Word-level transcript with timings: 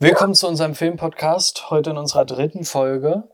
Willkommen 0.00 0.34
zu 0.34 0.46
unserem 0.46 0.76
Filmpodcast, 0.76 1.70
heute 1.70 1.90
in 1.90 1.96
unserer 1.96 2.24
dritten 2.24 2.62
Folge. 2.62 3.24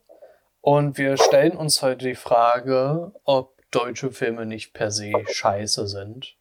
Und 0.62 0.96
wir 0.96 1.18
stellen 1.18 1.58
uns 1.58 1.82
heute 1.82 2.06
die 2.06 2.14
Frage, 2.14 3.12
ob 3.24 3.60
deutsche 3.70 4.10
Filme 4.10 4.46
nicht 4.46 4.72
per 4.72 4.90
se 4.90 5.12
scheiße 5.26 5.86
sind 5.86 6.38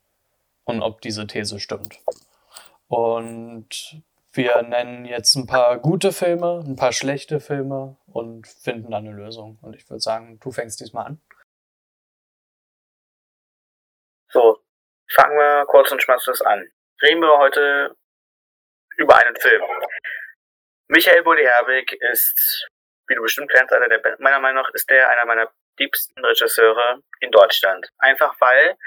und 0.64 0.82
ob 0.82 1.02
diese 1.02 1.28
These 1.28 1.60
stimmt. 1.60 2.00
Und 2.88 4.02
wir 4.32 4.62
nennen 4.62 5.04
jetzt 5.04 5.36
ein 5.36 5.46
paar 5.46 5.78
gute 5.80 6.14
Filme, 6.14 6.64
ein 6.66 6.78
paar 6.78 6.94
schlechte 6.94 7.42
Filme 7.42 7.98
und 8.06 8.48
finden 8.48 8.92
dann 8.92 9.06
eine 9.06 9.14
Lösung. 9.14 9.60
Und 9.62 9.76
ich 9.76 9.90
würde 9.90 10.00
sagen, 10.00 10.40
du 10.40 10.52
fängst 10.54 10.80
diesmal 10.80 11.06
an. 11.06 11.22
So, 14.30 14.64
fangen 15.10 15.36
wir 15.36 15.66
kurz 15.66 15.92
und 15.92 16.02
schmerzlos 16.02 16.42
an. 16.44 16.72
Reden 17.02 17.20
wir 17.20 17.38
heute 17.38 17.98
über 18.96 19.18
einen 19.18 19.36
Film. 19.36 19.62
Michael 20.94 21.24
Bulli-Herbig 21.24 21.92
ist, 22.12 22.68
wie 23.08 23.16
du 23.16 23.24
bestimmt 23.24 23.50
kennst, 23.50 23.74
einer 23.74 23.90
der, 23.90 24.00
meiner 24.20 24.40
Meinung 24.40 24.62
nach 24.62 24.70
ist 24.76 24.88
der 24.92 25.10
einer 25.10 25.26
meiner 25.26 25.52
liebsten 25.80 26.24
Regisseure 26.24 27.02
in 27.20 27.32
Deutschland. 27.32 27.90
Einfach 27.98 28.36
weil 28.40 28.78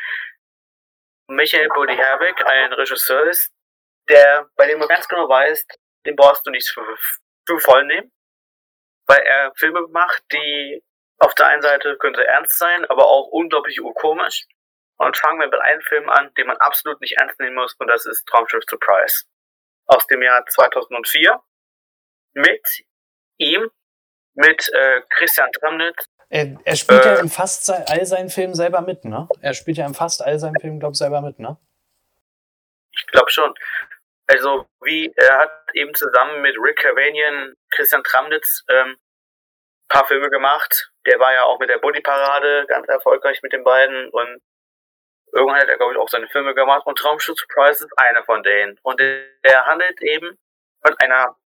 Michael 1.26 1.68
Bulli-Herbig 1.68 2.46
ein 2.46 2.72
Regisseur 2.74 3.24
ist, 3.24 3.52
der, 4.08 4.48
bei 4.54 4.68
dem 4.68 4.78
du 4.78 4.86
ganz 4.86 5.08
genau 5.08 5.28
weißt, 5.28 5.80
den 6.06 6.14
brauchst 6.14 6.46
du 6.46 6.52
nicht 6.52 6.70
für 6.70 7.58
voll 7.58 7.84
nehmen, 7.86 8.12
weil 9.08 9.22
er 9.22 9.52
Filme 9.56 9.88
macht, 9.88 10.22
die 10.30 10.84
auf 11.18 11.34
der 11.34 11.48
einen 11.48 11.62
Seite 11.62 11.98
könnte 11.98 12.24
ernst 12.24 12.56
sein, 12.56 12.84
aber 12.84 13.04
auch 13.04 13.26
unglaublich 13.32 13.80
urkomisch. 13.80 14.46
Und 14.98 15.16
fangen 15.16 15.40
wir 15.40 15.48
mit 15.48 15.60
einem 15.60 15.80
Film 15.80 16.08
an, 16.08 16.32
den 16.34 16.46
man 16.46 16.56
absolut 16.58 17.00
nicht 17.00 17.18
ernst 17.18 17.40
nehmen 17.40 17.56
muss, 17.56 17.74
und 17.80 17.88
das 17.88 18.06
ist 18.06 18.24
Traumschiff 18.26 18.62
Surprise 18.68 19.24
aus 19.86 20.06
dem 20.06 20.22
Jahr 20.22 20.46
2004 20.46 21.42
mit 22.36 22.84
ihm, 23.38 23.70
mit 24.34 24.68
äh, 24.72 25.00
Christian 25.10 25.50
Tramnitz. 25.52 26.06
Er, 26.28 26.58
er 26.64 26.76
spielt 26.76 27.04
äh, 27.04 27.14
ja 27.14 27.20
in 27.20 27.28
fast 27.28 27.70
all 27.70 28.04
seinen 28.04 28.28
Filmen 28.30 28.54
selber 28.54 28.80
mit, 28.82 29.04
ne? 29.04 29.28
Er 29.40 29.54
spielt 29.54 29.78
ja 29.78 29.86
in 29.86 29.94
fast 29.94 30.22
all 30.22 30.38
seinen 30.38 30.58
Filmen, 30.60 30.80
glaube 30.80 30.92
ich, 30.92 30.98
selber 30.98 31.20
mit, 31.20 31.38
ne? 31.38 31.56
Ich 32.92 33.06
glaube 33.08 33.30
schon. 33.30 33.54
Also, 34.26 34.66
wie, 34.82 35.12
er 35.16 35.38
hat 35.38 35.52
eben 35.74 35.94
zusammen 35.94 36.42
mit 36.42 36.56
Rick 36.58 36.78
Cavanian, 36.78 37.54
Christian 37.70 38.02
Tramnitz, 38.02 38.64
ähm, 38.68 38.96
paar 39.88 40.06
Filme 40.06 40.30
gemacht. 40.30 40.90
Der 41.06 41.20
war 41.20 41.32
ja 41.32 41.44
auch 41.44 41.60
mit 41.60 41.70
der 41.70 41.78
Bully 41.78 42.00
Parade 42.00 42.66
ganz 42.66 42.88
erfolgreich 42.88 43.40
mit 43.42 43.52
den 43.52 43.62
beiden 43.62 44.08
und 44.10 44.42
irgendwann 45.32 45.60
hat 45.60 45.68
er, 45.68 45.76
glaube 45.76 45.92
ich, 45.92 45.98
auch 45.98 46.08
seine 46.08 46.28
Filme 46.28 46.54
gemacht 46.54 46.86
und 46.86 46.98
Traumschiff 46.98 47.38
Surprise 47.38 47.84
ist 47.84 47.98
einer 47.98 48.24
von 48.24 48.42
denen. 48.42 48.78
Und 48.82 49.00
er 49.00 49.66
handelt 49.66 50.00
eben 50.02 50.36
von 50.84 50.96
einer 50.98 51.36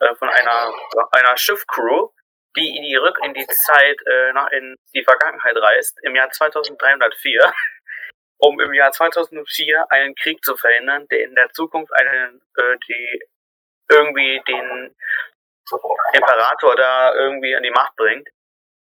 äh, 0.00 0.14
von 0.14 0.28
einer, 0.28 0.72
einer 1.12 1.36
Schiffcrew, 1.36 2.08
die 2.56 2.76
in 2.76 2.82
die 2.82 2.96
Rück 2.96 3.18
in 3.24 3.34
die 3.34 3.46
Zeit 3.46 3.96
äh, 4.06 4.32
nach 4.32 4.50
in 4.50 4.76
die 4.94 5.04
Vergangenheit 5.04 5.56
reist, 5.56 5.98
im 6.02 6.14
Jahr 6.16 6.30
2304, 6.30 7.52
um 8.38 8.58
im 8.60 8.74
Jahr 8.74 8.92
2004 8.92 9.86
einen 9.90 10.14
Krieg 10.14 10.42
zu 10.44 10.56
verhindern, 10.56 11.06
der 11.08 11.24
in 11.24 11.34
der 11.34 11.50
Zukunft 11.50 11.92
einen, 11.92 12.40
äh, 12.56 12.76
die 12.88 13.22
irgendwie 13.90 14.40
den 14.46 14.94
Imperator 16.14 16.76
da 16.76 17.14
irgendwie 17.14 17.54
an 17.54 17.62
die 17.62 17.70
Macht 17.70 17.94
bringt. 17.96 18.28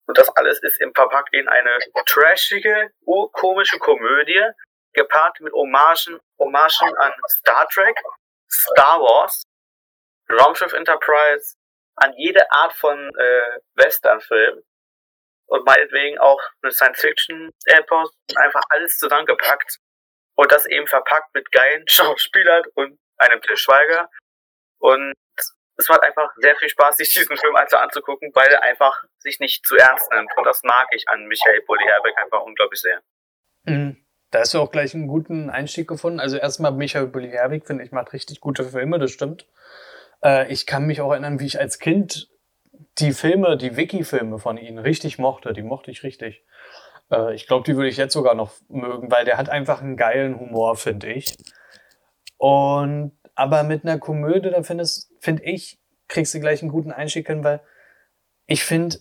Und 0.08 0.18
das 0.18 0.30
alles 0.36 0.62
ist 0.62 0.82
im 0.82 0.94
verpackt 0.94 1.34
in 1.34 1.48
eine 1.48 1.80
trashige, 2.06 2.92
urkomische 3.06 3.80
Komödie, 3.80 4.44
gepaart 4.94 5.40
mit 5.40 5.54
Hommagen, 5.54 6.20
Hommagen 6.38 6.96
an 6.98 7.14
Star 7.30 7.68
Trek, 7.70 7.98
Star 8.50 9.00
Wars 9.00 9.44
Raumschiff 10.30 10.74
Enterprise, 10.74 11.56
an 11.96 12.14
jede 12.18 12.52
Art 12.52 12.74
von 12.74 12.98
äh, 13.16 13.60
Western-Film 13.76 14.64
und 15.48 15.66
meinetwegen 15.66 16.18
auch 16.20 16.42
eine 16.62 16.72
Science-Fiction-Epos 16.72 18.12
einfach 18.36 18.64
alles 18.70 18.98
zusammengepackt 18.98 19.80
und 20.36 20.52
das 20.52 20.66
eben 20.66 20.88
verpackt 20.88 21.34
mit 21.34 21.52
geilen 21.52 21.84
Schauspielern 21.88 22.64
und 22.74 23.00
einem 23.18 23.42
Til 23.42 23.58
Schweiger 23.58 24.10
und 24.80 25.14
es 25.76 25.90
macht 25.90 26.04
einfach 26.04 26.32
sehr 26.36 26.56
viel 26.56 26.70
Spaß, 26.70 26.98
sich 26.98 27.12
diesen 27.14 27.36
Film 27.36 27.56
also 27.56 27.78
anzugucken, 27.78 28.32
weil 28.36 28.48
er 28.48 28.62
einfach 28.62 29.04
sich 29.18 29.40
nicht 29.40 29.66
zu 29.66 29.76
ernst 29.76 30.12
nimmt 30.12 30.32
und 30.38 30.44
das 30.46 30.62
mag 30.64 30.88
ich 30.92 31.08
an 31.10 31.26
Michael 31.26 31.62
Bulli-Herbeck 31.62 32.18
einfach 32.18 32.42
unglaublich 32.42 32.82
sehr. 32.82 33.02
Mhm. 33.66 34.06
Da 34.30 34.40
hast 34.40 34.54
du 34.56 34.60
auch 34.60 34.72
gleich 34.72 34.96
einen 34.96 35.08
guten 35.08 35.52
Einstieg 35.52 35.88
gefunden. 35.88 36.20
Also 36.20 36.38
erstmal 36.38 36.72
Michael 36.72 37.06
Bulli-Herbeck, 37.06 37.68
finde 37.68 37.84
ich, 37.84 37.92
macht 37.92 38.14
richtig 38.14 38.40
gute 38.40 38.64
Filme, 38.64 38.98
das 38.98 39.12
stimmt. 39.12 39.48
Äh, 40.24 40.52
ich 40.52 40.66
kann 40.66 40.86
mich 40.86 41.02
auch 41.02 41.12
erinnern, 41.12 41.40
wie 41.40 41.46
ich 41.46 41.60
als 41.60 41.80
Kind 41.80 42.30
die 43.00 43.12
Filme, 43.12 43.58
die 43.58 43.76
Wiki-Filme 43.76 44.40
von 44.40 44.58
ihm 44.58 44.78
richtig 44.78 45.20
mochte. 45.20 45.54
Die 45.54 45.64
mochte 45.64 45.92
ich 45.92 46.04
richtig. 46.04 46.44
Äh, 47.12 47.36
ich 47.36 47.48
glaube, 47.48 47.66
die 47.66 47.76
würde 47.76 47.90
ich 47.90 47.98
jetzt 47.98 48.14
sogar 48.14 48.36
noch 48.36 48.54
mögen, 48.70 49.12
weil 49.12 49.26
der 49.26 49.38
hat 49.38 49.50
einfach 49.50 49.82
einen 49.82 49.98
geilen 49.98 50.40
Humor, 50.40 50.76
finde 50.76 51.12
ich. 51.12 51.36
Und 52.38 53.12
aber 53.36 53.64
mit 53.64 53.84
einer 53.84 53.98
Komödie, 53.98 54.52
da 54.52 54.62
finde 54.62 55.44
ich, 55.44 55.80
kriegst 56.08 56.34
du 56.36 56.40
gleich 56.40 56.62
einen 56.62 56.72
guten 56.72 56.92
Einstieg 56.92 57.28
hin, 57.28 57.44
weil 57.44 57.62
ich 58.46 58.64
finde, 58.64 58.98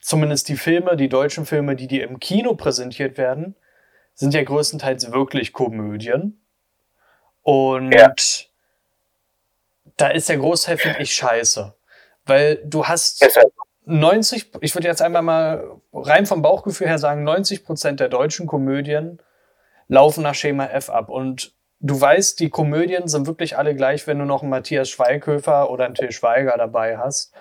zumindest 0.00 0.48
die 0.48 0.56
Filme, 0.56 0.96
die 0.96 1.08
deutschen 1.08 1.44
Filme, 1.44 1.74
die 1.74 1.88
dir 1.88 2.04
im 2.04 2.20
Kino 2.20 2.54
präsentiert 2.54 3.18
werden, 3.18 3.56
sind 4.14 4.32
ja 4.32 4.44
größtenteils 4.44 5.10
wirklich 5.10 5.52
Komödien. 5.52 6.40
Und 7.42 7.90
ja 7.92 8.14
da 9.96 10.08
ist 10.08 10.28
der 10.28 10.38
Großteil, 10.38 10.78
finde 10.78 11.00
ich, 11.00 11.14
scheiße. 11.14 11.74
Weil 12.26 12.56
du 12.64 12.86
hast 12.86 13.24
90, 13.86 14.52
ich 14.60 14.74
würde 14.74 14.88
jetzt 14.88 15.02
einmal 15.02 15.22
mal 15.22 15.80
rein 15.92 16.26
vom 16.26 16.42
Bauchgefühl 16.42 16.88
her 16.88 16.98
sagen, 16.98 17.22
90 17.24 17.64
Prozent 17.64 18.00
der 18.00 18.08
deutschen 18.08 18.46
Komödien 18.46 19.20
laufen 19.88 20.22
nach 20.22 20.34
Schema 20.34 20.66
F 20.66 20.90
ab. 20.90 21.10
Und 21.10 21.54
du 21.80 22.00
weißt, 22.00 22.40
die 22.40 22.50
Komödien 22.50 23.08
sind 23.08 23.26
wirklich 23.26 23.58
alle 23.58 23.74
gleich, 23.74 24.06
wenn 24.06 24.18
du 24.18 24.24
noch 24.24 24.42
einen 24.42 24.50
Matthias 24.50 24.88
Schweighöfer 24.88 25.70
oder 25.70 25.84
einen 25.84 25.94
Till 25.94 26.12
Schweiger 26.12 26.56
dabei 26.56 26.98
hast. 26.98 27.32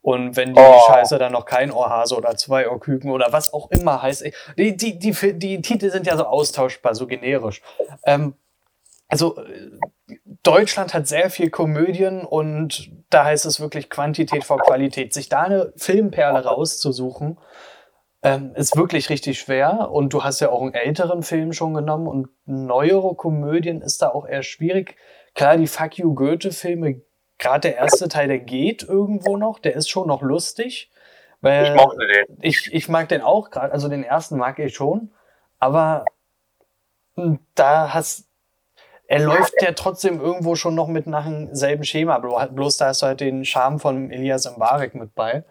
Und 0.00 0.34
wenn 0.34 0.54
die 0.54 0.60
oh. 0.60 0.80
Scheiße 0.88 1.18
dann 1.18 1.32
noch 1.32 1.46
kein 1.46 1.70
Ohrhase 1.70 2.16
oder 2.16 2.36
zwei 2.36 2.68
Ohrküken 2.68 3.12
oder 3.12 3.32
was 3.32 3.52
auch 3.52 3.70
immer 3.70 4.02
heißt. 4.02 4.24
Die, 4.58 4.76
die, 4.76 4.98
die, 4.98 5.38
die 5.38 5.62
Titel 5.62 5.90
sind 5.90 6.08
ja 6.08 6.16
so 6.16 6.24
austauschbar, 6.24 6.96
so 6.96 7.06
generisch. 7.06 7.62
Ähm, 8.04 8.34
also 9.06 9.36
Deutschland 10.42 10.92
hat 10.92 11.06
sehr 11.06 11.30
viel 11.30 11.50
Komödien 11.50 12.24
und 12.24 12.90
da 13.10 13.24
heißt 13.24 13.46
es 13.46 13.60
wirklich 13.60 13.90
Quantität 13.90 14.44
vor 14.44 14.58
Qualität. 14.58 15.14
Sich 15.14 15.28
da 15.28 15.42
eine 15.42 15.72
Filmperle 15.76 16.44
rauszusuchen, 16.44 17.38
ähm, 18.22 18.52
ist 18.54 18.76
wirklich 18.76 19.08
richtig 19.10 19.38
schwer. 19.38 19.90
Und 19.90 20.12
du 20.12 20.24
hast 20.24 20.40
ja 20.40 20.50
auch 20.50 20.62
einen 20.62 20.74
älteren 20.74 21.22
Film 21.22 21.52
schon 21.52 21.74
genommen 21.74 22.06
und 22.06 22.28
neuere 22.44 23.14
Komödien 23.14 23.82
ist 23.82 24.02
da 24.02 24.08
auch 24.08 24.26
eher 24.26 24.42
schwierig. 24.42 24.96
Klar, 25.34 25.56
die 25.56 25.66
Fuck 25.66 25.98
You 25.98 26.14
Goethe-Filme, 26.14 27.02
gerade 27.38 27.68
der 27.68 27.76
erste 27.76 28.08
Teil, 28.08 28.28
der 28.28 28.38
geht 28.38 28.82
irgendwo 28.82 29.36
noch, 29.36 29.58
der 29.58 29.74
ist 29.74 29.88
schon 29.88 30.08
noch 30.08 30.22
lustig. 30.22 30.90
Weil 31.40 31.66
ich 31.66 31.74
mochte 31.74 32.06
den. 32.06 32.38
Ich, 32.40 32.72
ich 32.72 32.88
mag 32.88 33.08
den 33.08 33.20
auch 33.20 33.50
gerade, 33.50 33.72
also 33.72 33.88
den 33.88 34.04
ersten 34.04 34.38
mag 34.38 34.58
ich 34.58 34.74
schon. 34.74 35.12
Aber 35.58 36.04
da 37.54 37.92
hast 37.92 38.28
er 39.12 39.20
läuft 39.20 39.60
ja 39.60 39.72
trotzdem 39.72 40.20
irgendwo 40.20 40.54
schon 40.54 40.74
noch 40.74 40.88
mit 40.88 41.06
nach 41.06 41.26
demselben 41.26 41.84
Schema, 41.84 42.18
bloß 42.18 42.78
da 42.78 42.86
hast 42.86 43.02
du 43.02 43.06
halt 43.06 43.20
den 43.20 43.44
Charme 43.44 43.78
von 43.78 44.10
Elias 44.10 44.50
Mbarek 44.50 44.94
mit 44.94 45.14
bei. 45.14 45.44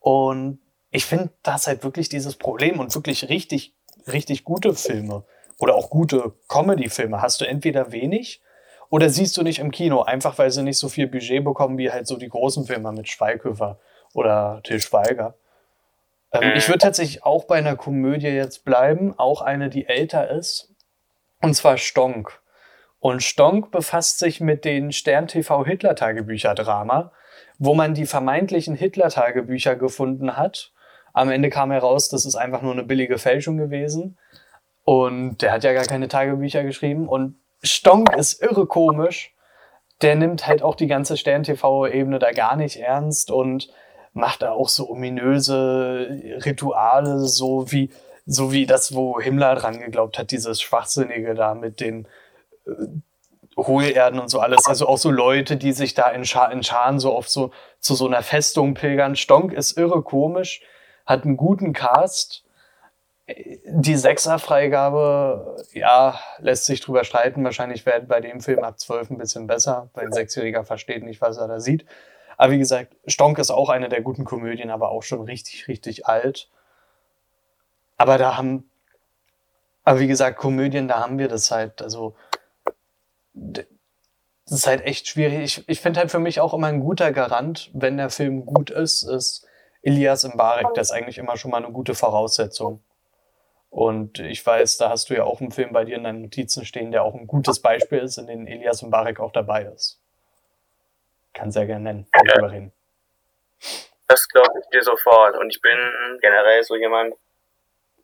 Und 0.00 0.58
ich 0.90 1.04
finde, 1.04 1.30
da 1.44 1.54
ist 1.54 1.68
halt 1.68 1.84
wirklich 1.84 2.08
dieses 2.08 2.34
Problem 2.34 2.80
und 2.80 2.92
wirklich 2.94 3.28
richtig, 3.28 3.74
richtig 4.10 4.42
gute 4.42 4.74
Filme 4.74 5.22
oder 5.58 5.76
auch 5.76 5.88
gute 5.88 6.32
Comedy-Filme 6.48 7.22
hast 7.22 7.40
du 7.40 7.44
entweder 7.44 7.92
wenig 7.92 8.42
oder 8.88 9.08
siehst 9.08 9.36
du 9.36 9.42
nicht 9.42 9.60
im 9.60 9.70
Kino, 9.70 10.02
einfach 10.02 10.36
weil 10.38 10.50
sie 10.50 10.64
nicht 10.64 10.78
so 10.78 10.88
viel 10.88 11.06
Budget 11.06 11.44
bekommen 11.44 11.78
wie 11.78 11.92
halt 11.92 12.08
so 12.08 12.16
die 12.16 12.28
großen 12.28 12.66
Filme 12.66 12.90
mit 12.90 13.08
Schweighöfer 13.08 13.78
oder 14.14 14.62
Til 14.64 14.80
Schweiger. 14.80 15.34
Ähm, 16.32 16.54
ich 16.56 16.66
würde 16.66 16.78
tatsächlich 16.78 17.22
auch 17.22 17.44
bei 17.44 17.56
einer 17.56 17.76
Komödie 17.76 18.26
jetzt 18.26 18.64
bleiben, 18.64 19.14
auch 19.16 19.42
eine, 19.42 19.70
die 19.70 19.86
älter 19.86 20.28
ist, 20.28 20.74
und 21.40 21.54
zwar 21.54 21.76
Stonk. 21.76 22.40
Und 23.00 23.22
Stonk 23.22 23.70
befasst 23.70 24.18
sich 24.18 24.40
mit 24.40 24.64
den 24.64 24.92
Stern-TV 24.92 25.64
Hitler-Tagebücher-Drama, 25.64 27.12
wo 27.58 27.74
man 27.74 27.94
die 27.94 28.06
vermeintlichen 28.06 28.76
Hitler-Tagebücher 28.76 29.74
gefunden 29.74 30.36
hat. 30.36 30.72
Am 31.14 31.30
Ende 31.30 31.48
kam 31.48 31.70
heraus, 31.72 32.10
das 32.10 32.26
ist 32.26 32.36
einfach 32.36 32.62
nur 32.62 32.72
eine 32.72 32.84
billige 32.84 33.18
Fälschung 33.18 33.56
gewesen. 33.56 34.18
Und 34.84 35.38
der 35.38 35.52
hat 35.52 35.64
ja 35.64 35.72
gar 35.72 35.84
keine 35.84 36.08
Tagebücher 36.08 36.62
geschrieben. 36.62 37.08
Und 37.08 37.36
Stonk 37.62 38.14
ist 38.16 38.42
irre 38.42 38.66
komisch. 38.66 39.34
Der 40.02 40.14
nimmt 40.14 40.46
halt 40.46 40.62
auch 40.62 40.74
die 40.74 40.86
ganze 40.86 41.16
Stern-TV-Ebene 41.16 42.18
da 42.18 42.32
gar 42.32 42.56
nicht 42.56 42.76
ernst 42.76 43.30
und 43.30 43.70
macht 44.12 44.42
da 44.42 44.52
auch 44.52 44.68
so 44.68 44.90
ominöse 44.90 46.20
Rituale, 46.44 47.20
so 47.20 47.70
wie, 47.72 47.90
so 48.26 48.52
wie 48.52 48.66
das, 48.66 48.94
wo 48.94 49.20
Himmler 49.20 49.54
dran 49.54 49.80
geglaubt 49.80 50.18
hat, 50.18 50.30
dieses 50.30 50.60
Schwachsinnige 50.60 51.34
da 51.34 51.54
mit 51.54 51.80
den 51.80 52.06
Hohlerden 53.56 54.20
und 54.20 54.28
so 54.28 54.40
alles. 54.40 54.66
Also 54.66 54.88
auch 54.88 54.98
so 54.98 55.10
Leute, 55.10 55.56
die 55.56 55.72
sich 55.72 55.94
da 55.94 56.10
in, 56.10 56.24
Scha 56.24 56.46
in 56.46 56.62
Scharen 56.62 56.98
so 56.98 57.14
oft 57.14 57.30
so 57.30 57.50
zu 57.78 57.94
so 57.94 58.06
einer 58.06 58.22
Festung 58.22 58.74
pilgern. 58.74 59.16
Stonk 59.16 59.52
ist 59.52 59.76
irre 59.76 60.02
komisch, 60.02 60.62
hat 61.06 61.24
einen 61.24 61.36
guten 61.36 61.72
Cast. 61.72 62.44
Die 63.64 63.96
Sechser-Freigabe, 63.96 65.64
ja, 65.72 66.18
lässt 66.38 66.66
sich 66.66 66.80
drüber 66.80 67.04
streiten. 67.04 67.44
Wahrscheinlich 67.44 67.86
wäre 67.86 68.00
bei 68.00 68.20
dem 68.20 68.40
Film 68.40 68.64
ab 68.64 68.80
12 68.80 69.10
ein 69.10 69.18
bisschen 69.18 69.46
besser, 69.46 69.88
weil 69.94 70.06
ein 70.06 70.12
Sechsjähriger 70.12 70.64
versteht 70.64 71.04
nicht, 71.04 71.20
was 71.20 71.36
er 71.36 71.46
da 71.46 71.60
sieht. 71.60 71.86
Aber 72.36 72.52
wie 72.52 72.58
gesagt, 72.58 72.96
Stonk 73.06 73.38
ist 73.38 73.50
auch 73.50 73.68
eine 73.68 73.88
der 73.88 74.00
guten 74.00 74.24
Komödien, 74.24 74.70
aber 74.70 74.90
auch 74.90 75.02
schon 75.02 75.20
richtig, 75.20 75.68
richtig 75.68 76.06
alt. 76.06 76.48
Aber 77.98 78.18
da 78.18 78.36
haben, 78.36 78.68
aber 79.84 80.00
wie 80.00 80.06
gesagt, 80.08 80.38
Komödien, 80.38 80.88
da 80.88 81.00
haben 81.00 81.18
wir 81.18 81.28
das 81.28 81.50
halt, 81.50 81.82
also 81.82 82.16
das 83.40 84.58
ist 84.58 84.66
halt 84.66 84.82
echt 84.82 85.08
schwierig. 85.08 85.40
Ich, 85.42 85.68
ich 85.68 85.80
finde 85.80 86.00
halt 86.00 86.10
für 86.10 86.18
mich 86.18 86.40
auch 86.40 86.54
immer 86.54 86.66
ein 86.66 86.80
guter 86.80 87.12
Garant, 87.12 87.70
wenn 87.72 87.96
der 87.96 88.10
Film 88.10 88.44
gut 88.44 88.70
ist, 88.70 89.02
ist 89.02 89.46
Elias 89.82 90.24
Mbarek. 90.24 90.74
Das 90.74 90.88
ist 90.88 90.92
eigentlich 90.92 91.18
immer 91.18 91.36
schon 91.36 91.50
mal 91.50 91.62
eine 91.62 91.72
gute 91.72 91.94
Voraussetzung. 91.94 92.84
Und 93.70 94.18
ich 94.18 94.44
weiß, 94.44 94.78
da 94.78 94.90
hast 94.90 95.08
du 95.08 95.14
ja 95.14 95.24
auch 95.24 95.40
einen 95.40 95.52
Film 95.52 95.72
bei 95.72 95.84
dir 95.84 95.96
in 95.96 96.04
deinen 96.04 96.22
Notizen 96.22 96.64
stehen, 96.64 96.90
der 96.90 97.04
auch 97.04 97.14
ein 97.14 97.28
gutes 97.28 97.62
Beispiel 97.62 97.98
ist, 98.00 98.18
in 98.18 98.26
dem 98.26 98.46
Elias 98.46 98.82
Mbarek 98.82 99.20
auch 99.20 99.32
dabei 99.32 99.62
ist. 99.62 100.00
Kann 101.32 101.52
sehr 101.52 101.66
gerne 101.66 101.84
nennen, 101.84 102.06
ja. 102.26 102.46
reden. 102.46 102.72
Das 104.08 104.28
glaube 104.28 104.58
ich 104.60 104.68
dir 104.70 104.82
sofort. 104.82 105.38
Und 105.38 105.54
ich 105.54 105.62
bin 105.62 105.78
generell 106.20 106.64
so 106.64 106.74
jemand, 106.74 107.14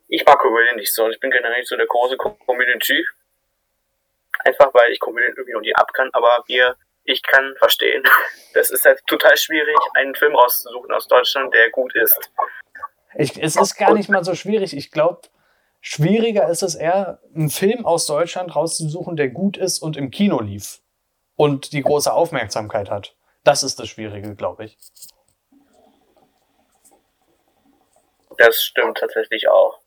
ich 0.07 0.25
mag 0.25 0.39
Komödien 0.39 0.77
nicht 0.77 0.93
so. 0.93 1.09
Ich 1.09 1.19
bin 1.19 1.31
generell 1.31 1.57
nicht 1.57 1.67
so 1.67 1.75
der 1.75 1.87
große 1.87 2.15
Komödien-Typ. 2.15 3.05
Einfach 4.45 4.73
weil 4.73 4.91
ich 4.91 4.99
Komödien 4.99 5.33
irgendwie 5.35 5.53
noch 5.53 5.61
nie 5.61 5.75
ab 5.75 5.93
kann, 5.93 6.09
aber 6.13 6.43
wir, 6.47 6.75
ich 7.03 7.21
kann 7.23 7.55
verstehen. 7.57 8.03
Das 8.53 8.71
ist 8.71 8.85
halt 8.85 9.05
total 9.05 9.37
schwierig, 9.37 9.77
einen 9.93 10.15
Film 10.15 10.35
rauszusuchen 10.35 10.91
aus 10.91 11.07
Deutschland, 11.07 11.53
der 11.53 11.69
gut 11.69 11.93
ist. 11.93 12.31
Ich, 13.13 13.39
es 13.39 13.55
ist 13.55 13.75
gar 13.75 13.93
nicht 13.93 14.09
mal 14.09 14.23
so 14.23 14.33
schwierig. 14.33 14.75
Ich 14.75 14.89
glaube, 14.89 15.21
schwieriger 15.79 16.49
ist 16.49 16.63
es 16.63 16.73
eher, 16.73 17.19
einen 17.35 17.51
Film 17.51 17.85
aus 17.85 18.07
Deutschland 18.07 18.55
rauszusuchen, 18.55 19.15
der 19.15 19.29
gut 19.29 19.57
ist 19.57 19.79
und 19.79 19.95
im 19.95 20.09
Kino 20.09 20.39
lief 20.41 20.79
und 21.35 21.71
die 21.71 21.81
große 21.81 22.11
Aufmerksamkeit 22.11 22.89
hat. 22.89 23.15
Das 23.43 23.63
ist 23.63 23.79
das 23.79 23.89
Schwierige, 23.89 24.35
glaube 24.35 24.65
ich. 24.65 24.77
Das 28.37 28.61
stimmt 28.61 28.97
tatsächlich 28.97 29.47
auch. 29.47 29.79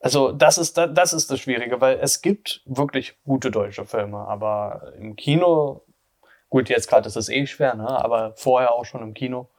Also 0.00 0.32
das 0.32 0.58
ist 0.58 0.76
das 0.76 1.12
ist 1.12 1.30
das 1.30 1.40
Schwierige, 1.40 1.80
weil 1.80 1.98
es 2.00 2.22
gibt 2.22 2.62
wirklich 2.66 3.18
gute 3.24 3.50
deutsche 3.50 3.84
Filme, 3.84 4.18
aber 4.18 4.92
im 4.98 5.16
Kino, 5.16 5.84
gut, 6.48 6.68
jetzt 6.68 6.88
gerade 6.88 7.08
ist 7.08 7.16
es 7.16 7.28
eh 7.28 7.46
schwer, 7.46 7.74
ne? 7.74 7.88
aber 7.88 8.34
vorher 8.36 8.74
auch 8.74 8.84
schon 8.84 9.02
im 9.02 9.14
Kino. 9.14 9.50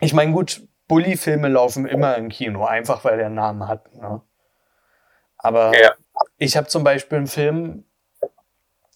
Ich 0.00 0.12
meine, 0.12 0.32
gut, 0.32 0.66
Bully-Filme 0.88 1.48
laufen 1.48 1.86
immer 1.86 2.16
im 2.16 2.28
Kino, 2.28 2.64
einfach 2.64 3.04
weil 3.04 3.18
der 3.18 3.26
einen 3.26 3.36
Namen 3.36 3.68
hat. 3.68 3.94
Ne? 3.94 4.20
Aber 5.36 5.78
ja. 5.78 5.94
ich 6.38 6.56
habe 6.56 6.66
zum 6.66 6.82
Beispiel 6.82 7.18
einen 7.18 7.26
Film, 7.28 7.84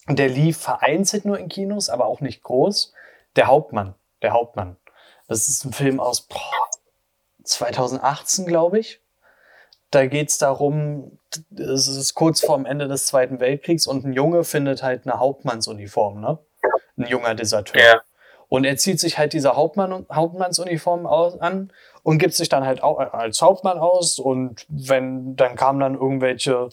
der 0.09 0.27
lief 0.27 0.57
vereinzelt 0.57 1.23
nur 1.23 1.39
in 1.39 1.47
Kinos, 1.47 1.89
aber 1.89 2.05
auch 2.07 2.19
nicht 2.19 2.43
groß. 2.43 2.93
Der 3.37 3.47
Hauptmann. 3.47 3.95
Der 4.21 4.31
Hauptmann. 4.31 4.77
Das 5.27 5.47
ist 5.47 5.63
ein 5.63 5.71
Film 5.71 5.99
aus 5.99 6.27
boah, 6.27 6.69
2018, 7.43 8.45
glaube 8.45 8.79
ich. 8.79 9.02
Da 9.93 10.07
geht 10.07 10.29
es 10.29 10.39
darum, 10.39 11.19
es 11.55 11.87
ist 11.87 12.15
kurz 12.15 12.41
vorm 12.41 12.65
Ende 12.65 12.87
des 12.87 13.05
Zweiten 13.05 13.39
Weltkriegs 13.39 13.85
und 13.85 14.03
ein 14.03 14.13
Junge 14.13 14.43
findet 14.43 14.81
halt 14.81 15.05
eine 15.05 15.19
Hauptmannsuniform, 15.19 16.19
ne? 16.19 16.39
Ein 16.97 17.05
junger 17.05 17.35
Deserteur. 17.35 17.79
Ja. 17.79 18.01
Und 18.49 18.63
er 18.63 18.75
zieht 18.77 18.99
sich 18.99 19.19
halt 19.19 19.33
diese 19.33 19.55
Hauptmann, 19.55 20.07
Hauptmannsuniform 20.11 21.05
aus, 21.05 21.39
an 21.39 21.71
und 22.01 22.17
gibt 22.17 22.33
sich 22.33 22.49
dann 22.49 22.65
halt 22.65 22.81
auch 22.81 22.97
als 22.97 23.39
Hauptmann 23.43 23.77
aus. 23.77 24.17
Und 24.17 24.65
wenn, 24.67 25.35
dann 25.35 25.55
kamen 25.55 25.79
dann 25.79 25.93
irgendwelche 25.93 26.69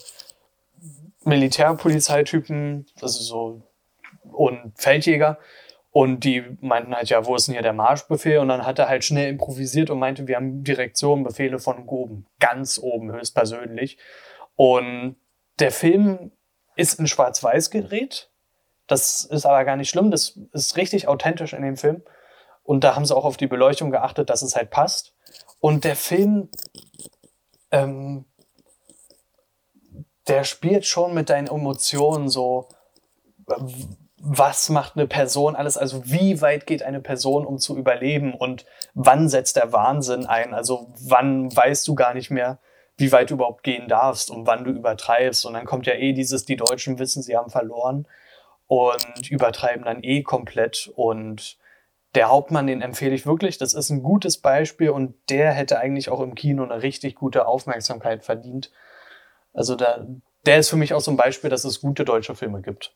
Militärpolizeitypen, 1.25 2.87
also 3.03 3.23
so, 3.23 3.63
und 4.33 4.73
Feldjäger, 4.77 5.37
und 5.93 6.25
die 6.25 6.45
meinten 6.61 6.95
halt, 6.95 7.09
ja, 7.09 7.27
wo 7.27 7.35
ist 7.35 7.49
denn 7.49 7.55
hier 7.55 7.63
der 7.63 7.73
Marschbefehl? 7.73 8.39
Und 8.39 8.49
dann 8.49 8.65
hat 8.65 8.79
er 8.79 8.89
halt 8.89 9.05
schnell 9.05 9.29
improvisiert 9.29 9.91
und 9.91 9.99
meinte, 9.99 10.29
wir 10.29 10.37
haben 10.37 10.63
Direktion, 10.63 11.25
Befehle 11.25 11.59
von 11.59 11.89
oben, 11.89 12.27
ganz 12.39 12.79
oben, 12.79 13.13
höchstpersönlich. 13.13 13.99
Und 14.55 15.17
der 15.59 15.73
Film 15.73 16.31
ist 16.77 17.01
in 17.01 17.09
Schwarz-Weiß 17.09 17.71
gedreht. 17.71 18.31
Das 18.87 19.25
ist 19.25 19.47
aber 19.47 19.65
gar 19.65 19.77
nicht 19.77 19.91
schlimm. 19.91 20.13
Das 20.13 20.39
ist 20.53 20.77
richtig 20.77 21.09
authentisch 21.09 21.53
in 21.53 21.63
dem 21.63 21.77
Film. 21.77 22.03
Und 22.63 22.85
da 22.85 22.95
haben 22.95 23.05
sie 23.05 23.17
auch 23.17 23.25
auf 23.25 23.37
die 23.37 23.49
Beleuchtung 23.49 23.91
geachtet, 23.91 24.31
dass 24.31 24.43
es 24.43 24.55
halt 24.55 24.71
passt. 24.71 25.15
Und 25.59 25.83
der 25.83 25.97
Film, 25.97 26.51
ähm, 27.73 28.27
der 30.29 30.45
spielt 30.45 30.87
schon 30.87 31.15
mit 31.15 31.31
deinen 31.31 31.49
Emotionen 31.49 32.29
so 32.29 32.69
was 34.23 34.69
macht 34.69 34.97
eine 34.97 35.07
Person 35.07 35.57
alles, 35.57 35.79
also 35.79 36.03
wie 36.05 36.43
weit 36.43 36.67
geht 36.67 36.83
eine 36.83 37.01
Person, 37.01 37.47
um 37.47 37.59
zu 37.59 37.77
überleben 37.79 38.35
und 38.35 38.67
wann 38.93 39.31
setzt 39.31 39.57
der 39.57 39.73
Wahnsinn 39.73 40.27
ein, 40.27 40.53
also 40.53 40.93
wann 41.01 41.55
weißt 41.55 41.89
du 41.89 41.95
gar 41.95 42.13
nicht 42.13 42.31
mehr, 42.31 42.59
wie 42.99 43.13
weit 43.13 43.31
du 43.31 43.35
überhaupt 43.35 43.63
gehen 43.63 43.89
darfst 43.89 44.31
und 44.31 44.47
wann 44.47 44.65
du 44.65 44.71
übertreibst. 44.71 45.47
Und 45.47 45.55
dann 45.55 45.65
kommt 45.65 45.87
ja 45.87 45.95
eh 45.95 46.13
dieses, 46.13 46.45
die 46.45 46.57
Deutschen 46.57 46.99
wissen, 46.99 47.23
sie 47.23 47.35
haben 47.35 47.49
verloren 47.49 48.07
und 48.67 49.31
übertreiben 49.31 49.87
dann 49.87 50.03
eh 50.03 50.23
komplett. 50.23 50.93
Und 50.95 51.57
der 52.15 52.29
Hauptmann, 52.29 52.67
den 52.67 52.83
empfehle 52.83 53.15
ich 53.15 53.25
wirklich. 53.25 53.57
Das 53.57 53.73
ist 53.73 53.89
ein 53.89 54.03
gutes 54.03 54.37
Beispiel 54.37 54.91
und 54.91 55.15
der 55.31 55.53
hätte 55.53 55.79
eigentlich 55.79 56.11
auch 56.11 56.21
im 56.21 56.35
Kino 56.35 56.63
eine 56.63 56.83
richtig 56.83 57.15
gute 57.15 57.47
Aufmerksamkeit 57.47 58.23
verdient. 58.23 58.71
Also 59.55 59.77
da, 59.77 60.07
der 60.45 60.59
ist 60.59 60.69
für 60.69 60.77
mich 60.77 60.93
auch 60.93 61.01
so 61.01 61.11
ein 61.11 61.17
Beispiel, 61.17 61.49
dass 61.49 61.65
es 61.65 61.81
gute 61.81 62.05
deutsche 62.05 62.35
Filme 62.35 62.61
gibt. 62.61 62.95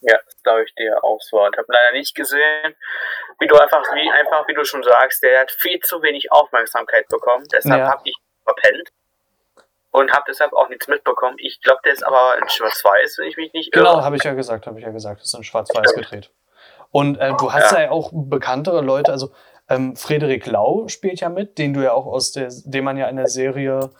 Ja, 0.00 0.18
das 0.24 0.42
glaube 0.42 0.64
ich 0.64 0.74
dir 0.74 1.02
auch 1.04 1.20
so. 1.20 1.38
Ich 1.38 1.56
habe 1.56 1.66
leider 1.68 1.92
nicht 1.92 2.14
gesehen, 2.14 2.74
wie 3.38 3.46
du 3.46 3.56
einfach, 3.56 3.82
wie 3.94 4.10
einfach, 4.10 4.48
wie 4.48 4.54
du 4.54 4.64
schon 4.64 4.82
sagst, 4.82 5.22
der 5.22 5.40
hat 5.40 5.52
viel 5.52 5.78
zu 5.80 6.02
wenig 6.02 6.32
Aufmerksamkeit 6.32 7.08
bekommen. 7.08 7.46
Deshalb 7.52 7.80
ja. 7.80 7.90
habe 7.90 8.02
ich 8.04 8.16
verpennt 8.44 8.90
und 9.92 10.12
habe 10.12 10.24
deshalb 10.26 10.52
auch 10.54 10.68
nichts 10.68 10.88
mitbekommen. 10.88 11.36
Ich 11.38 11.60
glaube, 11.60 11.80
der 11.84 11.92
ist 11.92 12.02
aber 12.02 12.36
in 12.40 12.48
Schwarz-Weiß, 12.48 13.18
wenn 13.18 13.28
ich 13.28 13.36
mich 13.36 13.52
nicht 13.52 13.74
irre. 13.74 13.84
Genau, 13.84 14.02
habe 14.02 14.16
ich 14.16 14.24
ja 14.24 14.34
gesagt, 14.34 14.66
habe 14.66 14.78
ich 14.78 14.84
ja 14.84 14.90
gesagt, 14.90 15.20
das 15.20 15.28
ist 15.28 15.34
in 15.34 15.44
Schwarz-Weiß 15.44 15.94
gedreht. 15.94 16.30
Und 16.90 17.18
äh, 17.18 17.32
du 17.38 17.52
hast 17.52 17.72
ja. 17.72 17.82
ja. 17.82 17.90
auch 17.90 18.10
bekanntere 18.12 18.80
Leute, 18.80 19.12
also 19.12 19.32
ähm, 19.68 19.96
Frederik 19.96 20.46
Lau 20.46 20.88
spielt 20.88 21.20
ja 21.20 21.28
mit, 21.28 21.58
den 21.58 21.74
du 21.74 21.80
ja 21.80 21.92
auch 21.92 22.06
aus 22.06 22.32
der, 22.32 22.48
den 22.50 22.84
man 22.84 22.96
ja 22.96 23.08
in 23.08 23.16
der 23.16 23.28
Serie 23.28 23.90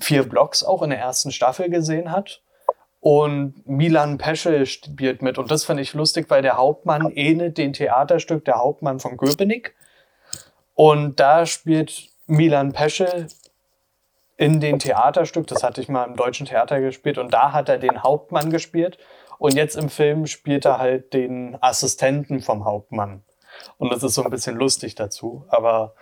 Vier 0.00 0.28
Blocks 0.28 0.62
auch 0.62 0.82
in 0.82 0.90
der 0.90 1.00
ersten 1.00 1.32
Staffel 1.32 1.70
gesehen 1.70 2.12
hat. 2.12 2.40
Und 3.00 3.66
Milan 3.66 4.18
Peschel 4.18 4.66
spielt 4.66 5.22
mit. 5.22 5.38
Und 5.38 5.50
das 5.50 5.64
finde 5.64 5.82
ich 5.82 5.94
lustig, 5.94 6.26
weil 6.28 6.42
der 6.42 6.56
Hauptmann 6.56 7.10
ähnelt 7.14 7.56
dem 7.58 7.72
Theaterstück 7.72 8.44
Der 8.44 8.56
Hauptmann 8.56 8.98
von 8.98 9.16
Köpenick. 9.16 9.74
Und 10.74 11.20
da 11.20 11.46
spielt 11.46 12.08
Milan 12.26 12.72
Peschel 12.72 13.28
in 14.36 14.60
dem 14.60 14.78
Theaterstück, 14.78 15.48
das 15.48 15.64
hatte 15.64 15.80
ich 15.80 15.88
mal 15.88 16.04
im 16.04 16.14
deutschen 16.14 16.46
Theater 16.46 16.80
gespielt, 16.80 17.18
und 17.18 17.34
da 17.34 17.52
hat 17.52 17.68
er 17.68 17.78
den 17.78 18.04
Hauptmann 18.04 18.50
gespielt. 18.50 18.96
Und 19.38 19.54
jetzt 19.54 19.76
im 19.76 19.88
Film 19.88 20.26
spielt 20.26 20.64
er 20.64 20.78
halt 20.78 21.12
den 21.12 21.56
Assistenten 21.60 22.40
vom 22.40 22.64
Hauptmann. 22.64 23.24
Und 23.78 23.92
das 23.92 24.02
ist 24.02 24.14
so 24.14 24.22
ein 24.22 24.30
bisschen 24.30 24.56
lustig 24.56 24.94
dazu. 24.94 25.44
Aber 25.48 25.94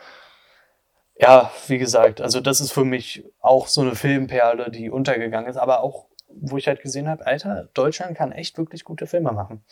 ja, 1.18 1.50
wie 1.66 1.78
gesagt, 1.78 2.20
also 2.20 2.40
das 2.40 2.60
ist 2.60 2.72
für 2.72 2.84
mich 2.84 3.24
auch 3.40 3.68
so 3.68 3.80
eine 3.80 3.94
Filmperle, 3.94 4.70
die 4.70 4.90
untergegangen 4.90 5.48
ist, 5.48 5.56
aber 5.56 5.80
auch 5.80 6.06
wo 6.28 6.56
ich 6.56 6.68
halt 6.68 6.80
gesehen 6.80 7.08
habe, 7.08 7.26
Alter, 7.26 7.68
Deutschland 7.74 8.16
kann 8.16 8.32
echt 8.32 8.58
wirklich 8.58 8.84
gute 8.84 9.06
Filme 9.06 9.32
machen. 9.32 9.64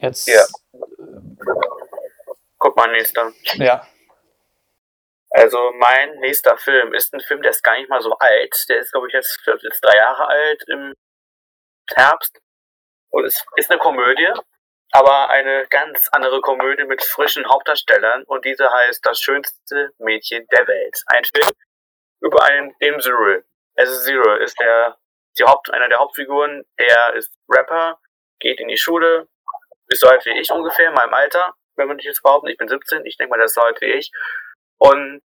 Jetzt. 0.00 0.28
Ja. 0.28 0.44
Guck 2.58 2.76
mal, 2.76 2.90
nächster. 2.92 3.32
Ja. 3.54 3.86
Also 5.30 5.72
mein 5.78 6.18
nächster 6.20 6.56
Film 6.56 6.92
ist 6.92 7.14
ein 7.14 7.20
Film, 7.20 7.42
der 7.42 7.52
ist 7.52 7.62
gar 7.62 7.78
nicht 7.78 7.88
mal 7.88 8.00
so 8.00 8.12
alt. 8.18 8.64
Der 8.68 8.80
ist, 8.80 8.92
glaube 8.92 9.06
ich, 9.06 9.12
jetzt, 9.12 9.40
jetzt 9.62 9.80
drei 9.80 9.96
Jahre 9.96 10.26
alt 10.26 10.64
im 10.68 10.94
Herbst. 11.94 12.40
Und 13.10 13.24
es 13.24 13.44
ist 13.56 13.70
eine 13.70 13.78
Komödie, 13.78 14.32
aber 14.92 15.30
eine 15.30 15.66
ganz 15.68 16.08
andere 16.12 16.40
Komödie 16.40 16.84
mit 16.84 17.02
frischen 17.02 17.48
Hauptdarstellern. 17.48 18.24
Und 18.24 18.44
diese 18.44 18.70
heißt 18.70 19.04
Das 19.04 19.20
schönste 19.20 19.92
Mädchen 19.98 20.46
der 20.50 20.66
Welt. 20.66 21.02
Ein 21.06 21.24
Film 21.24 21.50
über 22.20 22.42
einen 22.42 22.74
Dem 22.80 23.00
Cyril. 23.00 23.44
Also 23.80 23.98
Zero 23.98 24.34
ist 24.34 24.60
der, 24.60 24.98
die 25.38 25.44
Haupt, 25.44 25.72
einer 25.72 25.88
der 25.88 26.00
Hauptfiguren, 26.00 26.66
der 26.78 27.14
ist 27.14 27.32
Rapper, 27.48 27.98
geht 28.38 28.60
in 28.60 28.68
die 28.68 28.76
Schule, 28.76 29.26
ist 29.86 30.00
so 30.02 30.08
alt 30.08 30.22
wie 30.26 30.38
ich 30.38 30.50
ungefähr, 30.50 30.88
in 30.88 30.94
meinem 30.94 31.14
Alter, 31.14 31.54
wenn 31.76 31.88
man 31.88 31.96
nicht 31.96 32.04
jetzt 32.04 32.22
behaupten, 32.22 32.48
ich 32.48 32.58
bin 32.58 32.68
17, 32.68 33.06
ich 33.06 33.16
denke 33.16 33.30
mal, 33.30 33.38
der 33.38 33.46
ist 33.46 33.54
so 33.54 33.62
alt 33.62 33.80
wie 33.80 33.90
ich. 33.92 34.12
Und 34.76 35.22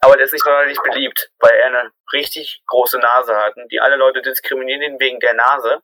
aber 0.00 0.16
der 0.16 0.26
ist 0.26 0.32
nicht 0.32 0.44
sonderlich 0.44 0.78
beliebt, 0.82 1.30
weil 1.38 1.52
er 1.52 1.66
eine 1.66 1.92
richtig 2.12 2.62
große 2.66 2.98
Nase 2.98 3.34
hat. 3.34 3.56
Und 3.56 3.72
die 3.72 3.80
alle 3.80 3.96
Leute 3.96 4.20
diskriminieren 4.20 4.82
ihn 4.82 5.00
wegen 5.00 5.18
der 5.18 5.32
Nase. 5.32 5.82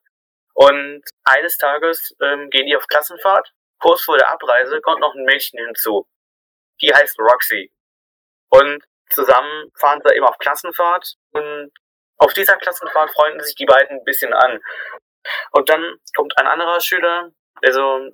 Und 0.52 1.02
eines 1.24 1.56
Tages 1.56 2.14
ähm, 2.22 2.50
gehen 2.50 2.66
die 2.66 2.76
auf 2.76 2.86
Klassenfahrt. 2.86 3.50
Kurz 3.80 4.02
vor 4.02 4.18
der 4.18 4.30
Abreise 4.30 4.80
kommt 4.82 5.00
noch 5.00 5.14
ein 5.14 5.24
Mädchen 5.24 5.58
hinzu. 5.58 6.06
Die 6.82 6.94
heißt 6.94 7.18
Roxy. 7.18 7.72
Und 8.50 8.84
zusammen 9.08 9.72
fahren 9.74 10.02
sie 10.04 10.14
eben 10.14 10.26
auf 10.26 10.38
Klassenfahrt. 10.38 11.16
Und 11.32 11.72
auf 12.18 12.32
dieser 12.32 12.56
Klassenfahrt 12.56 13.10
freunden 13.10 13.40
sich 13.40 13.54
die 13.54 13.66
beiden 13.66 13.98
ein 13.98 14.04
bisschen 14.04 14.32
an. 14.32 14.60
Und 15.52 15.68
dann 15.68 15.96
kommt 16.16 16.36
ein 16.38 16.46
anderer 16.46 16.80
Schüler, 16.80 17.30
also 17.62 18.10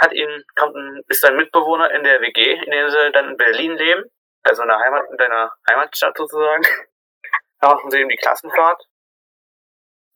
hat 0.00 0.12
ihn, 0.12 0.44
kommt 0.56 0.76
ein, 0.76 1.02
ist 1.08 1.24
ein 1.24 1.36
Mitbewohner 1.36 1.90
in 1.92 2.04
der 2.04 2.20
WG, 2.20 2.54
in 2.64 2.70
der 2.70 2.90
sie 2.90 3.10
dann 3.12 3.30
in 3.30 3.36
Berlin 3.36 3.76
leben 3.76 4.04
also 4.42 4.62
in 4.62 4.68
der 4.68 4.78
Heimat, 4.78 5.10
in 5.10 5.16
deiner 5.16 5.52
Heimatstadt 5.68 6.16
sozusagen, 6.16 6.62
da 7.60 7.68
machen 7.74 7.90
sie 7.90 7.98
eben 7.98 8.08
die 8.08 8.16
Klassenfahrt. 8.16 8.84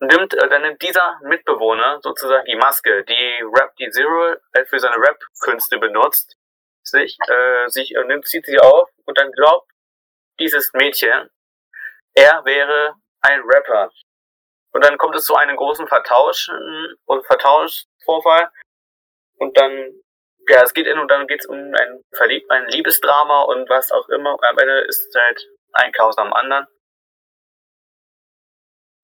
Nimmt, 0.00 0.34
äh, 0.34 0.48
dann 0.48 0.62
nimmt 0.62 0.82
dieser 0.82 1.18
Mitbewohner 1.22 2.00
sozusagen 2.02 2.44
die 2.46 2.56
Maske, 2.56 3.04
die 3.04 3.42
Rap, 3.54 3.74
die 3.76 3.90
Zero 3.90 4.34
äh, 4.52 4.64
für 4.66 4.78
seine 4.78 4.96
Rap-Künste 4.96 5.78
benutzt, 5.78 6.36
sich, 6.82 7.16
äh, 7.28 7.68
sich, 7.68 7.94
äh, 7.94 8.04
nimmt, 8.04 8.26
zieht 8.26 8.44
sie 8.44 8.58
auf 8.58 8.90
und 9.06 9.18
dann 9.18 9.30
glaubt 9.32 9.70
dieses 10.40 10.72
Mädchen, 10.74 11.30
er 12.14 12.44
wäre 12.44 12.94
ein 13.20 13.40
Rapper. 13.42 13.90
Und 14.72 14.84
dann 14.84 14.98
kommt 14.98 15.14
es 15.14 15.24
zu 15.24 15.36
einem 15.36 15.56
großen 15.56 15.86
Vertausch 15.86 16.48
und 17.04 17.26
Vertauschvorfall. 17.26 18.50
Und 19.38 19.56
dann 19.56 19.94
ja, 20.48 20.62
es 20.62 20.74
geht 20.74 20.86
in 20.86 20.98
und 20.98 21.08
dann 21.08 21.26
geht 21.26 21.40
es 21.40 21.46
um 21.46 21.56
ein 21.56 22.04
Verliebt, 22.12 22.50
ein 22.50 22.66
Liebesdrama 22.68 23.42
und 23.42 23.68
was 23.68 23.90
auch 23.92 24.08
immer. 24.08 24.36
Am 24.42 24.58
Ende 24.58 24.80
ist 24.80 25.14
halt 25.14 25.46
ein 25.72 25.92
Chaos 25.92 26.18
am 26.18 26.32
anderen. 26.32 26.66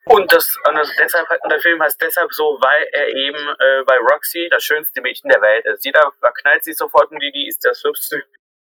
Und 0.07 0.33
das, 0.33 0.57
und 0.67 0.75
das 0.75 0.90
deshalb 0.99 1.29
und 1.43 1.52
der 1.52 1.61
Film 1.61 1.81
heißt 1.81 2.00
deshalb 2.00 2.33
so, 2.33 2.59
weil 2.61 2.88
er 2.93 3.09
eben 3.09 3.38
äh, 3.38 3.85
bei 3.85 3.97
Roxy 3.99 4.49
das 4.50 4.64
schönste 4.64 5.00
Mädchen 5.00 5.31
der 5.31 5.40
Welt 5.40 5.64
ist. 5.67 5.85
Jeder 5.85 6.11
verknallt 6.19 6.64
sich 6.64 6.76
sofort 6.76 7.11
und 7.11 7.21
die, 7.21 7.31
die 7.31 7.47
ist 7.47 7.64
das 7.64 7.83
hübschste, 7.85 8.25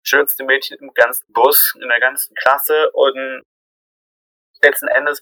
schönste 0.04 0.44
Mädchen 0.44 0.77
im 0.80 0.94
ganzen 0.94 1.32
Bus, 1.34 1.74
in 1.82 1.89
der 1.89 2.00
ganzen 2.00 2.36
Klasse 2.36 2.89
und 2.92 3.44
letzten 4.62 4.88
Endes 4.88 5.22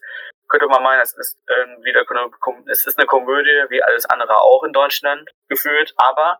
könnte 0.49 0.67
man 0.67 0.83
meinen, 0.83 1.01
es 1.01 1.13
ist 1.13 1.37
äh, 1.47 1.83
wieder 1.83 2.05
es 2.69 2.85
ist 2.85 2.97
eine 2.97 3.07
Komödie, 3.07 3.65
wie 3.69 3.83
alles 3.83 4.05
andere 4.05 4.41
auch 4.41 4.63
in 4.63 4.73
Deutschland 4.73 5.29
gefühlt, 5.49 5.93
aber 5.97 6.39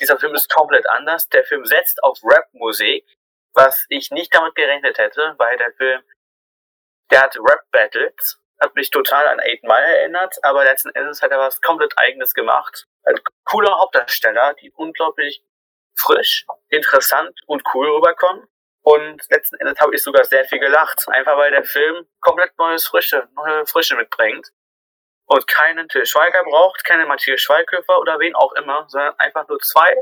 dieser 0.00 0.18
Film 0.18 0.34
ist 0.34 0.48
komplett 0.48 0.88
anders. 0.88 1.28
Der 1.28 1.44
Film 1.44 1.64
setzt 1.64 2.02
auf 2.02 2.18
Rap-Musik, 2.24 3.06
was 3.52 3.84
ich 3.88 4.10
nicht 4.10 4.34
damit 4.34 4.54
gerechnet 4.54 4.98
hätte, 4.98 5.34
weil 5.38 5.56
der 5.58 5.72
Film, 5.72 6.02
der 7.10 7.22
hat 7.22 7.36
Rap-Battles, 7.36 8.40
hat 8.60 8.74
mich 8.74 8.90
total 8.90 9.28
an 9.28 9.40
Eight 9.40 9.62
Mile 9.62 9.98
erinnert, 9.98 10.36
aber 10.42 10.64
letzten 10.64 10.90
Endes 10.90 11.20
hat 11.20 11.30
er 11.30 11.38
was 11.38 11.60
komplett 11.60 11.92
eigenes 11.98 12.32
gemacht. 12.32 12.86
Ein 13.04 13.20
cooler 13.44 13.78
Hauptdarsteller, 13.78 14.54
die 14.54 14.72
unglaublich 14.72 15.42
frisch, 15.94 16.46
interessant 16.68 17.38
und 17.46 17.62
cool 17.74 17.90
rüberkommen. 17.90 18.46
Und 18.82 19.22
letzten 19.30 19.56
Endes 19.56 19.78
habe 19.80 19.94
ich 19.94 20.02
sogar 20.02 20.24
sehr 20.24 20.44
viel 20.44 20.58
gelacht, 20.58 21.06
einfach 21.08 21.36
weil 21.36 21.52
der 21.52 21.64
Film 21.64 22.06
komplett 22.20 22.56
neues 22.58 22.86
Frische, 22.86 23.28
neue 23.34 23.64
Frische 23.66 23.94
mitbringt 23.96 24.50
und 25.26 25.46
keinen 25.46 25.88
Till 25.88 26.04
Schweiger 26.04 26.42
braucht, 26.44 26.84
keinen 26.84 27.06
Matthias 27.06 27.40
Schweighöfer 27.40 27.98
oder 27.98 28.18
wen 28.18 28.34
auch 28.34 28.52
immer, 28.54 28.84
sondern 28.88 29.18
einfach 29.18 29.46
nur 29.48 29.58
zwei 29.60 29.96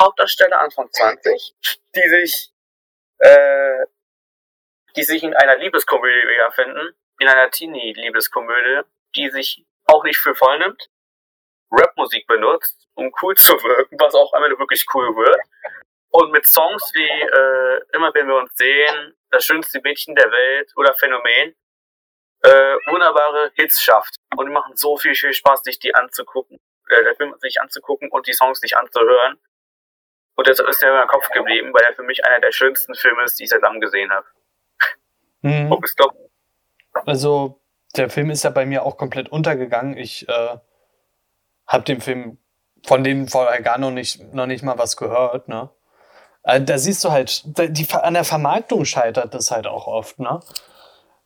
Hauptdarsteller 0.00 0.60
Anfang 0.60 0.90
20, 0.90 1.54
die 1.94 2.08
sich, 2.08 2.50
äh, 3.18 3.84
die 4.96 5.02
sich 5.02 5.22
in 5.22 5.34
einer 5.34 5.56
Liebeskomödie 5.56 6.28
wiederfinden, 6.28 6.94
in 7.18 7.28
einer 7.28 7.50
Teenie-Liebeskomödie, 7.50 8.82
die 9.14 9.30
sich 9.30 9.64
auch 9.86 10.04
nicht 10.04 10.18
für 10.18 10.34
voll 10.34 10.58
nimmt, 10.58 10.88
Rapmusik 11.70 12.26
benutzt, 12.26 12.88
um 12.94 13.12
cool 13.22 13.34
zu 13.36 13.52
wirken, 13.54 13.96
was 13.98 14.14
auch 14.14 14.32
Ende 14.34 14.58
wirklich 14.58 14.84
cool 14.94 15.14
wird. 15.16 15.40
Und 16.10 16.32
mit 16.32 16.46
Songs 16.46 16.92
wie 16.94 17.02
äh, 17.02 17.80
Immer 17.92 18.12
wenn 18.14 18.28
wir 18.28 18.36
uns 18.36 18.54
sehen, 18.54 19.14
Das 19.30 19.44
schönste 19.44 19.80
Mädchen 19.82 20.14
der 20.14 20.30
Welt 20.30 20.72
oder 20.76 20.94
Phänomen 20.94 21.54
äh, 22.42 22.76
wunderbare 22.86 23.50
Hits 23.54 23.82
schafft. 23.82 24.16
Und 24.36 24.46
die 24.46 24.52
machen 24.52 24.76
so 24.76 24.96
viel, 24.96 25.14
viel 25.14 25.32
Spaß, 25.32 25.62
sich 25.62 25.78
die 25.78 25.94
anzugucken, 25.94 26.58
äh, 26.88 27.02
der 27.02 27.16
Film 27.16 27.34
sich 27.40 27.60
anzugucken 27.60 28.10
und 28.10 28.26
die 28.26 28.32
Songs 28.32 28.60
sich 28.60 28.76
anzuhören. 28.76 29.38
Und 30.36 30.48
das 30.48 30.60
ist 30.60 30.82
mir 30.82 31.02
im 31.02 31.08
Kopf 31.08 31.28
geblieben, 31.30 31.72
weil 31.72 31.82
er 31.84 31.94
für 31.94 32.02
mich 32.02 32.24
einer 32.24 32.40
der 32.40 32.52
schönsten 32.52 32.94
Filme 32.94 33.24
ist, 33.24 33.38
die 33.38 33.44
ich 33.44 33.50
seitdem 33.50 33.80
gesehen 33.80 34.12
habe. 34.12 34.26
Mhm. 35.40 35.72
Also, 37.06 37.62
der 37.96 38.10
Film 38.10 38.30
ist 38.30 38.44
ja 38.44 38.50
bei 38.50 38.66
mir 38.66 38.84
auch 38.84 38.98
komplett 38.98 39.30
untergegangen. 39.30 39.96
Ich 39.96 40.28
äh, 40.28 40.58
habe 41.66 41.84
den 41.84 42.00
Film 42.00 42.38
von 42.86 43.02
dem 43.02 43.28
vorher 43.28 43.62
gar 43.62 43.78
noch 43.78 43.90
nicht, 43.90 44.32
noch 44.34 44.46
nicht 44.46 44.62
mal 44.62 44.78
was 44.78 44.96
gehört, 44.96 45.48
ne? 45.48 45.70
Äh, 46.46 46.62
da 46.62 46.78
siehst 46.78 47.04
du 47.04 47.10
halt, 47.10 47.42
die, 47.44 47.86
an 47.92 48.14
der 48.14 48.24
Vermarktung 48.24 48.84
scheitert 48.84 49.34
das 49.34 49.50
halt 49.50 49.66
auch 49.66 49.86
oft, 49.86 50.18
ne? 50.20 50.40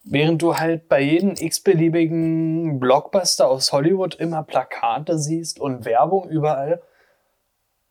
Während 0.03 0.41
du 0.41 0.57
halt 0.57 0.89
bei 0.89 1.00
jedem 1.00 1.35
x-beliebigen 1.37 2.81
Blockbuster 2.81 3.47
aus 3.47 3.71
Hollywood 3.71 4.15
immer 4.15 4.43
Plakate 4.43 5.19
siehst 5.19 5.61
und 5.61 5.85
Werbung 5.85 6.27
überall. 6.31 6.83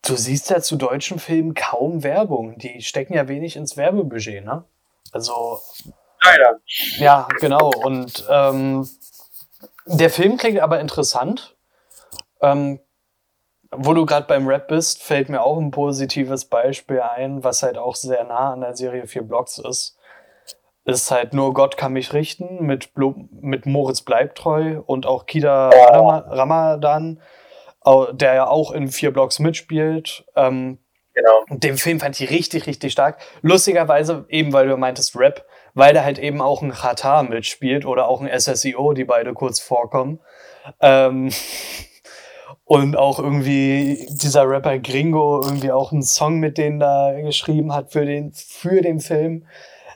Du 0.01 0.15
siehst 0.15 0.49
ja 0.49 0.59
zu 0.59 0.75
deutschen 0.75 1.19
Filmen 1.19 1.53
kaum 1.53 2.01
Werbung. 2.01 2.57
Die 2.57 2.81
stecken 2.81 3.13
ja 3.13 3.27
wenig 3.27 3.55
ins 3.55 3.77
Werbebudget, 3.77 4.43
ne? 4.43 4.63
Also. 5.11 5.59
Leider. 6.23 6.59
Ja, 6.97 7.27
genau. 7.39 7.69
Und 7.69 8.25
ähm, 8.27 8.89
der 9.85 10.09
Film 10.09 10.37
klingt 10.37 10.61
aber 10.61 10.79
interessant. 10.79 11.55
Ähm, 12.41 12.79
wo 13.71 13.93
du 13.93 14.05
gerade 14.05 14.27
beim 14.27 14.47
Rap 14.47 14.67
bist, 14.67 15.03
fällt 15.03 15.29
mir 15.29 15.41
auch 15.41 15.57
ein 15.57 15.71
positives 15.71 16.45
Beispiel 16.45 17.01
ein, 17.01 17.43
was 17.43 17.63
halt 17.63 17.77
auch 17.77 17.95
sehr 17.95 18.23
nah 18.23 18.53
an 18.53 18.61
der 18.61 18.75
Serie 18.75 19.07
4 19.07 19.23
Blocks 19.23 19.57
ist 19.57 19.99
ist 20.89 21.11
halt 21.11 21.33
nur 21.33 21.53
Gott 21.53 21.77
kann 21.77 21.93
mich 21.93 22.13
richten 22.13 22.65
mit, 22.65 22.89
mit 23.31 23.65
Moritz 23.65 24.01
Bleibtreu 24.01 24.81
und 24.85 25.05
auch 25.05 25.25
Kida 25.25 25.69
Ramadan, 25.69 27.21
der 28.11 28.33
ja 28.33 28.47
auch 28.47 28.71
in 28.71 28.89
vier 28.89 29.11
Blocks 29.11 29.39
mitspielt. 29.39 30.25
Ähm, 30.35 30.79
genau. 31.13 31.45
Den 31.49 31.77
Film 31.77 31.99
fand 31.99 32.19
ich 32.19 32.29
richtig, 32.29 32.67
richtig 32.67 32.91
stark. 32.91 33.19
Lustigerweise, 33.41 34.25
eben 34.29 34.53
weil 34.53 34.67
du 34.67 34.77
meintest 34.77 35.15
Rap, 35.15 35.45
weil 35.73 35.93
da 35.93 36.03
halt 36.03 36.19
eben 36.19 36.41
auch 36.41 36.61
ein 36.61 36.71
Qatar 36.71 37.23
mitspielt 37.23 37.85
oder 37.85 38.07
auch 38.07 38.21
ein 38.21 38.39
SSEO, 38.39 38.93
die 38.93 39.05
beide 39.05 39.33
kurz 39.33 39.59
vorkommen. 39.59 40.19
Ähm, 40.81 41.29
und 42.69 42.95
auch 42.95 43.17
irgendwie 43.17 44.07
dieser 44.11 44.47
Rapper 44.47 44.77
Gringo 44.77 45.41
irgendwie 45.43 45.71
auch 45.71 45.91
einen 45.91 46.03
Song 46.03 46.37
mit 46.37 46.59
denen 46.59 46.79
da 46.79 47.19
geschrieben 47.19 47.73
hat 47.73 47.91
für 47.91 48.05
den, 48.05 48.31
für 48.31 48.81
den 48.83 48.99
Film. 48.99 49.47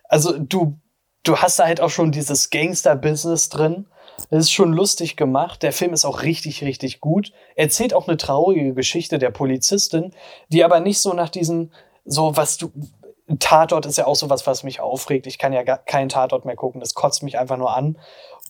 Also 0.09 0.39
du 0.39 0.79
du 1.21 1.37
hast 1.37 1.59
da 1.59 1.65
halt 1.65 1.81
auch 1.81 1.91
schon 1.91 2.11
dieses 2.11 2.49
Gangster-Business 2.49 3.49
drin. 3.49 3.85
Das 4.31 4.45
ist 4.45 4.51
schon 4.51 4.73
lustig 4.73 5.17
gemacht. 5.17 5.61
Der 5.61 5.71
Film 5.71 5.93
ist 5.93 6.03
auch 6.03 6.23
richtig, 6.23 6.63
richtig 6.63 6.99
gut. 6.99 7.31
Erzählt 7.55 7.93
auch 7.93 8.07
eine 8.07 8.17
traurige 8.17 8.73
Geschichte 8.73 9.19
der 9.19 9.29
Polizistin, 9.29 10.11
die 10.49 10.63
aber 10.63 10.79
nicht 10.79 10.99
so 10.99 11.13
nach 11.13 11.29
diesen, 11.29 11.71
so 12.05 12.35
was 12.35 12.57
du, 12.57 12.71
Tatort 13.37 13.85
ist 13.85 13.99
ja 13.99 14.07
auch 14.07 14.15
so 14.15 14.31
was, 14.31 14.63
mich 14.63 14.79
aufregt. 14.81 15.27
Ich 15.27 15.37
kann 15.37 15.53
ja 15.53 15.63
keinen 15.63 16.09
Tatort 16.09 16.43
mehr 16.43 16.55
gucken. 16.55 16.81
Das 16.81 16.95
kotzt 16.95 17.21
mich 17.21 17.37
einfach 17.37 17.57
nur 17.57 17.75
an, 17.75 17.99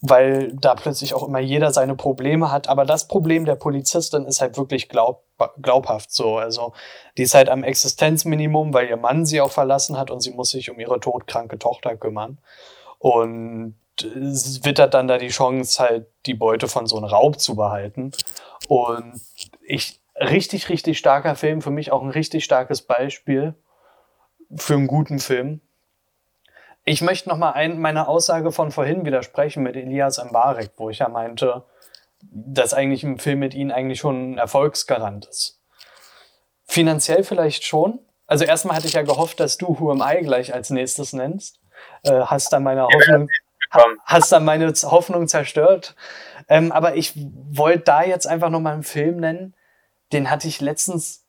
weil 0.06 0.52
da 0.52 0.74
plötzlich 0.74 1.14
auch 1.14 1.26
immer 1.26 1.38
jeder 1.38 1.72
seine 1.72 1.96
Probleme 1.96 2.52
hat. 2.52 2.68
Aber 2.68 2.84
das 2.84 3.08
Problem 3.08 3.46
der 3.46 3.54
Polizistin 3.54 4.26
ist 4.26 4.42
halt 4.42 4.58
wirklich 4.58 4.90
glaub, 4.90 5.24
glaubhaft 5.62 6.12
so. 6.12 6.36
Also 6.36 6.74
die 7.16 7.22
ist 7.22 7.34
halt 7.34 7.48
am 7.48 7.64
Existenzminimum, 7.64 8.74
weil 8.74 8.88
ihr 8.88 8.98
Mann 8.98 9.24
sie 9.24 9.40
auch 9.40 9.50
verlassen 9.50 9.96
hat 9.96 10.10
und 10.10 10.20
sie 10.20 10.32
muss 10.32 10.50
sich 10.50 10.70
um 10.70 10.78
ihre 10.78 11.00
todkranke 11.00 11.58
Tochter 11.58 11.96
kümmern. 11.96 12.38
Und 12.98 13.76
wittert 14.02 14.92
dann 14.92 15.08
da 15.08 15.16
die 15.16 15.28
Chance, 15.28 15.82
halt 15.82 16.06
die 16.26 16.34
Beute 16.34 16.68
von 16.68 16.86
so 16.86 16.96
einem 16.96 17.06
Raub 17.06 17.40
zu 17.40 17.56
behalten. 17.56 18.12
Und 18.68 19.20
ich, 19.66 20.00
richtig, 20.16 20.68
richtig 20.68 20.98
starker 20.98 21.34
Film, 21.34 21.62
für 21.62 21.70
mich 21.70 21.92
auch 21.92 22.02
ein 22.02 22.10
richtig 22.10 22.44
starkes 22.44 22.82
Beispiel 22.82 23.54
für 24.54 24.74
einen 24.74 24.86
guten 24.86 25.18
Film. 25.18 25.60
Ich 26.84 27.00
möchte 27.00 27.30
noch 27.30 27.38
mal 27.38 27.52
ein, 27.52 27.78
meine 27.78 28.08
Aussage 28.08 28.52
von 28.52 28.70
vorhin 28.70 29.06
widersprechen 29.06 29.62
mit 29.62 29.74
Elias 29.74 30.22
Mbarek, 30.22 30.72
wo 30.76 30.90
ich 30.90 30.98
ja 30.98 31.08
meinte, 31.08 31.64
dass 32.20 32.74
eigentlich 32.74 33.04
ein 33.04 33.18
Film 33.18 33.38
mit 33.38 33.54
ihnen 33.54 33.72
eigentlich 33.72 34.00
schon 34.00 34.32
ein 34.32 34.38
Erfolgsgarant 34.38 35.26
ist. 35.26 35.60
Finanziell 36.66 37.24
vielleicht 37.24 37.64
schon. 37.64 38.00
Also 38.26 38.44
erstmal 38.44 38.76
hatte 38.76 38.86
ich 38.86 38.94
ja 38.94 39.02
gehofft, 39.02 39.40
dass 39.40 39.56
du 39.56 39.78
Who 39.78 39.90
Am 39.90 40.02
I 40.02 40.22
gleich 40.22 40.52
als 40.52 40.70
nächstes 40.70 41.12
nennst. 41.12 41.60
Äh, 42.02 42.20
hast 42.20 42.52
dann 42.52 42.62
meine 42.62 42.86
Hoffnung, 42.86 43.28
hast 44.04 44.32
dann 44.32 44.44
meine 44.44 44.70
Hoffnung 44.70 45.26
zerstört. 45.26 45.94
Ähm, 46.48 46.70
aber 46.70 46.96
ich 46.96 47.12
wollte 47.16 47.84
da 47.84 48.02
jetzt 48.02 48.26
einfach 48.26 48.50
noch 48.50 48.60
mal 48.60 48.74
einen 48.74 48.82
Film 48.82 49.16
nennen, 49.16 49.54
den 50.12 50.30
hatte 50.30 50.48
ich 50.48 50.60
letztens 50.60 51.24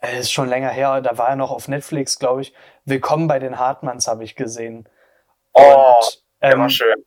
es 0.00 0.20
ist 0.20 0.32
schon 0.32 0.48
länger 0.48 0.70
her, 0.70 1.00
da 1.00 1.18
war 1.18 1.28
er 1.28 1.36
noch 1.36 1.50
auf 1.50 1.68
Netflix, 1.68 2.18
glaube 2.18 2.42
ich. 2.42 2.54
Willkommen 2.88 3.28
bei 3.28 3.38
den 3.38 3.58
Hartmanns 3.58 4.08
habe 4.08 4.24
ich 4.24 4.34
gesehen. 4.34 4.88
Oh, 5.52 5.60
Und, 5.60 6.22
ähm, 6.40 6.60
war 6.60 6.70
schön. 6.70 7.04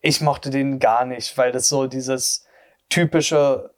Ich 0.00 0.20
mochte 0.20 0.50
den 0.50 0.78
gar 0.78 1.04
nicht, 1.04 1.36
weil 1.36 1.50
das 1.50 1.68
so 1.68 1.88
dieses 1.88 2.46
typische, 2.88 3.70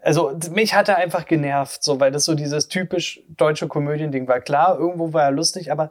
also 0.00 0.38
mich 0.50 0.72
hat 0.72 0.88
er 0.88 0.96
einfach 0.96 1.26
genervt, 1.26 1.82
so, 1.82 2.00
weil 2.00 2.12
das 2.12 2.24
so 2.24 2.34
dieses 2.34 2.68
typisch 2.68 3.20
deutsche 3.28 3.68
Komödiending 3.68 4.26
war. 4.26 4.40
Klar, 4.40 4.78
irgendwo 4.78 5.12
war 5.12 5.24
er 5.24 5.32
lustig, 5.32 5.70
aber 5.70 5.90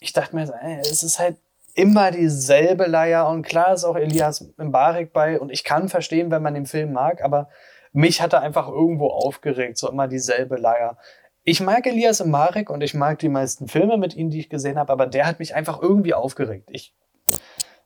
ich 0.00 0.12
dachte 0.12 0.34
mir, 0.34 0.52
ey, 0.60 0.80
es 0.80 1.04
ist 1.04 1.20
halt 1.20 1.36
immer 1.74 2.10
dieselbe 2.10 2.86
Leier 2.86 3.28
und 3.28 3.42
klar 3.42 3.74
ist 3.74 3.84
auch 3.84 3.96
Elias 3.96 4.44
Mbarek 4.56 5.12
bei 5.12 5.38
und 5.38 5.50
ich 5.50 5.62
kann 5.62 5.88
verstehen, 5.88 6.32
wenn 6.32 6.42
man 6.42 6.54
den 6.54 6.66
Film 6.66 6.92
mag, 6.92 7.22
aber 7.22 7.48
mich 7.92 8.20
hat 8.20 8.32
er 8.32 8.40
einfach 8.40 8.66
irgendwo 8.66 9.06
aufgeregt, 9.06 9.78
so 9.78 9.88
immer 9.88 10.08
dieselbe 10.08 10.56
Leier. 10.56 10.98
Ich 11.44 11.60
mag 11.60 11.86
Elias 11.86 12.24
Mbarek 12.24 12.70
und 12.70 12.80
ich 12.80 12.94
mag 12.94 13.18
die 13.18 13.28
meisten 13.28 13.68
Filme 13.68 13.98
mit 13.98 14.14
ihm, 14.14 14.30
die 14.30 14.40
ich 14.40 14.48
gesehen 14.48 14.78
habe, 14.78 14.90
aber 14.90 15.06
der 15.06 15.26
hat 15.26 15.38
mich 15.38 15.54
einfach 15.54 15.80
irgendwie 15.80 16.14
aufgeregt. 16.14 16.68
Ich 16.72 16.94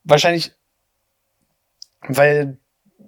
wahrscheinlich, 0.05 0.53
weil 2.07 2.59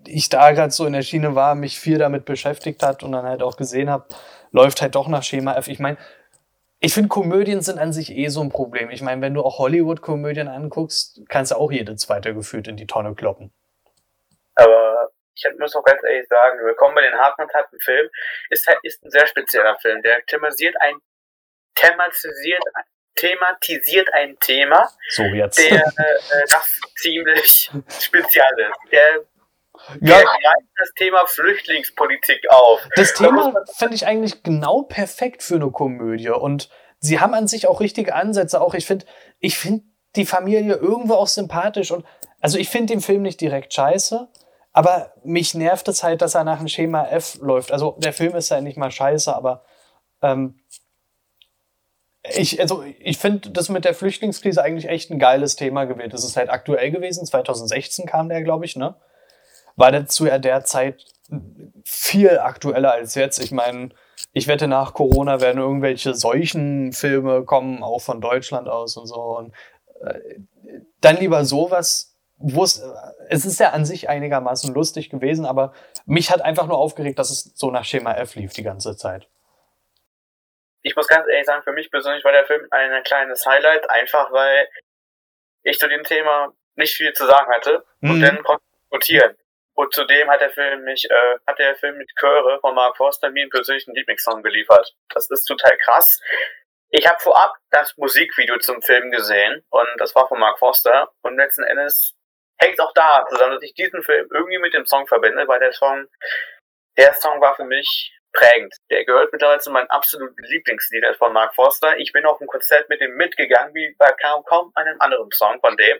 ich 0.06 0.28
da 0.28 0.50
gerade 0.52 0.72
so 0.72 0.86
in 0.86 0.92
der 0.92 1.02
Schiene 1.02 1.34
war, 1.34 1.54
mich 1.54 1.78
viel 1.78 1.98
damit 1.98 2.24
beschäftigt 2.24 2.82
hat 2.82 3.02
und 3.02 3.12
dann 3.12 3.24
halt 3.24 3.42
auch 3.42 3.56
gesehen 3.56 3.90
habe, 3.90 4.06
läuft 4.50 4.82
halt 4.82 4.96
doch 4.96 5.08
nach 5.08 5.22
Schema 5.22 5.54
F. 5.54 5.68
Ich 5.68 5.78
meine, 5.78 5.98
ich 6.80 6.94
finde, 6.94 7.08
Komödien 7.08 7.60
sind 7.60 7.78
an 7.78 7.92
sich 7.92 8.10
eh 8.16 8.28
so 8.28 8.40
ein 8.40 8.48
Problem. 8.48 8.90
Ich 8.90 9.02
meine, 9.02 9.20
wenn 9.20 9.34
du 9.34 9.42
auch 9.42 9.58
Hollywood-Komödien 9.58 10.48
anguckst, 10.48 11.22
kannst 11.28 11.52
du 11.52 11.56
auch 11.56 11.70
jede 11.70 11.94
zweite 11.96 12.34
gefühlt 12.34 12.68
in 12.68 12.76
die 12.76 12.86
Tonne 12.86 13.14
kloppen. 13.14 13.52
Aber 14.54 15.10
ich 15.48 15.58
muss 15.58 15.74
auch 15.74 15.84
ganz 15.84 16.02
ehrlich 16.04 16.28
sagen, 16.28 16.58
Willkommen 16.64 16.94
bei 16.94 17.02
den 17.02 17.14
Hartmann 17.14 17.48
hat 17.54 17.66
einen 17.72 17.80
Film, 17.80 18.08
ist 18.50 18.66
halt 18.66 18.78
ist 18.82 19.02
ein 19.04 19.10
sehr 19.10 19.26
spezieller 19.26 19.78
Film. 19.80 20.02
Der 20.02 20.24
thematisiert 20.26 20.76
ein 20.80 20.96
thematisiert 21.74 22.62
thematisiert 23.16 24.12
ein 24.14 24.38
Thema, 24.38 24.88
so 25.10 25.22
jetzt. 25.24 25.58
der 25.58 25.84
äh, 25.84 26.46
das 26.48 26.80
ziemlich 26.96 27.70
speziell 27.88 28.44
ist. 28.58 28.92
Der 28.92 29.24
ja. 30.00 30.18
Er 30.18 30.24
greift 30.24 30.68
das 30.76 30.92
Thema 30.94 31.26
Flüchtlingspolitik 31.26 32.50
auf. 32.50 32.86
Das 32.96 33.14
Thema 33.14 33.54
finde 33.76 33.94
ich 33.94 34.06
eigentlich 34.06 34.42
genau 34.42 34.82
perfekt 34.82 35.42
für 35.42 35.54
eine 35.54 35.70
Komödie. 35.70 36.28
Und 36.28 36.68
sie 36.98 37.20
haben 37.20 37.34
an 37.34 37.48
sich 37.48 37.66
auch 37.66 37.80
richtige 37.80 38.14
Ansätze. 38.14 38.60
Auch 38.60 38.74
ich 38.74 38.86
finde, 38.86 39.06
ich 39.38 39.58
finde 39.58 39.84
die 40.16 40.26
Familie 40.26 40.74
irgendwo 40.74 41.14
auch 41.14 41.28
sympathisch. 41.28 41.92
Und 41.92 42.04
also 42.40 42.58
ich 42.58 42.68
finde 42.68 42.92
den 42.92 43.00
Film 43.00 43.22
nicht 43.22 43.40
direkt 43.40 43.72
scheiße. 43.72 44.28
Aber 44.72 45.12
mich 45.24 45.54
nervt 45.54 45.88
es 45.88 46.02
halt, 46.02 46.22
dass 46.22 46.34
er 46.34 46.44
nach 46.44 46.58
dem 46.58 46.68
Schema 46.68 47.06
F 47.06 47.38
läuft. 47.40 47.72
Also 47.72 47.96
der 47.98 48.12
Film 48.12 48.34
ist 48.36 48.50
ja 48.50 48.60
nicht 48.60 48.78
mal 48.78 48.90
scheiße, 48.90 49.34
aber 49.34 49.64
ähm, 50.22 50.60
ich, 52.22 52.60
also 52.60 52.84
ich 53.00 53.18
finde 53.18 53.50
das 53.50 53.68
mit 53.68 53.84
der 53.84 53.94
Flüchtlingskrise 53.94 54.62
eigentlich 54.62 54.88
echt 54.88 55.10
ein 55.10 55.18
geiles 55.18 55.56
Thema 55.56 55.84
gewählt. 55.84 56.12
Das 56.12 56.24
ist 56.24 56.36
halt 56.36 56.50
aktuell 56.50 56.90
gewesen. 56.90 57.26
2016 57.26 58.06
kam 58.06 58.28
der, 58.28 58.42
glaube 58.42 58.64
ich, 58.64 58.76
ne? 58.76 58.94
war 59.76 59.90
dazu 59.90 60.26
ja 60.26 60.38
derzeit 60.38 61.04
viel 61.84 62.38
aktueller 62.38 62.92
als 62.92 63.14
jetzt. 63.14 63.38
Ich 63.42 63.50
meine, 63.50 63.90
ich 64.32 64.46
wette, 64.46 64.68
nach 64.68 64.94
Corona 64.94 65.40
werden 65.40 65.58
irgendwelche 65.58 66.14
solchen 66.14 66.92
Filme 66.92 67.44
kommen, 67.44 67.82
auch 67.82 68.00
von 68.00 68.20
Deutschland 68.20 68.68
aus 68.68 68.96
und 68.96 69.06
so. 69.06 69.20
Und 69.20 69.52
äh, 70.04 70.40
dann 71.00 71.16
lieber 71.16 71.44
sowas, 71.44 72.09
wo 72.40 72.64
es, 72.64 72.82
es 73.28 73.44
ist 73.44 73.60
ja 73.60 73.70
an 73.70 73.84
sich 73.84 74.08
einigermaßen 74.08 74.74
lustig 74.74 75.10
gewesen, 75.10 75.44
aber 75.44 75.74
mich 76.06 76.30
hat 76.30 76.40
einfach 76.40 76.66
nur 76.66 76.78
aufgeregt, 76.78 77.18
dass 77.18 77.30
es 77.30 77.52
so 77.54 77.70
nach 77.70 77.84
Schema 77.84 78.14
F 78.14 78.34
lief 78.34 78.52
die 78.52 78.62
ganze 78.62 78.96
Zeit. 78.96 79.28
Ich 80.82 80.96
muss 80.96 81.06
ganz 81.06 81.28
ehrlich 81.28 81.46
sagen, 81.46 81.62
für 81.62 81.72
mich 81.72 81.90
persönlich 81.90 82.24
war 82.24 82.32
der 82.32 82.46
Film 82.46 82.66
ein 82.70 83.02
kleines 83.04 83.44
Highlight, 83.44 83.88
einfach 83.90 84.32
weil 84.32 84.68
ich 85.62 85.78
zu 85.78 85.88
dem 85.88 86.02
Thema 86.02 86.54
nicht 86.76 86.94
viel 86.94 87.12
zu 87.12 87.26
sagen 87.26 87.52
hatte 87.52 87.84
und 88.00 88.18
mhm. 88.18 88.22
dann 88.22 88.42
konnte 88.42 88.62
ich 88.64 88.80
diskutieren. 88.80 89.36
Und 89.74 89.92
zudem 89.92 90.30
hat 90.30 90.40
der 90.40 90.50
Film 90.50 90.82
mich, 90.84 91.04
äh, 91.10 91.38
hat 91.46 91.58
der 91.58 91.76
Film 91.76 91.98
mit 91.98 92.10
Chöre 92.18 92.58
von 92.60 92.74
Mark 92.74 92.96
Forster 92.96 93.30
mir 93.30 93.42
einen 93.42 93.50
persönlichen 93.50 93.94
Lieblingssong 93.94 94.42
geliefert. 94.42 94.94
Das 95.10 95.30
ist 95.30 95.44
total 95.44 95.76
krass. 95.78 96.20
Ich 96.88 97.06
habe 97.06 97.20
vorab 97.20 97.54
das 97.70 97.96
Musikvideo 97.96 98.58
zum 98.58 98.82
Film 98.82 99.10
gesehen 99.10 99.64
und 99.70 99.88
das 99.98 100.14
war 100.14 100.26
von 100.26 100.40
Mark 100.40 100.58
Forster 100.58 101.10
und 101.22 101.36
letzten 101.36 101.62
Endes 101.62 102.16
hängt 102.60 102.80
auch 102.80 102.92
da 102.94 103.24
zusammen, 103.28 103.54
dass 103.54 103.62
ich 103.62 103.74
diesen 103.74 104.02
Film 104.02 104.28
irgendwie 104.32 104.58
mit 104.58 104.74
dem 104.74 104.86
Song 104.86 105.06
verbinde, 105.06 105.46
weil 105.48 105.60
der 105.60 105.72
Song, 105.72 106.06
der 106.96 107.14
Song 107.14 107.40
war 107.40 107.56
für 107.56 107.64
mich 107.64 108.12
prägend. 108.32 108.74
Der 108.90 109.04
gehört 109.04 109.32
mittlerweile 109.32 109.60
zu 109.60 109.70
meinen 109.70 109.90
absoluten 109.90 110.42
Lieblingsliedern 110.44 111.14
von 111.16 111.32
Mark 111.32 111.54
Forster. 111.54 111.98
Ich 111.98 112.12
bin 112.12 112.24
auf 112.26 112.38
dem 112.38 112.46
Konzert 112.46 112.88
mit 112.88 113.00
dem 113.00 113.16
mitgegangen, 113.16 113.74
wie 113.74 113.94
bei 113.98 114.12
kaum, 114.20 114.44
kaum 114.44 114.72
einem 114.74 115.00
anderen 115.00 115.30
Song 115.32 115.58
von 115.60 115.76
dem. 115.76 115.98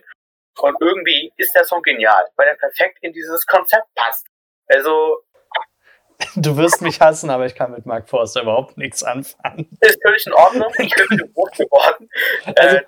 Und 0.59 0.77
irgendwie 0.81 1.31
ist 1.37 1.55
der 1.55 1.65
Song 1.65 1.81
genial, 1.81 2.27
weil 2.35 2.47
er 2.47 2.55
perfekt 2.55 2.99
in 3.01 3.13
dieses 3.13 3.45
Konzept 3.45 3.87
passt. 3.95 4.27
Also. 4.67 5.23
Du 6.35 6.57
wirst 6.57 6.81
mich 6.81 6.99
hassen, 6.99 7.29
aber 7.29 7.45
ich 7.45 7.55
kann 7.55 7.71
mit 7.71 7.85
Mark 7.85 8.09
Forster 8.09 8.41
überhaupt 8.41 8.77
nichts 8.77 9.03
anfangen. 9.03 9.69
Ist 9.79 10.01
völlig 10.01 10.25
in 10.25 10.33
Ordnung. 10.33 10.71
Ich 10.77 10.93
bin 10.95 11.31
groß 11.33 11.51
geworden. 11.51 12.09
Also, 12.55 12.77
äh, 12.77 12.83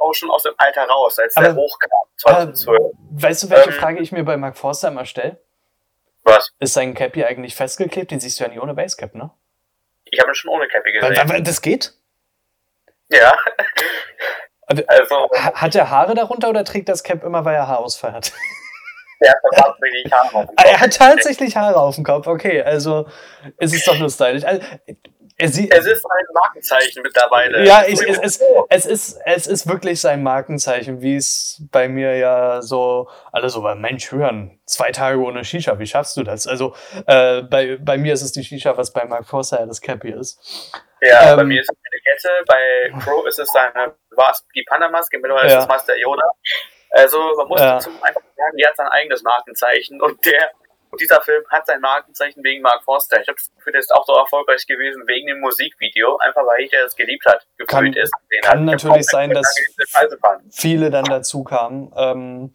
auch 0.00 0.14
schon 0.14 0.30
aus 0.30 0.42
dem 0.44 0.54
Alter 0.56 0.84
raus, 0.84 1.18
als 1.18 1.36
aber, 1.36 1.48
der 1.48 1.56
hochkam, 1.56 1.90
2012. 2.16 2.80
weißt 3.10 3.42
du, 3.42 3.50
welche 3.50 3.70
ähm, 3.70 3.74
Frage 3.76 4.00
ich 4.00 4.12
mir 4.12 4.24
bei 4.24 4.36
Mark 4.36 4.56
Forster 4.56 4.88
immer 4.88 5.04
stelle? 5.04 5.40
Was? 6.22 6.52
Ist 6.58 6.74
sein 6.74 6.94
Cappy 6.94 7.24
eigentlich 7.24 7.54
festgeklebt? 7.54 8.10
Den 8.10 8.20
siehst 8.20 8.38
du 8.38 8.44
ja 8.44 8.50
nie 8.50 8.58
ohne 8.58 8.74
Basecap, 8.74 9.14
ne? 9.14 9.30
Ich 10.04 10.20
habe 10.20 10.30
ihn 10.30 10.34
schon 10.34 10.50
ohne 10.50 10.68
Cappy 10.68 10.92
gesehen. 10.92 11.44
Das 11.44 11.62
geht? 11.62 11.94
Ja. 13.08 13.36
Also, 14.66 15.28
hat 15.34 15.74
er 15.74 15.90
Haare 15.90 16.14
darunter 16.14 16.48
oder 16.48 16.64
trägt 16.64 16.88
das 16.88 17.02
Cap 17.02 17.24
immer, 17.24 17.44
weil 17.44 17.56
er 17.56 17.68
Haarausfall 17.68 18.12
hat? 18.12 18.32
Er 19.22 19.34
hat 19.34 19.54
tatsächlich 19.54 20.12
Haare 20.12 20.34
auf 20.34 20.46
dem 20.46 20.56
Kopf. 20.56 20.64
Er 20.66 20.80
hat 20.80 20.96
tatsächlich 20.96 21.56
Haare 21.56 21.80
auf 21.80 21.94
dem 21.94 22.04
Kopf, 22.04 22.26
okay. 22.26 22.62
Also, 22.62 23.06
es 23.58 23.72
ist 23.72 23.86
doch 23.86 23.98
nur 23.98 24.10
stylisch. 24.10 24.44
Also, 24.44 24.62
es, 25.38 25.58
es 25.58 25.86
ist 25.86 26.04
ein 26.04 26.24
Markenzeichen 26.34 27.02
mittlerweile. 27.02 27.64
Ja, 27.64 27.84
ich, 27.86 28.00
es, 28.00 28.18
es, 28.18 28.40
es, 28.68 28.86
ist, 28.86 29.20
es 29.24 29.46
ist 29.46 29.68
wirklich 29.68 30.00
sein 30.00 30.22
Markenzeichen, 30.22 31.00
wie 31.00 31.16
es 31.16 31.62
bei 31.70 31.88
mir 31.88 32.16
ja 32.16 32.62
so, 32.62 33.08
alle 33.32 33.48
so, 33.48 33.62
Mensch, 33.74 34.12
hören, 34.12 34.60
zwei 34.66 34.92
Tage 34.92 35.18
ohne 35.18 35.44
Shisha, 35.44 35.78
wie 35.78 35.86
schaffst 35.86 36.16
du 36.16 36.22
das? 36.22 36.46
Also 36.46 36.74
äh, 37.06 37.42
bei, 37.42 37.78
bei 37.80 37.98
mir 37.98 38.12
ist 38.12 38.22
es 38.22 38.32
die 38.32 38.44
Shisha, 38.44 38.76
was 38.76 38.92
bei 38.92 39.04
Mark 39.04 39.26
Forster 39.26 39.60
ja 39.60 39.66
das 39.66 39.80
Cappy 39.80 40.10
ist. 40.10 40.38
Ja, 41.00 41.32
ähm, 41.32 41.36
bei 41.36 41.44
mir 41.44 41.60
ist 41.60 41.70
es 41.70 41.76
eine 41.76 42.00
Kette, 42.00 42.44
bei 42.46 43.00
Crow 43.00 43.26
ist 43.26 43.38
es 43.38 43.50
seine, 43.52 43.94
war 44.10 44.30
es 44.30 44.44
die 44.54 44.64
Panda-Maske, 44.68 45.18
mittlerweile 45.18 45.48
ja. 45.48 45.58
ist 45.58 45.64
es 45.64 45.68
Master 45.68 45.98
Yoda. 45.98 46.30
Also 46.92 47.18
man 47.36 47.48
muss 47.48 47.60
ja. 47.60 47.74
dazu 47.74 47.90
einfach 48.02 48.20
sagen, 48.36 48.56
die 48.56 48.66
hat 48.66 48.76
sein 48.76 48.88
eigenes 48.88 49.22
Markenzeichen 49.22 50.00
und 50.00 50.24
der 50.24 50.50
und 50.92 51.00
dieser 51.00 51.22
Film 51.22 51.42
hat 51.48 51.66
sein 51.66 51.80
Markenzeichen 51.80 52.44
wegen 52.44 52.60
Mark 52.60 52.84
Forster. 52.84 53.18
Ich 53.18 53.26
habe 53.26 53.36
das 53.36 53.50
Gefühl, 53.56 53.72
der 53.72 53.80
ist 53.80 53.94
auch 53.94 54.04
so 54.04 54.12
erfolgreich 54.12 54.66
gewesen 54.66 55.02
wegen 55.06 55.26
dem 55.26 55.40
Musikvideo, 55.40 56.18
einfach 56.18 56.42
weil 56.46 56.64
ich 56.64 56.70
der 56.70 56.84
das 56.84 56.94
geliebt 56.94 57.24
hat, 57.24 57.46
gefühlt 57.56 57.96
ist. 57.96 58.12
Kann 58.42 58.58
hat. 58.58 58.66
natürlich 58.66 59.06
sein, 59.06 59.30
dass 59.30 59.56
viele 60.50 60.90
dann 60.90 61.06
dazu 61.06 61.44
kamen. 61.44 61.90
Ähm, 61.96 62.54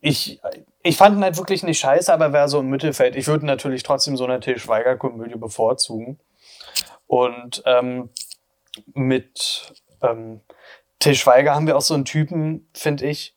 ich, 0.00 0.40
ich 0.84 0.96
fand 0.96 1.18
ihn 1.18 1.24
halt 1.24 1.36
wirklich 1.36 1.64
nicht 1.64 1.80
scheiße, 1.80 2.12
aber 2.12 2.32
wäre 2.32 2.48
so 2.48 2.60
im 2.60 2.70
Mittelfeld. 2.70 3.16
Ich 3.16 3.26
würde 3.26 3.44
natürlich 3.44 3.82
trotzdem 3.82 4.16
so 4.16 4.22
eine 4.22 4.38
Til 4.38 4.56
Schweiger-Komödie 4.56 5.36
bevorzugen. 5.36 6.20
Und 7.08 7.60
ähm, 7.66 8.10
mit 8.94 9.72
ähm, 10.00 10.42
Til 10.98 11.14
Schweiger 11.14 11.54
haben 11.54 11.66
wir 11.66 11.76
auch 11.76 11.82
so 11.82 11.94
einen 11.94 12.04
Typen, 12.04 12.68
finde 12.74 13.06
ich. 13.06 13.36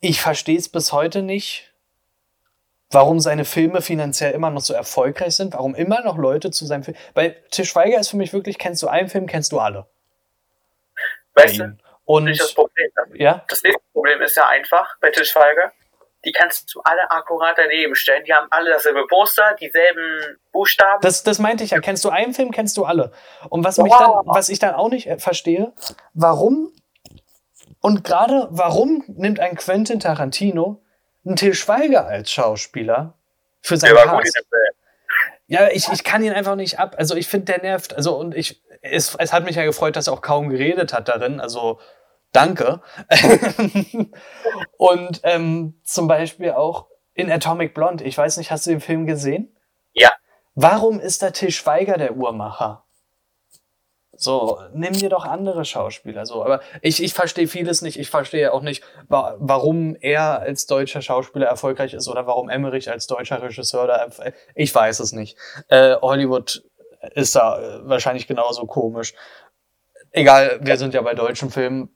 Ich 0.00 0.20
verstehe 0.20 0.58
es 0.58 0.68
bis 0.68 0.92
heute 0.92 1.22
nicht 1.22 1.70
warum 2.90 3.20
seine 3.20 3.44
Filme 3.44 3.82
finanziell 3.82 4.32
immer 4.32 4.50
noch 4.50 4.60
so 4.60 4.74
erfolgreich 4.74 5.36
sind, 5.36 5.54
warum 5.54 5.74
immer 5.74 6.02
noch 6.02 6.18
Leute 6.18 6.50
zu 6.50 6.66
seinem 6.66 6.82
Film. 6.82 6.96
Weil 7.14 7.42
Til 7.50 7.64
Schweiger 7.64 7.98
ist 7.98 8.10
für 8.10 8.16
mich 8.16 8.32
wirklich, 8.32 8.58
kennst 8.58 8.82
du 8.82 8.88
einen 8.88 9.08
Film, 9.08 9.26
kennst 9.26 9.52
du 9.52 9.58
alle. 9.58 9.86
Weißt 11.34 11.58
du? 11.58 11.76
Und 12.04 12.26
das 12.26 12.52
Problem. 12.52 12.90
Ja? 13.14 13.44
Das 13.48 13.62
nächste 13.62 13.82
Problem 13.92 14.20
ist 14.20 14.36
ja 14.36 14.48
einfach 14.48 14.96
bei 15.00 15.10
Til 15.10 15.24
Schweiger. 15.24 15.72
Die 16.24 16.32
kannst 16.32 16.74
du 16.74 16.80
alle 16.84 17.10
akkurat 17.10 17.56
daneben 17.56 17.94
stellen. 17.94 18.24
Die 18.24 18.34
haben 18.34 18.46
alle 18.50 18.70
dasselbe 18.70 19.06
Poster, 19.06 19.56
dieselben 19.58 20.38
Buchstaben. 20.52 21.00
Das, 21.00 21.22
das 21.22 21.38
meinte 21.38 21.64
ich 21.64 21.70
ja. 21.70 21.80
Kennst 21.80 22.04
du 22.04 22.10
einen 22.10 22.34
Film, 22.34 22.50
kennst 22.50 22.76
du 22.76 22.84
alle. 22.84 23.12
Und 23.48 23.64
was, 23.64 23.78
mich 23.78 23.92
dann, 23.92 24.10
was 24.26 24.48
ich 24.50 24.58
dann 24.58 24.74
auch 24.74 24.90
nicht 24.90 25.08
verstehe, 25.18 25.72
warum 26.12 26.72
und 27.80 28.04
gerade 28.04 28.48
warum 28.50 29.04
nimmt 29.06 29.40
ein 29.40 29.56
Quentin 29.56 30.00
Tarantino 30.00 30.82
ein 31.24 31.36
Til 31.36 31.54
Schweiger 31.54 32.06
als 32.06 32.30
Schauspieler 32.30 33.14
für 33.60 33.76
sein 33.76 33.94
Der 33.94 34.04
Cast. 34.04 34.38
Ja, 35.46 35.68
ich, 35.68 35.88
ich 35.88 36.04
kann 36.04 36.22
ihn 36.22 36.32
einfach 36.32 36.54
nicht 36.54 36.78
ab. 36.78 36.94
Also 36.96 37.16
ich 37.16 37.28
finde, 37.28 37.46
der 37.46 37.62
nervt. 37.62 37.94
Also 37.94 38.16
und 38.16 38.34
ich, 38.34 38.62
es, 38.82 39.16
es 39.16 39.32
hat 39.32 39.44
mich 39.44 39.56
ja 39.56 39.64
gefreut, 39.64 39.96
dass 39.96 40.06
er 40.06 40.12
auch 40.12 40.22
kaum 40.22 40.48
geredet 40.48 40.92
hat 40.92 41.08
darin. 41.08 41.40
Also 41.40 41.80
danke. 42.32 42.80
und 44.76 45.20
ähm, 45.24 45.80
zum 45.84 46.08
Beispiel 46.08 46.52
auch 46.52 46.86
in 47.14 47.30
Atomic 47.30 47.74
Blonde. 47.74 48.04
Ich 48.04 48.16
weiß 48.16 48.36
nicht, 48.36 48.50
hast 48.50 48.66
du 48.66 48.70
den 48.70 48.80
Film 48.80 49.06
gesehen? 49.06 49.56
Ja. 49.92 50.10
Warum 50.54 51.00
ist 51.00 51.22
der 51.22 51.32
Til 51.32 51.50
Schweiger 51.50 51.96
der 51.96 52.16
Uhrmacher? 52.16 52.84
So, 54.20 54.60
nimm 54.74 54.92
dir 54.92 55.08
doch 55.08 55.24
andere 55.24 55.64
Schauspieler. 55.64 56.26
So, 56.26 56.44
aber 56.44 56.60
ich, 56.82 57.02
ich 57.02 57.14
verstehe 57.14 57.48
vieles 57.48 57.80
nicht. 57.80 57.98
Ich 57.98 58.10
verstehe 58.10 58.52
auch 58.52 58.60
nicht, 58.60 58.84
wa 59.08 59.34
warum 59.38 59.96
er 59.98 60.40
als 60.40 60.66
deutscher 60.66 61.00
Schauspieler 61.00 61.46
erfolgreich 61.46 61.94
ist 61.94 62.06
oder 62.06 62.26
warum 62.26 62.50
Emmerich 62.50 62.90
als 62.90 63.06
deutscher 63.06 63.40
Regisseur 63.40 63.86
da. 63.86 64.08
Ich 64.54 64.74
weiß 64.74 65.00
es 65.00 65.12
nicht. 65.12 65.38
Äh, 65.68 65.94
Hollywood 66.02 66.62
ist 67.14 67.34
da 67.34 67.58
äh, 67.58 67.88
wahrscheinlich 67.88 68.26
genauso 68.26 68.66
komisch. 68.66 69.14
Egal, 70.10 70.58
wir 70.60 70.76
sind 70.76 70.92
ja 70.92 71.00
bei 71.00 71.14
deutschen 71.14 71.50
Filmen. 71.50 71.88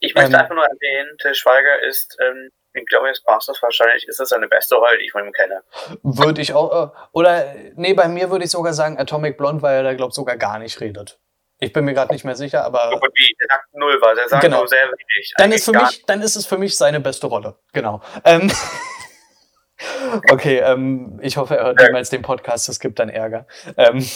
Ich 0.00 0.14
möchte 0.14 0.32
ähm, 0.32 0.36
einfach 0.36 0.54
nur 0.54 0.64
erwähnen, 0.64 1.16
Til 1.18 1.34
Schweiger 1.34 1.82
ist 1.82 2.16
ähm, 2.20 2.50
ich 2.76 2.86
glaube, 2.86 3.08
jetzt 3.08 3.24
passt 3.24 3.48
das 3.48 3.62
wahrscheinlich. 3.62 4.06
Ist 4.06 4.20
das 4.20 4.28
seine 4.28 4.48
beste 4.48 4.74
Rolle, 4.74 4.98
die 4.98 5.06
ich 5.06 5.12
von 5.12 5.24
ihm 5.24 5.32
kenne? 5.32 5.62
Würde 6.02 6.42
ich 6.42 6.52
auch, 6.52 6.92
äh, 6.92 6.96
oder, 7.12 7.54
nee, 7.74 7.94
bei 7.94 8.08
mir 8.08 8.30
würde 8.30 8.44
ich 8.44 8.50
sogar 8.50 8.74
sagen 8.74 8.98
Atomic 8.98 9.38
Blonde, 9.38 9.62
weil 9.62 9.76
er 9.76 9.82
da, 9.82 9.94
glaube 9.94 10.10
ich, 10.10 10.14
sogar 10.14 10.36
gar 10.36 10.58
nicht 10.58 10.80
redet. 10.80 11.18
Ich 11.58 11.72
bin 11.72 11.86
mir 11.86 11.94
gerade 11.94 12.12
nicht 12.12 12.24
mehr 12.24 12.36
sicher, 12.36 12.64
aber. 12.64 12.84
Aber 12.84 13.08
wie, 13.14 13.34
der 13.40 13.48
sagt 13.48 13.74
null 13.74 13.98
was, 14.02 14.18
er 14.18 14.28
sagt 14.28 14.42
genau. 14.42 14.58
nur 14.58 14.68
sehr 14.68 14.84
wenig. 14.84 15.34
Dann 15.38 15.52
ist, 15.52 15.64
für 15.64 15.72
mich, 15.72 16.04
dann 16.04 16.20
ist 16.20 16.36
es 16.36 16.44
für 16.44 16.58
mich 16.58 16.76
seine 16.76 17.00
beste 17.00 17.28
Rolle. 17.28 17.56
Genau. 17.72 18.02
Ähm, 18.24 18.52
okay, 20.30 20.58
ähm, 20.58 21.18
ich 21.22 21.38
hoffe, 21.38 21.56
er 21.56 21.64
hört 21.66 21.80
niemals 21.80 22.10
den 22.10 22.20
Podcast, 22.20 22.68
es 22.68 22.78
gibt 22.78 22.98
dann 22.98 23.08
Ärger. 23.08 23.46
Ähm, 23.78 24.06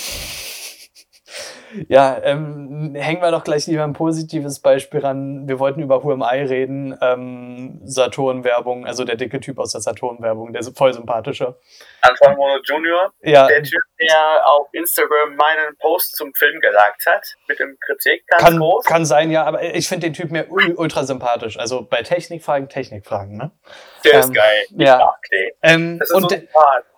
ja, 1.88 2.20
ähm, 2.22 2.94
hängen 2.94 3.22
wir 3.22 3.30
doch 3.30 3.44
gleich 3.44 3.66
lieber 3.66 3.84
ein 3.84 3.92
positives 3.92 4.60
Beispiel 4.60 5.00
ran. 5.00 5.48
Wir 5.48 5.58
wollten 5.58 5.80
über 5.80 6.02
Who 6.02 6.12
Am 6.12 6.22
I 6.22 6.42
reden, 6.42 6.96
ähm, 7.00 7.80
Saturn-Werbung, 7.84 8.86
also 8.86 9.04
der 9.04 9.16
dicke 9.16 9.40
Typ 9.40 9.58
aus 9.58 9.72
der 9.72 9.80
Saturn-Werbung, 9.80 10.52
der 10.52 10.60
ist 10.60 10.76
voll 10.76 10.92
sympathischer. 10.92 11.56
Antoine 12.02 12.36
Mono 12.36 12.60
Jr., 12.62 13.12
ja. 13.22 13.46
der 13.46 13.62
Typ, 13.62 13.80
der 14.00 14.46
auf 14.46 14.68
Instagram 14.72 15.36
meinen 15.36 15.76
Post 15.78 16.16
zum 16.16 16.32
Film 16.34 16.60
gelagt 16.60 17.04
hat, 17.06 17.26
mit 17.48 17.58
dem 17.58 17.76
Kritik, 17.80 18.26
ganz 18.26 18.42
kann, 18.42 18.58
groß. 18.58 18.84
Kann 18.84 19.04
sein, 19.04 19.30
ja, 19.30 19.44
aber 19.44 19.62
ich 19.62 19.88
finde 19.88 20.08
den 20.08 20.14
Typ 20.14 20.30
mir 20.30 20.46
ultra 20.50 21.04
sympathisch. 21.04 21.58
Also 21.58 21.82
bei 21.82 22.02
Technikfragen, 22.02 22.68
Technikfragen, 22.68 23.36
ne? 23.36 23.50
Der 24.04 24.14
ähm, 24.14 24.20
ist 24.20 24.34
geil. 24.34 24.64
Ja. 24.76 25.14
Ähm, 25.62 25.98
das 25.98 26.10
ist 26.10 26.14
und, 26.14 26.22
so 26.22 26.28
de 26.28 26.48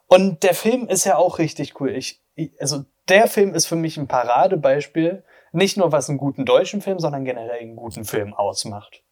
und 0.08 0.42
der 0.42 0.54
Film 0.54 0.88
ist 0.88 1.04
ja 1.04 1.16
auch 1.16 1.38
richtig 1.38 1.80
cool. 1.80 1.90
Ich, 1.90 2.22
also 2.60 2.84
der 3.08 3.26
Film 3.26 3.54
ist 3.54 3.66
für 3.66 3.76
mich 3.76 3.96
ein 3.96 4.08
Paradebeispiel, 4.08 5.24
nicht 5.52 5.76
nur 5.76 5.92
was 5.92 6.08
einen 6.08 6.18
guten 6.18 6.44
deutschen 6.44 6.80
Film, 6.80 6.98
sondern 6.98 7.24
generell 7.24 7.60
einen 7.60 7.76
guten 7.76 8.04
Film 8.04 8.32
ausmacht. 8.34 9.02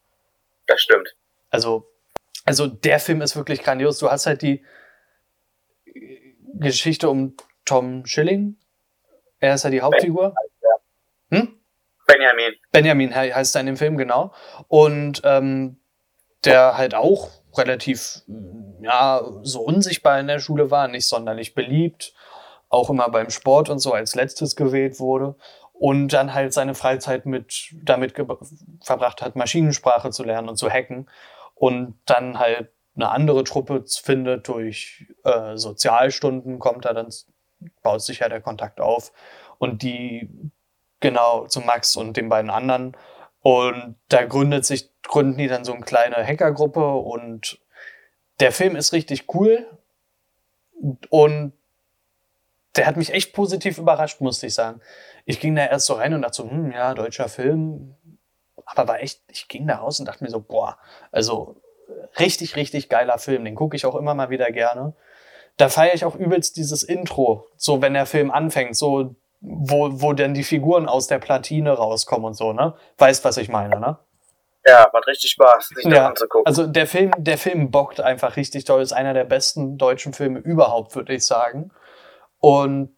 Das 0.67 0.81
stimmt. 0.81 1.15
Also, 1.51 1.91
also 2.45 2.67
der 2.67 3.01
Film 3.01 3.21
ist 3.21 3.37
wirklich 3.37 3.63
grandios. 3.63 3.99
Du 3.99 4.11
hast 4.11 4.27
halt 4.27 4.43
die 4.43 4.65
Geschichte 6.55 7.11
um 7.11 7.35
Tom 7.65 8.07
Schilling. 8.07 8.57
Er 9.41 9.55
ist 9.55 9.65
ja 9.65 9.71
die 9.71 9.83
Hauptfigur. 9.83 10.35
Hm? 11.31 11.61
Benjamin. 12.07 12.55
Benjamin 12.73 13.15
heißt 13.15 13.55
er 13.55 13.61
in 13.61 13.67
dem 13.67 13.77
Film, 13.77 13.97
genau. 13.97 14.33
Und 14.69 15.23
ähm, 15.25 15.81
der 16.45 16.77
halt 16.77 16.95
auch 16.95 17.31
relativ 17.57 18.23
ja, 18.81 19.23
so 19.43 19.61
unsichtbar 19.61 20.19
in 20.21 20.27
der 20.27 20.39
Schule 20.39 20.71
war, 20.71 20.89
nicht 20.89 21.07
sonderlich 21.07 21.55
beliebt 21.55 22.15
auch 22.71 22.89
immer 22.89 23.11
beim 23.11 23.31
Sport 23.31 23.69
und 23.69 23.81
so 23.81 23.93
als 23.93 24.15
letztes 24.15 24.57
gewählt 24.57 24.99
wurde 25.01 25.37
und 25.75 26.09
dann 26.09 26.33
halt 26.33 26.53
seine 26.53 26.75
Freizeit 26.75 27.27
mit 27.27 27.75
damit 27.83 28.15
verbracht 28.83 29.23
hat, 29.23 29.37
Maschinensprache 29.37 30.11
zu 30.11 30.25
lernen 30.25 30.49
und 30.49 30.57
zu 30.57 30.71
hacken 30.71 31.11
und 31.55 31.99
dann 32.07 32.39
halt 32.39 32.71
eine 32.95 33.11
andere 33.11 33.45
Truppe 33.45 33.85
findet 33.87 34.49
durch 34.49 35.07
äh, 35.25 35.57
Sozialstunden 35.57 36.59
kommt 36.59 36.85
er 36.85 36.95
dann 36.95 37.09
baut 37.83 38.03
sich 38.03 38.21
ja 38.21 38.29
der 38.29 38.41
Kontakt 38.41 38.81
auf 38.81 39.13
und 39.59 39.83
die 39.83 40.29
genau 41.01 41.47
zu 41.47 41.61
Max 41.61 41.97
und 41.97 42.17
den 42.17 42.29
beiden 42.29 42.51
anderen 42.51 42.97
und 43.43 43.97
da 44.09 44.25
gründet 44.25 44.65
sich 44.65 44.91
gründen 45.03 45.39
die 45.39 45.49
dann 45.49 45.65
so 45.65 45.73
eine 45.73 45.83
kleine 45.83 46.17
Hackergruppe 46.17 46.95
und 46.95 47.59
der 48.39 48.53
Film 48.53 48.77
ist 48.77 48.93
richtig 48.93 49.35
cool 49.35 49.67
und 51.09 51.53
der 52.77 52.87
hat 52.87 52.97
mich 52.97 53.13
echt 53.13 53.33
positiv 53.33 53.79
überrascht, 53.79 54.21
musste 54.21 54.47
ich 54.47 54.55
sagen. 54.55 54.81
Ich 55.25 55.41
ging 55.41 55.55
da 55.57 55.67
erst 55.67 55.87
so 55.87 55.95
rein 55.95 56.15
und 56.15 56.23
dachte 56.23 56.37
so, 56.37 56.51
hm, 56.51 56.73
ja, 56.73 56.95
deutscher 56.95 57.29
Film. 57.29 57.97
Aber 58.65 58.87
war 58.87 59.01
echt, 59.01 59.23
ich 59.29 59.49
ging 59.49 59.67
da 59.67 59.77
raus 59.77 59.99
und 59.99 60.07
dachte 60.07 60.23
mir 60.23 60.31
so, 60.31 60.41
boah, 60.41 60.79
also 61.11 61.57
richtig, 62.19 62.57
richtig 62.57 62.89
geiler 62.89 63.19
Film. 63.19 63.45
Den 63.45 63.55
gucke 63.55 63.77
ich 63.77 63.87
auch 63.87 63.97
immer 63.97 64.15
mal 64.15 64.31
wieder 64.31 64.51
gerne. 64.53 64.95
Da 65.57 65.69
feiere 65.69 65.95
ich 65.95 66.05
auch 66.05 66.15
übelst 66.15 66.57
dieses 66.57 66.83
Intro, 66.83 67.49
so 67.57 67.83
wenn 67.83 67.95
der 67.95 68.07
Film 68.07 68.31
anfängt, 68.31 68.77
so 68.77 69.17
wo, 69.41 70.01
wo 70.03 70.13
denn 70.13 70.35
die 70.35 70.43
Figuren 70.43 70.87
aus 70.87 71.07
der 71.07 71.19
Platine 71.19 71.73
rauskommen 71.73 72.27
und 72.27 72.35
so, 72.35 72.53
ne? 72.53 72.75
Weißt, 72.99 73.25
was 73.25 73.39
ich 73.39 73.49
meine, 73.49 73.81
ne? 73.81 73.99
Ja, 74.67 74.89
macht 74.93 75.07
richtig 75.07 75.31
Spaß, 75.31 75.69
sich 75.69 75.85
ja, 75.85 75.91
das 75.91 76.01
anzugucken. 76.01 76.47
Also 76.47 76.67
der 76.67 76.87
Film, 76.87 77.13
der 77.17 77.39
Film 77.39 77.71
bockt 77.71 78.01
einfach 78.01 78.37
richtig 78.37 78.65
toll. 78.65 78.83
Ist 78.83 78.93
einer 78.93 79.15
der 79.15 79.25
besten 79.25 79.79
deutschen 79.79 80.13
Filme 80.13 80.39
überhaupt, 80.39 80.95
würde 80.95 81.15
ich 81.15 81.25
sagen. 81.25 81.71
Und 82.41 82.97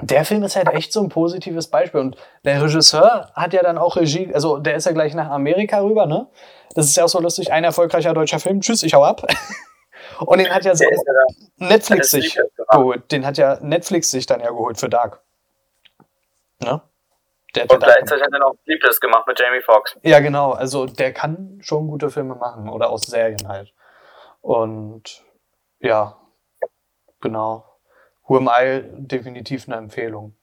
der 0.00 0.24
Film 0.24 0.42
ist 0.42 0.56
halt 0.56 0.68
echt 0.68 0.92
so 0.92 1.00
ein 1.00 1.08
positives 1.08 1.68
Beispiel. 1.68 2.00
Und 2.00 2.16
der 2.44 2.62
Regisseur 2.62 3.30
hat 3.34 3.52
ja 3.52 3.62
dann 3.62 3.78
auch 3.78 3.96
Regie, 3.96 4.32
also 4.32 4.58
der 4.58 4.76
ist 4.76 4.86
ja 4.86 4.92
gleich 4.92 5.14
nach 5.14 5.30
Amerika 5.30 5.80
rüber, 5.80 6.06
ne? 6.06 6.28
Das 6.74 6.86
ist 6.86 6.96
ja 6.96 7.04
auch 7.04 7.08
so 7.08 7.20
lustig, 7.20 7.52
ein 7.52 7.64
erfolgreicher 7.64 8.14
deutscher 8.14 8.38
Film. 8.38 8.60
Tschüss, 8.60 8.82
ich 8.82 8.94
hau 8.94 9.02
ab. 9.02 9.22
Und 10.20 10.38
den 10.38 10.52
hat 10.52 10.64
ja, 10.64 10.74
so 10.74 10.84
Netflix 11.56 12.10
sich 12.10 12.38
geholt. 12.70 13.10
Den 13.10 13.26
hat 13.26 13.38
ja 13.38 13.58
Netflix 13.60 14.10
sich 14.10 14.26
dann 14.26 14.40
ja 14.40 14.48
geholt 14.48 14.78
für 14.78 14.88
Dark. 14.88 15.20
Ne? 16.60 16.80
Der 17.54 17.64
hat 17.64 17.72
Und 17.72 17.82
gleichzeitig 17.82 18.24
hat 18.24 18.32
er 18.32 18.40
noch 18.40 18.54
Sleepless 18.64 19.00
gemacht 19.00 19.26
mit 19.26 19.38
Jamie 19.38 19.62
Foxx. 19.62 19.96
Ja, 20.02 20.20
genau. 20.20 20.52
Also 20.52 20.86
der 20.86 21.12
kann 21.12 21.58
schon 21.62 21.88
gute 21.88 22.10
Filme 22.10 22.34
machen 22.34 22.68
oder 22.68 22.90
aus 22.90 23.02
Serien 23.02 23.48
halt. 23.48 23.72
Und 24.40 25.24
ja, 25.80 26.18
genau. 27.20 27.67
Who 28.28 28.36
Am 28.36 28.48
I 28.48 28.82
definitiv 28.84 29.66
eine 29.66 29.76
Empfehlung. 29.76 30.36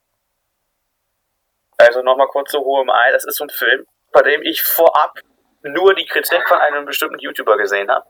Also 1.77 2.01
nochmal 2.01 2.27
kurz 2.27 2.51
zu 2.51 2.59
Who 2.59 2.81
Am 2.81 2.89
I. 2.89 3.11
Das 3.11 3.25
ist 3.25 3.37
so 3.37 3.45
ein 3.45 3.49
Film, 3.49 3.85
bei 4.11 4.21
dem 4.23 4.41
ich 4.41 4.63
vorab 4.63 5.19
nur 5.61 5.93
die 5.93 6.05
Kritik 6.05 6.47
von 6.47 6.57
einem 6.57 6.85
bestimmten 6.85 7.19
YouTuber 7.19 7.57
gesehen 7.57 7.89
habe 7.89 8.05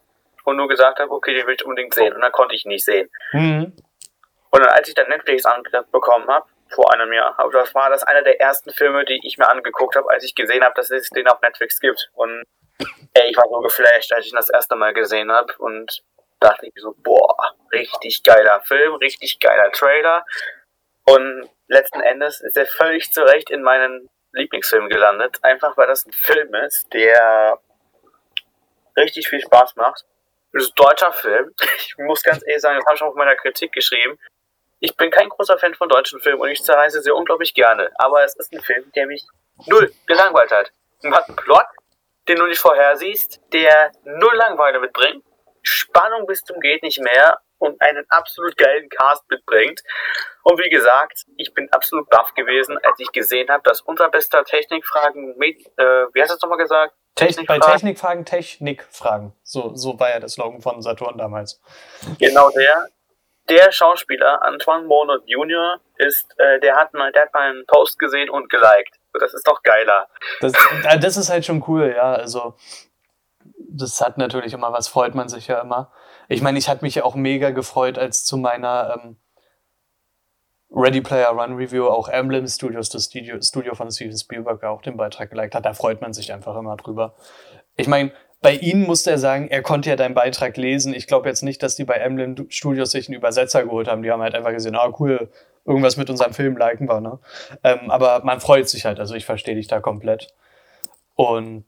und 0.45 0.57
nur 0.57 0.67
gesagt 0.67 0.99
habe, 0.99 1.11
okay, 1.11 1.33
den 1.33 1.45
will 1.45 1.55
ich 1.55 1.65
unbedingt 1.65 1.93
sehen. 1.93 2.13
Und 2.13 2.21
dann 2.21 2.31
konnte 2.31 2.55
ich 2.55 2.65
ihn 2.65 2.69
nicht 2.69 2.85
sehen. 2.85 3.09
Mhm. 3.33 3.73
Und 4.51 4.59
dann, 4.59 4.69
als 4.69 4.87
ich 4.87 4.95
dann 4.95 5.09
Netflix 5.09 5.43
bekommen 5.91 6.27
habe, 6.27 6.47
vor 6.69 6.93
einem 6.93 7.11
Jahr, 7.11 7.35
das 7.51 7.75
war 7.75 7.89
das 7.89 8.03
einer 8.03 8.23
der 8.23 8.39
ersten 8.39 8.71
Filme, 8.71 9.05
die 9.05 9.19
ich 9.23 9.37
mir 9.37 9.49
angeguckt 9.49 9.95
habe, 9.95 10.09
als 10.09 10.23
ich 10.23 10.35
gesehen 10.35 10.63
habe, 10.63 10.73
dass 10.75 10.89
es 10.89 11.09
den 11.09 11.27
auf 11.27 11.41
Netflix 11.41 11.79
gibt. 11.79 12.09
Und 12.13 12.43
ey, 13.13 13.29
ich 13.29 13.37
war 13.37 13.47
so 13.49 13.59
geflasht, 13.59 14.11
als 14.13 14.25
ich 14.25 14.31
ihn 14.31 14.37
das 14.37 14.49
erste 14.49 14.75
Mal 14.75 14.93
gesehen 14.93 15.31
habe. 15.31 15.53
Und 15.57 16.03
dachte 16.39 16.67
ich 16.67 16.73
so, 16.75 16.93
boah, 16.97 17.35
richtig 17.71 18.23
geiler 18.23 18.61
Film, 18.61 18.95
richtig 18.95 19.39
geiler 19.39 19.71
Trailer. 19.71 20.25
Und 21.05 21.49
letzten 21.67 22.01
Endes 22.01 22.41
ist 22.41 22.57
er 22.57 22.65
völlig 22.65 23.11
zurecht 23.11 23.49
in 23.49 23.61
meinen 23.61 24.09
Lieblingsfilm 24.33 24.89
gelandet. 24.89 25.37
Einfach 25.43 25.77
weil 25.77 25.87
das 25.87 26.05
ein 26.05 26.13
Film 26.13 26.53
ist, 26.55 26.91
der 26.93 27.59
richtig 28.97 29.27
viel 29.27 29.41
Spaß 29.41 29.75
macht. 29.75 30.05
Das 30.51 30.63
ist 30.63 30.71
ein 30.71 30.85
deutscher 30.85 31.13
Film. 31.13 31.53
Ich 31.77 31.97
muss 31.97 32.23
ganz 32.23 32.43
ehrlich 32.45 32.61
sagen, 32.61 32.77
das 32.77 32.85
habe 32.85 32.95
ich 32.95 33.01
auch 33.03 33.11
in 33.11 33.17
meiner 33.17 33.35
Kritik 33.35 33.71
geschrieben. 33.71 34.19
Ich 34.79 34.97
bin 34.97 35.09
kein 35.09 35.29
großer 35.29 35.57
Fan 35.57 35.73
von 35.75 35.87
deutschen 35.87 36.19
Filmen 36.19 36.41
und 36.41 36.49
ich 36.49 36.61
zerreiße 36.61 37.01
sie 37.01 37.11
unglaublich 37.11 37.53
gerne. 37.53 37.89
Aber 37.95 38.23
es 38.25 38.35
ist 38.35 38.51
ein 38.51 38.61
Film, 38.61 38.91
der 38.95 39.07
mich 39.07 39.25
null 39.65 39.93
gelangweilt 40.05 40.51
hat. 40.51 40.71
Und 41.01 41.15
hat 41.15 41.27
einen 41.27 41.37
Plot, 41.37 41.65
den 42.27 42.37
du 42.37 42.47
nicht 42.47 42.59
vorher 42.59 42.97
siehst, 42.97 43.39
der 43.53 43.91
null 44.03 44.35
Langeweile 44.35 44.79
mitbringt 44.79 45.23
Spannung 45.67 46.25
bis 46.27 46.41
zum 46.41 46.59
geht 46.59 46.83
nicht 46.83 46.99
mehr 46.99 47.39
und 47.57 47.81
einen 47.81 48.05
absolut 48.09 48.57
geilen 48.57 48.89
Cast 48.89 49.23
mitbringt. 49.29 49.81
Und 50.43 50.59
wie 50.59 50.69
gesagt, 50.69 51.25
ich 51.37 51.53
bin 51.53 51.67
absolut 51.71 52.09
baff 52.09 52.33
gewesen, 52.35 52.77
als 52.83 52.99
ich 52.99 53.11
gesehen 53.11 53.49
habe, 53.49 53.63
dass 53.63 53.81
unser 53.81 54.09
bester 54.09 54.43
Technikfragen, 54.43 55.35
äh, 55.41 55.83
wie 56.13 56.21
hast 56.21 56.29
du 56.29 56.35
es 56.35 56.41
nochmal 56.41 56.59
gesagt? 56.59 56.93
Technikfragen. 57.15 57.61
Bei 57.61 57.71
Technikfragen 57.71 58.25
Technikfragen. 58.25 59.33
So, 59.43 59.73
so 59.75 59.99
war 59.99 60.09
ja 60.09 60.19
der 60.19 60.29
Slogan 60.29 60.61
von 60.61 60.81
Saturn 60.81 61.17
damals. 61.17 61.61
Genau 62.19 62.49
der. 62.51 62.87
Der 63.47 63.71
Schauspieler 63.71 64.41
Antoine 64.41 64.87
Monod 64.87 65.21
Jr. 65.27 65.79
ist, 65.97 66.27
äh, 66.37 66.59
der 66.59 66.75
hat 66.75 66.93
mal, 66.93 67.11
der 67.11 67.23
hat 67.23 67.33
mal 67.33 67.49
einen 67.49 67.65
Post 67.67 67.99
gesehen 67.99 68.29
und 68.29 68.49
geliked. 68.49 68.95
Das 69.13 69.33
ist 69.33 69.47
doch 69.47 69.61
geiler. 69.61 70.07
Das, 70.41 70.53
äh, 70.83 70.99
das 70.99 71.15
ist 71.15 71.29
halt 71.29 71.45
schon 71.45 71.63
cool, 71.67 71.93
ja. 71.95 72.13
Also 72.15 72.55
das 73.69 74.01
hat 74.01 74.17
natürlich 74.17 74.53
immer 74.53 74.71
was, 74.73 74.87
freut 74.87 75.15
man 75.15 75.29
sich 75.29 75.47
ja 75.47 75.61
immer. 75.61 75.91
Ich 76.27 76.41
meine, 76.41 76.57
ich 76.57 76.69
hatte 76.69 76.83
mich 76.83 77.01
auch 77.01 77.15
mega 77.15 77.51
gefreut, 77.51 77.97
als 77.97 78.23
zu 78.25 78.37
meiner 78.37 78.99
ähm, 79.03 79.17
Ready 80.71 81.01
Player 81.01 81.29
Run 81.29 81.55
Review 81.55 81.87
auch 81.87 82.09
Emblem 82.09 82.47
Studios, 82.47 82.89
das 82.89 83.05
Studio, 83.05 83.39
Studio 83.41 83.75
von 83.75 83.91
Steven 83.91 84.17
Spielberg, 84.17 84.63
auch 84.63 84.81
den 84.81 84.97
Beitrag 84.97 85.29
geliked 85.29 85.55
hat. 85.55 85.65
Da 85.65 85.73
freut 85.73 86.01
man 86.01 86.13
sich 86.13 86.33
einfach 86.33 86.55
immer 86.57 86.75
drüber. 86.75 87.15
Ich 87.77 87.87
meine, 87.87 88.11
bei 88.41 88.55
Ihnen 88.55 88.85
musste 88.85 89.11
er 89.11 89.17
sagen, 89.17 89.47
er 89.47 89.61
konnte 89.61 89.89
ja 89.89 89.95
deinen 89.95 90.13
Beitrag 90.13 90.57
lesen. 90.57 90.93
Ich 90.93 91.07
glaube 91.07 91.29
jetzt 91.29 91.43
nicht, 91.43 91.63
dass 91.63 91.75
die 91.75 91.85
bei 91.85 91.95
Emblem 91.95 92.47
Studios 92.49 92.91
sich 92.91 93.07
einen 93.07 93.17
Übersetzer 93.17 93.63
geholt 93.63 93.87
haben. 93.87 94.03
Die 94.03 94.11
haben 94.11 94.21
halt 94.21 94.35
einfach 94.35 94.51
gesehen, 94.51 94.75
ah 94.75 94.93
cool, 94.99 95.31
irgendwas 95.65 95.97
mit 95.97 96.09
unserem 96.09 96.33
Film 96.33 96.57
liken 96.57 96.87
wir, 96.87 97.01
ne? 97.01 97.19
Ähm, 97.63 97.89
aber 97.89 98.23
man 98.23 98.39
freut 98.39 98.69
sich 98.69 98.85
halt, 98.85 98.99
also 98.99 99.15
ich 99.15 99.25
verstehe 99.25 99.55
dich 99.55 99.67
da 99.67 99.79
komplett. 99.79 100.27
Und 101.15 101.65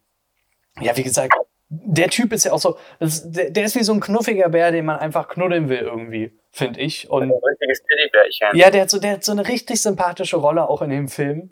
ja, 0.79 0.95
wie 0.95 1.03
gesagt, 1.03 1.33
der 1.69 2.09
Typ 2.09 2.31
ist 2.31 2.45
ja 2.45 2.53
auch 2.53 2.59
so, 2.59 2.77
das, 2.99 3.29
der, 3.29 3.49
der, 3.49 3.65
ist 3.65 3.75
wie 3.75 3.83
so 3.83 3.93
ein 3.93 3.99
knuffiger 3.99 4.49
Bär, 4.49 4.71
den 4.71 4.85
man 4.85 4.99
einfach 4.99 5.27
knuddeln 5.27 5.67
will 5.67 5.79
irgendwie, 5.79 6.31
finde 6.51 6.79
ich. 6.79 7.09
Und, 7.09 7.23
ein 7.23 7.31
richtiges 7.31 7.83
Teddybärchen. 7.83 8.47
Ja, 8.53 8.69
der 8.69 8.83
hat, 8.83 8.89
so, 8.89 8.99
der 8.99 9.13
hat 9.13 9.23
so 9.23 9.33
eine 9.33 9.47
richtig 9.47 9.81
sympathische 9.81 10.37
Rolle 10.37 10.69
auch 10.69 10.81
in 10.81 10.89
dem 10.89 11.07
Film. 11.09 11.51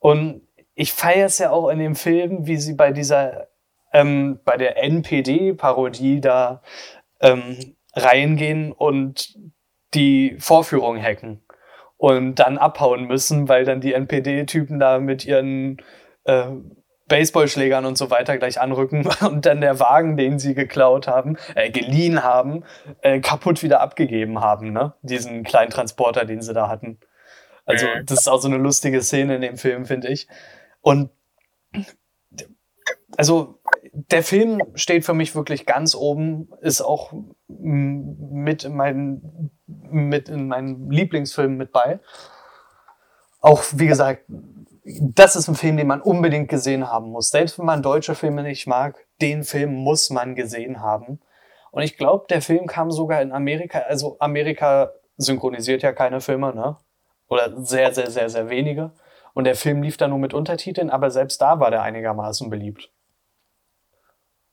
Und 0.00 0.42
ich 0.74 0.92
feiere 0.92 1.26
es 1.26 1.38
ja 1.38 1.50
auch 1.50 1.68
in 1.68 1.78
dem 1.78 1.94
Film, 1.94 2.46
wie 2.46 2.56
sie 2.56 2.74
bei 2.74 2.90
dieser, 2.90 3.48
ähm, 3.92 4.40
bei 4.44 4.56
der 4.56 4.82
NPD-Parodie 4.82 6.20
da 6.20 6.62
ähm, 7.20 7.76
reingehen 7.94 8.72
und 8.72 9.38
die 9.94 10.36
Vorführung 10.38 11.00
hacken 11.00 11.42
und 11.98 12.36
dann 12.36 12.58
abhauen 12.58 13.06
müssen, 13.06 13.48
weil 13.48 13.64
dann 13.64 13.80
die 13.80 13.92
NPD-Typen 13.92 14.80
da 14.80 14.98
mit 14.98 15.24
ihren 15.24 15.80
äh, 16.24 16.46
Baseballschlägern 17.12 17.84
und 17.84 17.98
so 17.98 18.10
weiter 18.10 18.38
gleich 18.38 18.58
anrücken 18.58 19.06
und 19.20 19.44
dann 19.44 19.60
der 19.60 19.78
Wagen, 19.78 20.16
den 20.16 20.38
sie 20.38 20.54
geklaut 20.54 21.06
haben, 21.06 21.36
äh, 21.54 21.70
geliehen 21.70 22.24
haben, 22.24 22.64
äh, 23.02 23.20
kaputt 23.20 23.62
wieder 23.62 23.82
abgegeben 23.82 24.40
haben, 24.40 24.72
ne? 24.72 24.94
Diesen 25.02 25.42
kleinen 25.42 25.70
Transporter, 25.70 26.24
den 26.24 26.40
sie 26.40 26.54
da 26.54 26.68
hatten. 26.68 26.98
Also, 27.66 27.86
mhm. 27.86 28.06
das 28.06 28.20
ist 28.20 28.28
auch 28.28 28.40
so 28.40 28.48
eine 28.48 28.56
lustige 28.56 29.02
Szene 29.02 29.34
in 29.34 29.42
dem 29.42 29.58
Film, 29.58 29.84
finde 29.84 30.08
ich. 30.08 30.26
Und 30.80 31.10
also 33.18 33.60
der 33.92 34.22
Film 34.22 34.62
steht 34.74 35.04
für 35.04 35.12
mich 35.12 35.34
wirklich 35.34 35.66
ganz 35.66 35.94
oben, 35.94 36.48
ist 36.62 36.80
auch 36.80 37.12
mit 37.46 38.64
in 38.64 38.74
meinen, 38.74 39.50
mit 39.66 40.30
in 40.30 40.48
meinen 40.48 40.90
Lieblingsfilmen 40.90 41.58
mit 41.58 41.72
bei. 41.72 42.00
Auch, 43.40 43.62
wie 43.72 43.86
gesagt, 43.86 44.24
das 44.84 45.36
ist 45.36 45.48
ein 45.48 45.54
Film, 45.54 45.76
den 45.76 45.86
man 45.86 46.00
unbedingt 46.00 46.48
gesehen 46.48 46.88
haben 46.88 47.10
muss. 47.10 47.30
Selbst 47.30 47.58
wenn 47.58 47.66
man 47.66 47.82
deutsche 47.82 48.14
Filme 48.14 48.42
nicht 48.42 48.66
mag, 48.66 49.06
den 49.20 49.44
Film 49.44 49.74
muss 49.74 50.10
man 50.10 50.34
gesehen 50.34 50.80
haben. 50.80 51.20
Und 51.70 51.82
ich 51.82 51.96
glaube, 51.96 52.26
der 52.28 52.42
Film 52.42 52.66
kam 52.66 52.90
sogar 52.90 53.22
in 53.22 53.32
Amerika, 53.32 53.78
also 53.80 54.16
Amerika 54.18 54.92
synchronisiert 55.16 55.82
ja 55.82 55.92
keine 55.92 56.20
Filme, 56.20 56.54
ne? 56.54 56.76
Oder 57.28 57.56
sehr, 57.64 57.94
sehr, 57.94 58.10
sehr, 58.10 58.28
sehr 58.28 58.50
wenige. 58.50 58.92
Und 59.34 59.44
der 59.44 59.54
Film 59.54 59.82
lief 59.82 59.96
da 59.96 60.08
nur 60.08 60.18
mit 60.18 60.34
Untertiteln, 60.34 60.90
aber 60.90 61.10
selbst 61.10 61.40
da 61.40 61.60
war 61.60 61.70
der 61.70 61.82
einigermaßen 61.82 62.50
beliebt. 62.50 62.90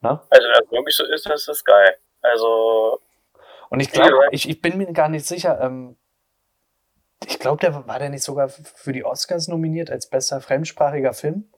Ne? 0.00 0.20
Also, 0.30 0.46
wenn 0.46 0.62
das 0.62 0.70
wirklich 0.70 0.96
so 0.96 1.04
ist, 1.04 1.28
das 1.28 1.48
ist 1.48 1.64
geil. 1.64 1.96
Also. 2.22 3.00
Und 3.68 3.80
ich 3.80 3.90
glaube, 3.90 4.16
ich, 4.30 4.48
ich 4.48 4.62
bin 4.62 4.78
mir 4.78 4.92
gar 4.92 5.08
nicht 5.08 5.26
sicher, 5.26 5.60
ähm, 5.60 5.96
ich 7.26 7.38
glaube, 7.38 7.60
der 7.60 7.86
war 7.86 7.98
der 7.98 8.10
nicht 8.10 8.24
sogar 8.24 8.48
für 8.48 8.92
die 8.92 9.04
Oscars 9.04 9.48
nominiert 9.48 9.90
als 9.90 10.08
bester 10.08 10.40
fremdsprachiger 10.40 11.12
Film? 11.12 11.50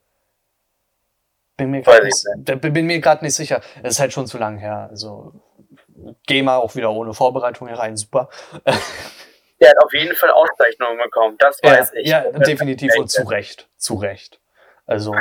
Bin 1.56 1.70
mir 1.70 1.82
gerade 1.82 2.06
nicht, 2.06 2.72
bin 2.74 2.86
mir 2.86 3.00
gerade 3.00 3.24
nicht 3.24 3.34
sicher. 3.34 3.60
Es 3.82 3.94
ist 3.94 4.00
halt 4.00 4.12
schon 4.12 4.26
zu 4.26 4.38
lang 4.38 4.58
her. 4.58 4.88
Also 4.90 5.32
geh 6.26 6.42
mal 6.42 6.56
auch 6.56 6.74
wieder 6.74 6.90
ohne 6.90 7.14
Vorbereitung 7.14 7.68
rein, 7.68 7.96
super. 7.96 8.28
Der 9.60 9.70
hat 9.70 9.84
auf 9.84 9.92
jeden 9.94 10.16
Fall 10.16 10.30
Auszeichnungen 10.32 10.98
bekommen, 10.98 11.36
das 11.38 11.60
weiß 11.62 11.92
ja, 11.94 12.00
ich. 12.00 12.08
Ja, 12.08 12.30
definitiv 12.40 12.90
und 12.98 13.08
zu 13.08 13.22
Recht. 13.22 13.68
Zu 13.76 13.94
Recht. 13.94 14.40
Also, 14.86 15.14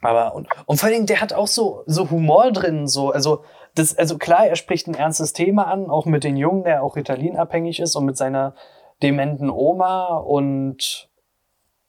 aber, 0.00 0.34
und, 0.34 0.48
und 0.66 0.78
vor 0.78 0.88
allen 0.88 0.94
Dingen, 0.94 1.06
der 1.06 1.20
hat 1.20 1.32
auch 1.32 1.46
so, 1.46 1.84
so 1.86 2.10
Humor 2.10 2.50
drin, 2.50 2.88
so, 2.88 3.12
also, 3.12 3.44
das, 3.76 3.96
also 3.96 4.18
klar, 4.18 4.48
er 4.48 4.56
spricht 4.56 4.88
ein 4.88 4.94
ernstes 4.94 5.32
Thema 5.32 5.68
an, 5.68 5.88
auch 5.88 6.04
mit 6.04 6.24
den 6.24 6.36
Jungen, 6.36 6.64
der 6.64 6.82
auch 6.82 6.96
Ritalin 6.96 7.36
abhängig 7.36 7.78
ist 7.78 7.94
und 7.94 8.04
mit 8.06 8.16
seiner 8.16 8.56
dementen 9.02 9.50
Oma 9.50 10.16
und 10.16 11.08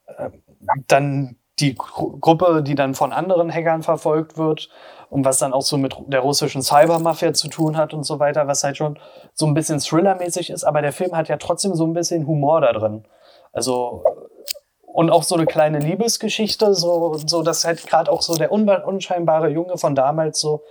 äh, 0.07 0.29
dann 0.87 1.37
die 1.59 1.75
Gru 1.75 2.17
Gruppe, 2.19 2.63
die 2.63 2.75
dann 2.75 2.95
von 2.95 3.13
anderen 3.13 3.51
Hackern 3.51 3.83
verfolgt 3.83 4.37
wird 4.37 4.69
und 5.09 5.23
was 5.23 5.37
dann 5.37 5.53
auch 5.53 5.61
so 5.61 5.77
mit 5.77 5.95
der 6.07 6.21
russischen 6.21 6.63
Cybermafia 6.63 7.33
zu 7.33 7.47
tun 7.47 7.77
hat 7.77 7.93
und 7.93 8.03
so 8.03 8.19
weiter, 8.19 8.47
was 8.47 8.63
halt 8.63 8.77
schon 8.77 8.97
so 9.33 9.45
ein 9.45 9.53
bisschen 9.53 9.79
Thriller-mäßig 9.79 10.49
ist, 10.49 10.63
aber 10.63 10.81
der 10.81 10.91
Film 10.91 11.15
hat 11.15 11.29
ja 11.29 11.37
trotzdem 11.37 11.75
so 11.75 11.85
ein 11.85 11.93
bisschen 11.93 12.25
Humor 12.25 12.61
da 12.61 12.73
drin. 12.73 13.05
Also 13.51 14.03
und 14.93 15.09
auch 15.09 15.23
so 15.23 15.35
eine 15.35 15.45
kleine 15.45 15.79
Liebesgeschichte, 15.79 16.75
so, 16.75 17.17
so 17.25 17.41
dass 17.41 17.65
halt 17.65 17.85
gerade 17.87 18.11
auch 18.11 18.21
so 18.21 18.35
der 18.35 18.51
unscheinbare 18.51 19.49
Junge 19.49 19.77
von 19.77 19.95
damals 19.95 20.39
so 20.39 20.63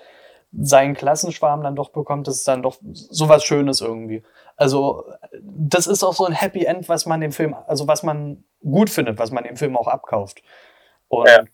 seinen 0.53 0.95
Klassenschwarm 0.95 1.63
dann 1.63 1.75
doch 1.75 1.91
bekommt, 1.91 2.29
das 2.29 2.37
ist 2.37 2.49
dann 2.49 2.63
doch 2.63 2.77
so 2.83 3.29
was 3.29 3.43
Schönes 3.45 3.81
irgendwie. 3.81 4.23
Also, 4.63 5.05
das 5.43 5.89
ist 5.89 6.05
auch 6.05 6.15
so 6.15 6.25
ein 6.25 6.33
Happy 6.33 6.65
End, 6.65 6.89
was 6.89 7.05
man 7.05 7.21
dem 7.21 7.33
Film, 7.33 7.57
also 7.67 7.89
was 7.89 8.05
man 8.05 8.45
gut 8.61 8.91
findet, 8.91 9.19
was 9.19 9.33
man 9.33 9.43
dem 9.43 9.57
Film 9.57 9.77
auch 9.77 9.89
abkauft. 9.89 10.41
Und 11.09 11.29
ja, 11.29 11.45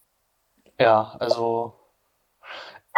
ja 0.78 1.16
also 1.18 1.72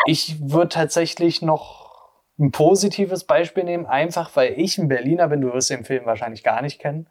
ich 0.04 0.36
würde 0.40 0.70
tatsächlich 0.70 1.42
noch 1.42 2.10
ein 2.40 2.50
positives 2.50 3.22
Beispiel 3.22 3.62
nehmen, 3.62 3.86
einfach 3.86 4.34
weil 4.34 4.58
ich 4.58 4.78
ein 4.78 4.88
Berliner 4.88 5.28
bin, 5.28 5.42
du 5.42 5.52
wirst 5.52 5.70
den 5.70 5.84
Film 5.84 6.06
wahrscheinlich 6.06 6.42
gar 6.42 6.60
nicht 6.60 6.80
kennen. 6.80 7.08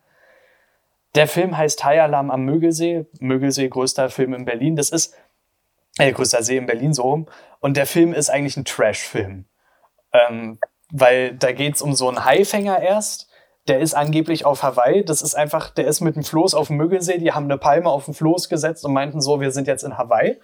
Der 1.15 1.27
Film 1.27 1.55
heißt 1.55 1.81
High 1.85 2.01
Alarm 2.01 2.31
am 2.31 2.43
Mögelsee. 2.43 3.05
Mögelsee, 3.21 3.69
größter 3.69 4.09
Film 4.09 4.33
in 4.33 4.43
Berlin. 4.43 4.75
Das 4.75 4.89
ist, 4.89 5.15
äh, 5.97 6.11
größter 6.11 6.43
See 6.43 6.57
in 6.57 6.65
Berlin, 6.65 6.93
so 6.93 7.03
rum. 7.03 7.29
Und 7.61 7.77
der 7.77 7.85
Film 7.85 8.11
ist 8.13 8.29
eigentlich 8.29 8.57
ein 8.57 8.65
Trash-Film. 8.65 9.45
Ähm, 10.11 10.59
weil 10.91 11.35
da 11.35 11.51
geht's 11.51 11.81
um 11.81 11.93
so 11.93 12.07
einen 12.07 12.25
Haifänger 12.25 12.79
erst. 12.79 13.27
Der 13.67 13.79
ist 13.79 13.93
angeblich 13.93 14.45
auf 14.45 14.63
Hawaii. 14.63 15.05
Das 15.05 15.21
ist 15.21 15.35
einfach, 15.35 15.69
der 15.69 15.87
ist 15.87 16.01
mit 16.01 16.15
dem 16.15 16.23
Floß 16.23 16.55
auf 16.55 16.67
dem 16.67 16.77
Müggelsee. 16.77 17.17
Die 17.17 17.31
haben 17.31 17.45
eine 17.45 17.57
Palme 17.57 17.89
auf 17.89 18.05
den 18.05 18.13
Floß 18.13 18.49
gesetzt 18.49 18.83
und 18.85 18.93
meinten 18.93 19.21
so, 19.21 19.41
wir 19.41 19.51
sind 19.51 19.67
jetzt 19.67 19.83
in 19.83 19.97
Hawaii. 19.97 20.39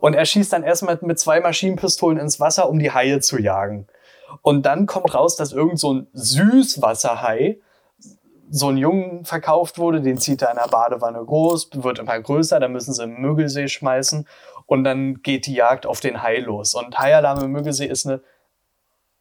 Und 0.00 0.14
er 0.14 0.24
schießt 0.24 0.52
dann 0.52 0.62
erstmal 0.62 0.98
mit 1.00 1.18
zwei 1.18 1.40
Maschinenpistolen 1.40 2.18
ins 2.18 2.38
Wasser, 2.40 2.68
um 2.68 2.78
die 2.78 2.92
Haie 2.92 3.20
zu 3.20 3.38
jagen. 3.38 3.86
Und 4.42 4.66
dann 4.66 4.86
kommt 4.86 5.14
raus, 5.14 5.36
dass 5.36 5.52
irgend 5.52 5.80
so 5.80 5.94
ein 5.94 6.06
Süßwasserhai 6.12 7.58
so 8.50 8.68
ein 8.68 8.76
Jungen 8.76 9.24
verkauft 9.24 9.78
wurde, 9.78 10.00
den 10.00 10.18
zieht 10.18 10.42
er 10.42 10.50
in 10.50 10.56
der 10.56 10.68
Badewanne 10.68 11.22
groß, 11.22 11.70
wird 11.74 11.98
immer 11.98 12.18
größer, 12.18 12.60
dann 12.60 12.72
müssen 12.72 12.94
sie 12.94 13.04
im 13.04 13.20
Müggelsee 13.20 13.68
schmeißen 13.68 14.26
und 14.66 14.84
dann 14.84 15.22
geht 15.22 15.46
die 15.46 15.54
Jagd 15.54 15.86
auf 15.86 16.00
den 16.00 16.22
Hai 16.22 16.38
los. 16.38 16.74
Und 16.74 16.98
Haialarm 16.98 17.44
im 17.44 17.52
Müggelsee 17.52 17.86
ist 17.86 18.06
eine 18.06 18.22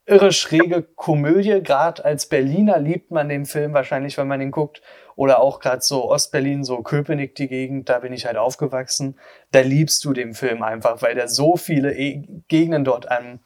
irre 0.08 0.32
schräge 0.32 0.82
Komödie. 0.82 1.62
Gerade 1.62 2.04
als 2.04 2.28
Berliner 2.28 2.80
liebt 2.80 3.12
man 3.12 3.30
den 3.30 3.46
Film 3.46 3.74
wahrscheinlich, 3.74 4.18
wenn 4.18 4.28
man 4.28 4.42
ihn 4.42 4.52
guckt. 4.52 4.82
Oder 5.16 5.40
auch 5.40 5.60
gerade 5.60 5.82
so 5.82 6.10
Ostberlin, 6.10 6.64
so 6.64 6.82
Köpenick, 6.82 7.36
die 7.36 7.48
Gegend, 7.48 7.90
da 7.90 8.00
bin 8.00 8.14
ich 8.14 8.26
halt 8.26 8.38
aufgewachsen. 8.38 9.20
Da 9.52 9.60
liebst 9.60 10.04
du 10.06 10.14
den 10.14 10.34
Film 10.34 10.64
einfach, 10.64 11.02
weil 11.02 11.16
der 11.16 11.28
so 11.28 11.58
viele 11.58 11.94
e 11.96 12.24
Gegenden 12.48 12.86
dort 12.86 13.12
an, 13.12 13.42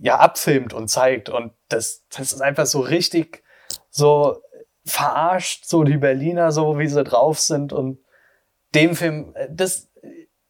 ja, 0.00 0.18
abfilmt 0.18 0.74
und 0.74 0.88
zeigt. 0.88 1.28
Und 1.28 1.52
das, 1.68 2.04
das 2.10 2.32
ist 2.32 2.42
einfach 2.42 2.66
so 2.66 2.80
richtig 2.80 3.42
so 3.90 4.42
verarscht, 4.84 5.64
so 5.64 5.84
die 5.84 5.96
Berliner, 5.96 6.52
so 6.52 6.78
wie 6.78 6.88
sie 6.88 7.04
drauf 7.04 7.38
sind. 7.38 7.72
Und 7.72 7.98
dem 8.74 8.94
Film, 8.94 9.32
äh, 9.34 9.48
das, 9.50 9.88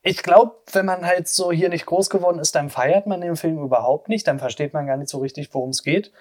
ich 0.02 0.22
glaube, 0.22 0.56
wenn 0.72 0.86
man 0.86 1.06
halt 1.06 1.28
so 1.28 1.52
hier 1.52 1.68
nicht 1.68 1.86
groß 1.86 2.10
geworden 2.10 2.38
ist, 2.40 2.54
dann 2.54 2.70
feiert 2.70 3.06
man 3.06 3.20
den 3.20 3.36
Film 3.36 3.62
überhaupt 3.62 4.08
nicht, 4.08 4.26
dann 4.26 4.38
versteht 4.38 4.72
man 4.72 4.86
gar 4.86 4.96
nicht 4.96 5.08
so 5.08 5.18
richtig, 5.18 5.54
worum 5.54 5.70
es 5.70 5.82
geht. 5.82 6.12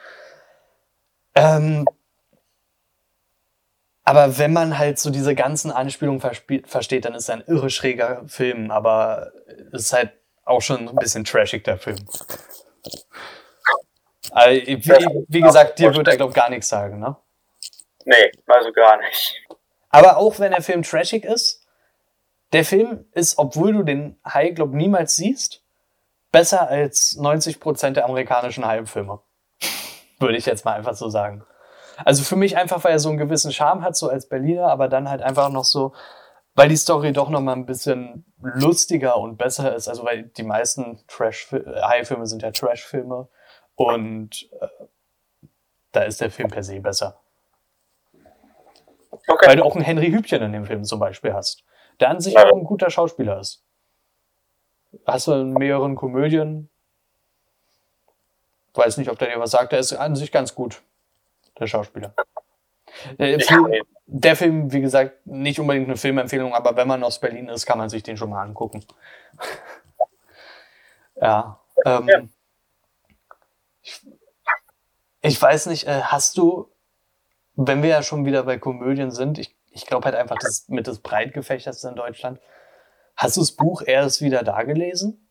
Ähm, 1.33 1.85
aber 4.03 4.37
wenn 4.37 4.53
man 4.53 4.77
halt 4.77 4.99
so 4.99 5.09
diese 5.09 5.35
ganzen 5.35 5.71
Anspielungen 5.71 6.21
versteht, 6.21 7.05
dann 7.05 7.13
ist 7.13 7.23
es 7.23 7.29
ein 7.29 7.43
irre 7.47 7.69
schräger 7.69 8.23
Film, 8.27 8.69
aber 8.69 9.31
es 9.71 9.83
ist 9.83 9.93
halt 9.93 10.11
auch 10.43 10.61
schon 10.61 10.89
ein 10.89 10.95
bisschen 10.95 11.23
trashig, 11.23 11.63
der 11.63 11.77
Film. 11.77 11.97
Also, 14.31 14.61
wie, 14.61 15.25
wie, 15.27 15.41
gesagt, 15.41 15.79
dir 15.79 15.93
würde 15.95 16.11
er, 16.11 16.17
glaube 16.17 16.31
ich, 16.31 16.35
gar 16.35 16.49
nichts 16.49 16.69
sagen, 16.69 16.99
ne? 16.99 17.15
Nee, 18.05 18.31
also 18.47 18.71
gar 18.71 18.97
nicht. 18.97 19.41
Aber 19.89 20.17
auch 20.17 20.39
wenn 20.39 20.51
der 20.51 20.61
Film 20.61 20.83
trashig 20.83 21.25
ist, 21.25 21.60
der 22.53 22.65
Film 22.65 23.05
ist, 23.13 23.37
obwohl 23.37 23.73
du 23.73 23.83
den 23.83 24.19
Hai, 24.25 24.49
glaub, 24.49 24.73
niemals 24.73 25.15
siehst, 25.15 25.63
besser 26.31 26.67
als 26.67 27.17
90% 27.17 27.91
der 27.91 28.05
amerikanischen 28.05 28.65
Hai-Filme. 28.65 29.19
Würde 30.19 30.37
ich 30.37 30.45
jetzt 30.45 30.65
mal 30.65 30.73
einfach 30.73 30.95
so 30.95 31.09
sagen. 31.09 31.43
Also 32.03 32.23
für 32.23 32.35
mich 32.35 32.57
einfach, 32.57 32.83
weil 32.83 32.93
er 32.93 32.99
so 32.99 33.09
einen 33.09 33.17
gewissen 33.17 33.51
Charme 33.51 33.83
hat, 33.83 33.95
so 33.95 34.09
als 34.09 34.27
Berliner, 34.27 34.67
aber 34.67 34.87
dann 34.87 35.09
halt 35.09 35.21
einfach 35.21 35.49
noch 35.49 35.65
so, 35.65 35.93
weil 36.55 36.69
die 36.69 36.77
Story 36.77 37.13
doch 37.13 37.29
noch 37.29 37.41
mal 37.41 37.53
ein 37.53 37.65
bisschen 37.65 38.25
lustiger 38.39 39.17
und 39.17 39.37
besser 39.37 39.75
ist. 39.75 39.87
Also 39.87 40.03
weil 40.03 40.23
die 40.23 40.43
meisten 40.43 41.01
Trash-Hai-Filme 41.07 42.25
sind 42.27 42.43
ja 42.43 42.51
Trash-Filme 42.51 43.27
und 43.75 44.49
äh, 44.59 44.67
da 45.91 46.03
ist 46.03 46.21
der 46.21 46.31
Film 46.31 46.49
per 46.49 46.63
se 46.63 46.79
besser. 46.79 47.19
Okay. 49.27 49.47
Weil 49.47 49.57
du 49.57 49.63
auch 49.63 49.75
einen 49.75 49.83
Henry 49.83 50.11
Hübchen 50.11 50.41
in 50.41 50.53
dem 50.53 50.65
Film 50.65 50.83
zum 50.83 50.99
Beispiel 50.99 51.33
hast 51.33 51.63
der 51.99 52.09
an 52.09 52.19
sich 52.19 52.37
auch 52.37 52.51
ein 52.51 52.63
guter 52.63 52.89
Schauspieler 52.89 53.39
ist. 53.39 53.63
Hast 55.05 55.27
du 55.27 55.33
in 55.33 55.53
mehreren 55.53 55.95
Komödien. 55.95 56.69
Weiß 58.73 58.97
nicht, 58.97 59.09
ob 59.09 59.19
der 59.19 59.29
dir 59.29 59.39
was 59.39 59.51
sagt. 59.51 59.71
Der 59.71 59.79
ist 59.79 59.93
an 59.93 60.15
sich 60.15 60.31
ganz 60.31 60.55
gut, 60.55 60.81
der 61.59 61.67
Schauspieler. 61.67 62.13
Der 63.17 63.39
Film, 63.39 63.73
der 64.05 64.35
Film, 64.35 64.71
wie 64.73 64.81
gesagt, 64.81 65.25
nicht 65.25 65.59
unbedingt 65.59 65.87
eine 65.87 65.97
Filmempfehlung, 65.97 66.53
aber 66.53 66.75
wenn 66.75 66.87
man 66.87 67.03
aus 67.03 67.19
Berlin 67.19 67.47
ist, 67.47 67.65
kann 67.65 67.77
man 67.77 67.89
sich 67.89 68.03
den 68.03 68.17
schon 68.17 68.29
mal 68.29 68.43
angucken. 68.43 68.83
ja. 71.15 71.59
Ähm. 71.85 72.29
Ich, 73.81 74.01
ich, 75.21 75.41
weiß 75.41 75.67
nicht, 75.67 75.87
äh, 75.87 76.01
hast 76.03 76.37
du, 76.37 76.69
wenn 77.55 77.81
wir 77.81 77.89
ja 77.89 78.03
schon 78.03 78.25
wieder 78.25 78.43
bei 78.43 78.57
Komödien 78.57 79.11
sind, 79.11 79.39
ich, 79.39 79.55
ich 79.71 79.85
glaube 79.85 80.05
halt 80.05 80.15
einfach, 80.15 80.37
das 80.37 80.67
mit 80.67 80.87
das 80.87 80.99
Breitgefächertste 80.99 81.87
in 81.87 81.95
Deutschland. 81.95 82.39
Hast 83.15 83.37
du 83.37 83.41
das 83.41 83.51
Buch 83.51 83.81
erst 83.85 84.21
wieder 84.21 84.43
da 84.43 84.63
gelesen? 84.63 85.27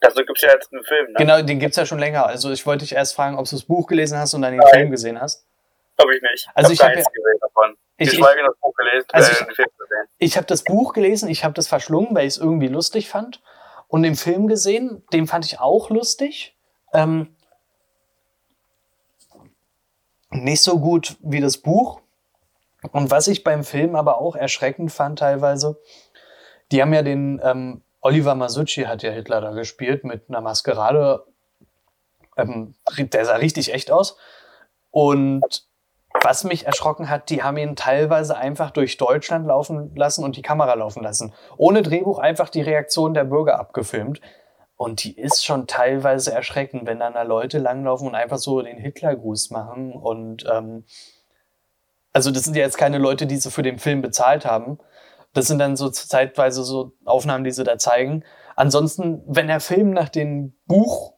Also 0.00 0.24
gibt 0.24 0.36
es 0.36 0.42
ja 0.42 0.50
jetzt 0.52 0.72
einen 0.72 0.82
Film, 0.84 1.12
ne? 1.12 1.14
Genau, 1.16 1.42
den 1.42 1.60
gibt 1.60 1.70
es 1.70 1.76
ja 1.76 1.86
schon 1.86 1.98
länger. 1.98 2.26
Also 2.26 2.50
ich 2.50 2.66
wollte 2.66 2.84
dich 2.84 2.94
erst 2.94 3.14
fragen, 3.14 3.38
ob 3.38 3.44
du 3.44 3.52
das 3.52 3.64
Buch 3.64 3.86
gelesen 3.86 4.18
hast 4.18 4.34
und 4.34 4.42
dann 4.42 4.52
den 4.52 4.60
Nein. 4.60 4.70
Film 4.72 4.90
gesehen 4.90 5.20
hast. 5.20 5.46
Habe 6.00 6.14
ich 6.16 6.22
nicht. 6.22 6.48
Also 6.54 6.72
ich 6.72 6.80
habe 6.80 6.92
hab 6.92 6.98
ja, 6.98 7.02
davon. 7.40 7.76
Ich, 7.98 8.08
ich, 8.08 8.14
ich 8.14 8.20
das 8.20 8.56
Buch 8.60 8.74
gelesen, 8.74 9.06
also 9.12 9.30
äh, 9.30 9.52
ich, 9.52 10.30
ich 10.30 10.36
habe 10.36 10.46
das 10.46 10.64
Buch 10.64 10.92
gelesen, 10.92 11.28
ich 11.28 11.44
habe 11.44 11.54
das 11.54 11.68
verschlungen, 11.68 12.14
weil 12.16 12.26
ich 12.26 12.34
es 12.34 12.38
irgendwie 12.38 12.66
lustig 12.66 13.08
fand. 13.08 13.40
Und 13.86 14.02
den 14.02 14.16
Film 14.16 14.48
gesehen, 14.48 15.04
den 15.12 15.26
fand 15.26 15.44
ich 15.44 15.60
auch 15.60 15.90
lustig. 15.90 16.56
Ähm, 16.92 17.36
nicht 20.30 20.62
so 20.62 20.80
gut 20.80 21.16
wie 21.20 21.40
das 21.40 21.58
Buch. 21.58 22.01
Und 22.90 23.10
was 23.10 23.28
ich 23.28 23.44
beim 23.44 23.62
Film 23.62 23.94
aber 23.94 24.20
auch 24.20 24.34
erschreckend 24.34 24.90
fand 24.90 25.20
teilweise, 25.20 25.80
die 26.72 26.82
haben 26.82 26.92
ja 26.92 27.02
den, 27.02 27.40
ähm, 27.44 27.82
Oliver 28.00 28.34
Masucci 28.34 28.82
hat 28.82 29.02
ja 29.02 29.12
Hitler 29.12 29.40
da 29.40 29.52
gespielt 29.52 30.02
mit 30.02 30.28
einer 30.28 30.40
Maskerade. 30.40 31.24
Ähm, 32.36 32.74
der 32.98 33.24
sah 33.24 33.36
richtig 33.36 33.72
echt 33.72 33.92
aus. 33.92 34.16
Und 34.90 35.64
was 36.20 36.44
mich 36.44 36.66
erschrocken 36.66 37.08
hat, 37.08 37.30
die 37.30 37.42
haben 37.42 37.56
ihn 37.56 37.76
teilweise 37.76 38.36
einfach 38.36 38.70
durch 38.70 38.96
Deutschland 38.96 39.46
laufen 39.46 39.94
lassen 39.94 40.24
und 40.24 40.36
die 40.36 40.42
Kamera 40.42 40.74
laufen 40.74 41.02
lassen. 41.02 41.32
Ohne 41.56 41.82
Drehbuch 41.82 42.18
einfach 42.18 42.48
die 42.48 42.60
Reaktion 42.60 43.14
der 43.14 43.24
Bürger 43.24 43.58
abgefilmt. 43.58 44.20
Und 44.76 45.04
die 45.04 45.16
ist 45.16 45.44
schon 45.44 45.66
teilweise 45.68 46.32
erschreckend, 46.32 46.86
wenn 46.86 46.98
dann 46.98 47.14
da 47.14 47.22
Leute 47.22 47.58
langlaufen 47.58 48.08
und 48.08 48.14
einfach 48.14 48.38
so 48.38 48.60
den 48.62 48.78
Hitlergruß 48.78 49.50
machen. 49.50 49.92
Und 49.92 50.44
ähm, 50.52 50.84
also 52.12 52.30
das 52.30 52.44
sind 52.44 52.56
ja 52.56 52.62
jetzt 52.62 52.78
keine 52.78 52.98
Leute, 52.98 53.26
die 53.26 53.36
sie 53.36 53.50
für 53.50 53.62
den 53.62 53.78
Film 53.78 54.02
bezahlt 54.02 54.44
haben. 54.44 54.78
Das 55.32 55.46
sind 55.46 55.58
dann 55.58 55.76
so 55.76 55.88
zeitweise 55.88 56.62
so 56.62 56.92
Aufnahmen, 57.04 57.44
die 57.44 57.50
sie 57.50 57.64
da 57.64 57.78
zeigen. 57.78 58.24
Ansonsten, 58.54 59.22
wenn 59.26 59.46
der 59.46 59.60
Film 59.60 59.90
nach 59.90 60.10
dem 60.10 60.54
Buch 60.66 61.14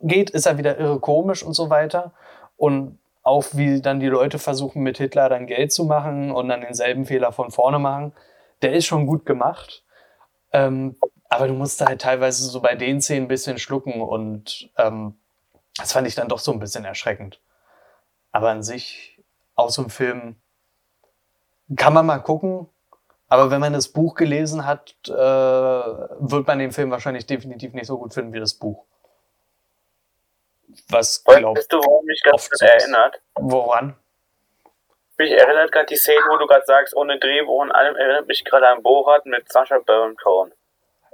geht, 0.00 0.30
ist 0.30 0.46
er 0.46 0.58
wieder 0.58 0.78
irre 0.78 0.98
komisch 0.98 1.42
und 1.42 1.54
so 1.54 1.70
weiter. 1.70 2.12
Und 2.56 2.98
auch 3.22 3.44
wie 3.52 3.80
dann 3.80 4.00
die 4.00 4.08
Leute 4.08 4.38
versuchen, 4.38 4.82
mit 4.82 4.98
Hitler 4.98 5.28
dann 5.28 5.46
Geld 5.46 5.72
zu 5.72 5.84
machen 5.84 6.30
und 6.30 6.48
dann 6.48 6.60
denselben 6.60 7.06
Fehler 7.06 7.32
von 7.32 7.50
vorne 7.50 7.78
machen. 7.78 8.12
Der 8.62 8.72
ist 8.72 8.86
schon 8.86 9.06
gut 9.06 9.24
gemacht. 9.24 9.84
Ähm, 10.52 10.96
aber 11.28 11.48
du 11.48 11.54
musst 11.54 11.80
halt 11.80 12.02
teilweise 12.02 12.44
so 12.44 12.60
bei 12.60 12.74
den 12.74 13.00
Szenen 13.00 13.24
ein 13.24 13.28
bisschen 13.28 13.58
schlucken 13.58 14.00
und 14.00 14.70
ähm, 14.76 15.18
das 15.76 15.92
fand 15.92 16.06
ich 16.06 16.14
dann 16.14 16.28
doch 16.28 16.38
so 16.38 16.52
ein 16.52 16.60
bisschen 16.60 16.84
erschreckend. 16.84 17.40
Aber 18.30 18.50
an 18.50 18.62
sich, 18.62 19.13
aus 19.54 19.76
dem 19.76 19.90
Film, 19.90 20.36
kann 21.76 21.94
man 21.94 22.06
mal 22.06 22.18
gucken. 22.18 22.68
Aber 23.28 23.50
wenn 23.50 23.60
man 23.60 23.72
das 23.72 23.88
Buch 23.88 24.14
gelesen 24.14 24.66
hat, 24.66 24.94
äh, 25.08 25.12
wird 25.12 26.46
man 26.46 26.58
den 26.58 26.72
Film 26.72 26.90
wahrscheinlich 26.90 27.26
definitiv 27.26 27.72
nicht 27.72 27.86
so 27.86 27.98
gut 27.98 28.14
finden 28.14 28.32
wie 28.32 28.40
das 28.40 28.54
Buch. 28.54 28.84
Was 30.88 31.24
glaubst 31.24 31.72
du, 31.72 31.78
woran 31.78 32.04
mich 32.04 32.22
ganz 32.22 32.50
gut 32.50 32.60
erinnert? 32.60 33.20
Woran? 33.34 33.96
Mich 35.16 35.30
erinnert 35.30 35.70
gerade 35.72 35.86
die 35.86 35.96
Szene, 35.96 36.20
wo 36.28 36.36
du 36.36 36.46
gerade 36.46 36.64
sagst, 36.66 36.94
ohne 36.96 37.18
Drehbuch 37.18 37.62
und 37.62 37.70
allem, 37.70 37.94
erinnert 37.96 38.26
mich 38.26 38.44
gerade 38.44 38.68
an 38.68 38.82
Borat 38.82 39.26
mit 39.26 39.50
Sascha 39.50 39.78
Baron 39.78 40.16
Cohen. 40.16 40.52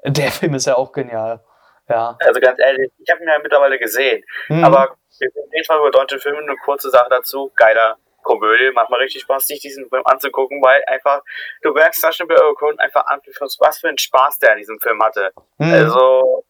Der 0.04 0.30
Film 0.30 0.54
ist 0.54 0.66
ja 0.66 0.76
auch 0.76 0.92
genial. 0.92 1.40
Ja. 1.88 2.16
Also 2.20 2.40
ganz 2.40 2.58
ehrlich, 2.60 2.90
ich 2.98 3.10
habe 3.10 3.22
ihn 3.22 3.28
ja 3.28 3.38
mittlerweile 3.42 3.78
gesehen. 3.78 4.24
Mhm. 4.48 4.64
Aber 4.64 4.96
wir 5.18 5.28
reden 5.28 5.66
mal 5.68 5.78
über 5.78 5.90
deutsche 5.90 6.18
Filme, 6.18 6.38
eine 6.38 6.56
kurze 6.56 6.88
Sache 6.88 7.08
dazu. 7.10 7.50
Geiler 7.56 7.98
Komödie, 8.30 8.70
macht 8.72 8.90
mal 8.90 9.00
richtig 9.00 9.22
Spaß, 9.22 9.46
sich 9.46 9.60
diesen 9.60 9.88
Film 9.88 10.02
anzugucken, 10.04 10.62
weil 10.62 10.82
einfach, 10.86 11.22
du 11.62 11.72
merkst 11.72 12.00
Sascha 12.00 12.24
Baron 12.24 12.54
Cohen 12.54 12.78
einfach 12.78 13.04
an, 13.06 13.20
was 13.58 13.78
für 13.78 13.88
einen 13.88 13.98
Spaß 13.98 14.38
der 14.38 14.52
in 14.52 14.58
diesem 14.58 14.78
Film 14.80 15.02
hatte. 15.02 15.32
Mhm. 15.58 15.72
Also, 15.72 16.44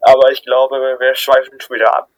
aber 0.00 0.30
ich 0.30 0.42
glaube, 0.42 0.76
wir 0.98 1.14
schweifen 1.14 1.60
schon 1.60 1.76
wieder 1.76 1.94
ab. 1.94 2.08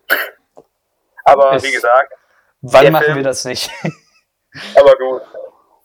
Aber 1.25 1.55
es, 1.55 1.62
wie 1.62 1.73
gesagt. 1.73 2.12
Wann 2.61 2.93
machen 2.93 3.05
Film, 3.05 3.17
wir 3.17 3.25
das 3.25 3.45
nicht? 3.45 3.71
aber 4.77 4.97
gut. 4.97 5.23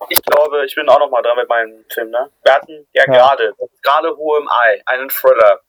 Ich 0.10 0.21
glaube, 0.21 0.65
ich 0.65 0.75
bin 0.75 0.88
auch 0.89 0.99
noch 0.99 1.10
mal 1.10 1.21
dran 1.21 1.38
mit 1.38 1.47
meinem 1.47 1.86
Film, 1.89 2.10
ne? 2.10 2.29
Wir 2.43 2.53
hatten 2.53 2.88
ja, 2.93 3.03
ja. 3.08 3.13
gerade, 3.13 3.53
gerade 3.82 4.15
Hohe 4.15 4.39
im 4.39 4.49
Ei, 4.49 4.82
einen 4.86 5.10
Thriller. 5.10 5.62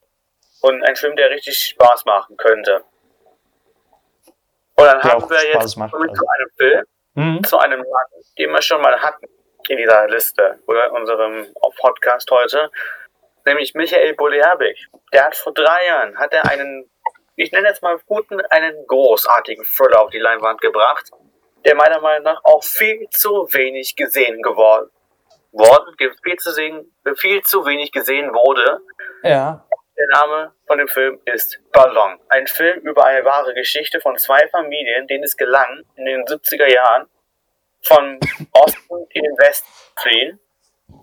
Und 0.61 0.83
einen 0.83 0.97
Film, 0.97 1.15
der 1.15 1.31
richtig 1.31 1.59
Spaß 1.59 2.05
machen 2.07 2.37
könnte. 2.37 2.85
Und 4.77 4.87
dann 4.87 5.01
der 5.01 5.13
haben 5.13 5.31
wir 5.31 5.47
jetzt 5.47 5.77
macht, 5.77 5.95
also. 5.95 6.15
zu 6.15 6.25
einem 6.27 6.51
Film, 6.57 6.85
mhm. 7.15 7.45
zu 7.45 7.59
einem 7.59 7.81
Mann, 7.81 8.23
den 8.39 8.51
wir 8.51 8.63
schon 8.63 8.81
mal 8.81 9.01
hatten 9.01 9.27
in 9.69 9.77
dieser 9.79 10.07
Liste 10.09 10.59
oder 10.67 10.93
unserem 10.93 11.47
Podcast 11.81 12.31
heute, 12.31 12.71
nämlich 13.47 13.75
Michael 13.75 14.15
Boleabik. 14.15 14.77
Der 15.13 15.27
hat 15.27 15.37
vor 15.37 15.53
drei 15.55 15.87
Jahren 15.87 16.19
hat 16.19 16.33
er 16.33 16.51
einen, 16.51 16.91
ich 17.37 17.51
nenne 17.53 17.69
jetzt 17.69 17.83
mal 17.83 17.99
guten, 18.07 18.41
einen 18.41 18.87
großartigen 18.87 19.65
Thriller 19.65 20.03
auf 20.03 20.11
die 20.11 20.19
Leinwand 20.19 20.61
gebracht, 20.61 21.11
der 21.65 21.75
meiner 21.75 22.01
Meinung 22.01 22.25
nach 22.25 22.45
auch 22.45 22.63
viel 22.63 23.09
zu 23.11 23.49
wenig 23.53 23.97
gesehen 23.97 24.43
geworden 24.43 24.91
worden, 25.55 25.95
viel 26.23 26.37
zu, 26.37 26.53
sehen, 26.53 26.93
viel 27.17 27.43
zu 27.43 27.65
wenig 27.65 27.93
gesehen 27.93 28.33
wurde. 28.33 28.81
Ja. 29.23 29.65
Der 29.97 30.07
Name 30.09 30.53
von 30.67 30.79
dem 30.79 30.89
Film 30.89 31.21
ist 31.25 31.61
Ballon. 31.73 32.19
Ein 32.29 32.47
Film 32.49 32.81
über 32.81 33.05
eine 33.05 33.25
wahre 33.25 33.55
Geschichte 33.55 34.01
von 34.01 34.17
zwei 34.19 34.49
Familien, 34.49 35.07
denen 35.07 35.23
es 35.23 35.37
gelang, 35.37 35.85
in 35.95 36.05
den 36.05 36.25
70er 36.25 36.67
Jahren 36.67 37.09
von 37.83 38.19
Osten 38.53 39.07
in 39.11 39.23
den 39.23 39.39
Westen 39.39 39.67
zu 39.67 40.03
fliehen 40.03 40.41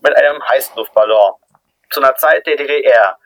mit 0.01 0.15
einem 0.15 0.45
Heißluftballon 0.45 1.35
zu 1.89 2.01
einer 2.01 2.15
Zeit 2.15 2.45
der 2.47 2.57
DDR. 2.57 3.17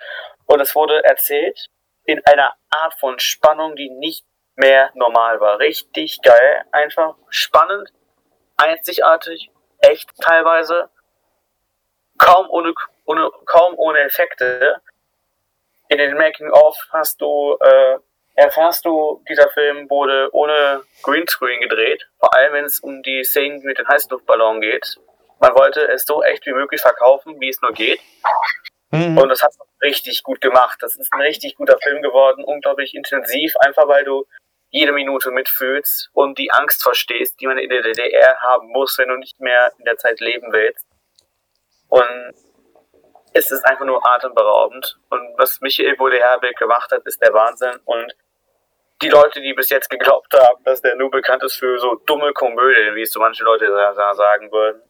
Und 0.46 0.60
es 0.60 0.76
wurde 0.76 1.04
erzählt 1.04 1.70
in 2.06 2.24
einer 2.26 2.54
Art 2.70 2.94
von 3.00 3.18
Spannung, 3.18 3.76
die 3.76 3.90
nicht 3.90 4.26
mehr 4.56 4.92
normal 4.94 5.40
war. 5.40 5.60
Richtig 5.60 6.22
geil, 6.22 6.66
einfach 6.72 7.16
spannend, 7.30 7.92
einzigartig, 8.58 9.50
echt 9.80 10.10
teilweise, 10.22 10.90
kaum 12.18 12.50
ohne, 12.50 12.74
ohne 13.06 13.30
kaum 13.46 13.74
ohne 13.78 14.00
Effekte. 14.00 14.82
In 15.90 15.98
den 15.98 16.16
Making-of 16.16 16.78
hast 16.92 17.22
du 17.22 17.58
äh, 17.62 17.98
erfährst 18.36 18.86
du, 18.86 19.24
dieser 19.30 19.50
Film 19.50 19.90
wurde 19.90 20.30
ohne 20.34 20.84
Greenscreen 21.04 21.62
gedreht, 21.62 22.06
vor 22.20 22.34
allem 22.36 22.54
wenn 22.54 22.66
es 22.66 22.80
um 22.80 23.02
die 23.02 23.24
Szenen 23.24 23.62
mit 23.64 23.80
dem 23.80 23.88
Heißluftballon 23.88 24.62
geht. 24.62 24.98
Man 25.40 25.56
wollte 25.56 25.88
es 25.88 26.06
so 26.06 26.22
echt 26.24 26.46
wie 26.46 26.54
möglich 26.54 26.82
verkaufen, 26.82 27.40
wie 27.40 27.50
es 27.50 27.62
nur 27.62 27.72
geht. 27.72 28.00
Mhm. 28.92 29.18
Und 29.18 29.30
das 29.30 29.42
hat 29.42 29.54
richtig 29.82 30.24
gut 30.24 30.42
gemacht. 30.42 30.78
Das 30.82 30.96
ist 30.96 31.12
ein 31.14 31.22
richtig 31.22 31.56
guter 31.56 31.78
Film 31.82 32.02
geworden, 32.02 32.44
unglaublich 32.44 32.94
intensiv, 32.94 33.56
einfach 33.58 33.88
weil 33.88 34.04
du 34.04 34.26
jede 34.70 34.92
Minute 34.92 35.32
mitfühlst 35.32 36.10
und 36.14 36.38
die 36.38 36.52
Angst 36.52 36.84
verstehst, 36.84 37.40
die 37.40 37.48
man 37.48 37.58
in 37.58 37.70
der 37.70 37.82
DDR 37.82 38.38
haben 38.42 38.68
muss, 38.70 38.98
wenn 38.98 39.10
du 39.10 39.16
nicht 39.16 39.40
mehr 39.40 39.72
in 39.78 39.86
der 39.86 39.98
Zeit 39.98 40.20
leben 40.20 40.52
willst. 40.52 40.86
Und 41.88 42.34
es 43.36 43.52
ist 43.52 43.66
einfach 43.66 43.86
nur 43.86 44.06
atemberaubend. 44.06 44.98
Und 45.10 45.38
was 45.38 45.60
Michael 45.62 45.96
Bodeherbeck 45.98 46.58
gemacht 46.58 46.92
hat, 46.92 47.06
ist 47.06 47.22
der 47.22 47.34
Wahnsinn. 47.34 47.80
Und 47.84 48.16
die 49.02 49.10
Leute, 49.10 49.42
die 49.42 49.54
bis 49.54 49.70
jetzt 49.70 49.90
geglaubt 49.90 50.34
haben, 50.34 50.64
dass 50.64 50.82
der 50.82 50.96
nur 50.96 51.12
bekannt 51.12 51.44
ist 51.44 51.58
für 51.58 51.78
so 51.78 51.96
dumme 52.06 52.32
Komödien, 52.34 52.96
wie 52.96 53.02
es 53.02 53.12
so 53.12 53.20
manche 53.20 53.44
Leute 53.44 53.68
sagen 53.94 54.52
würden, 54.52 54.82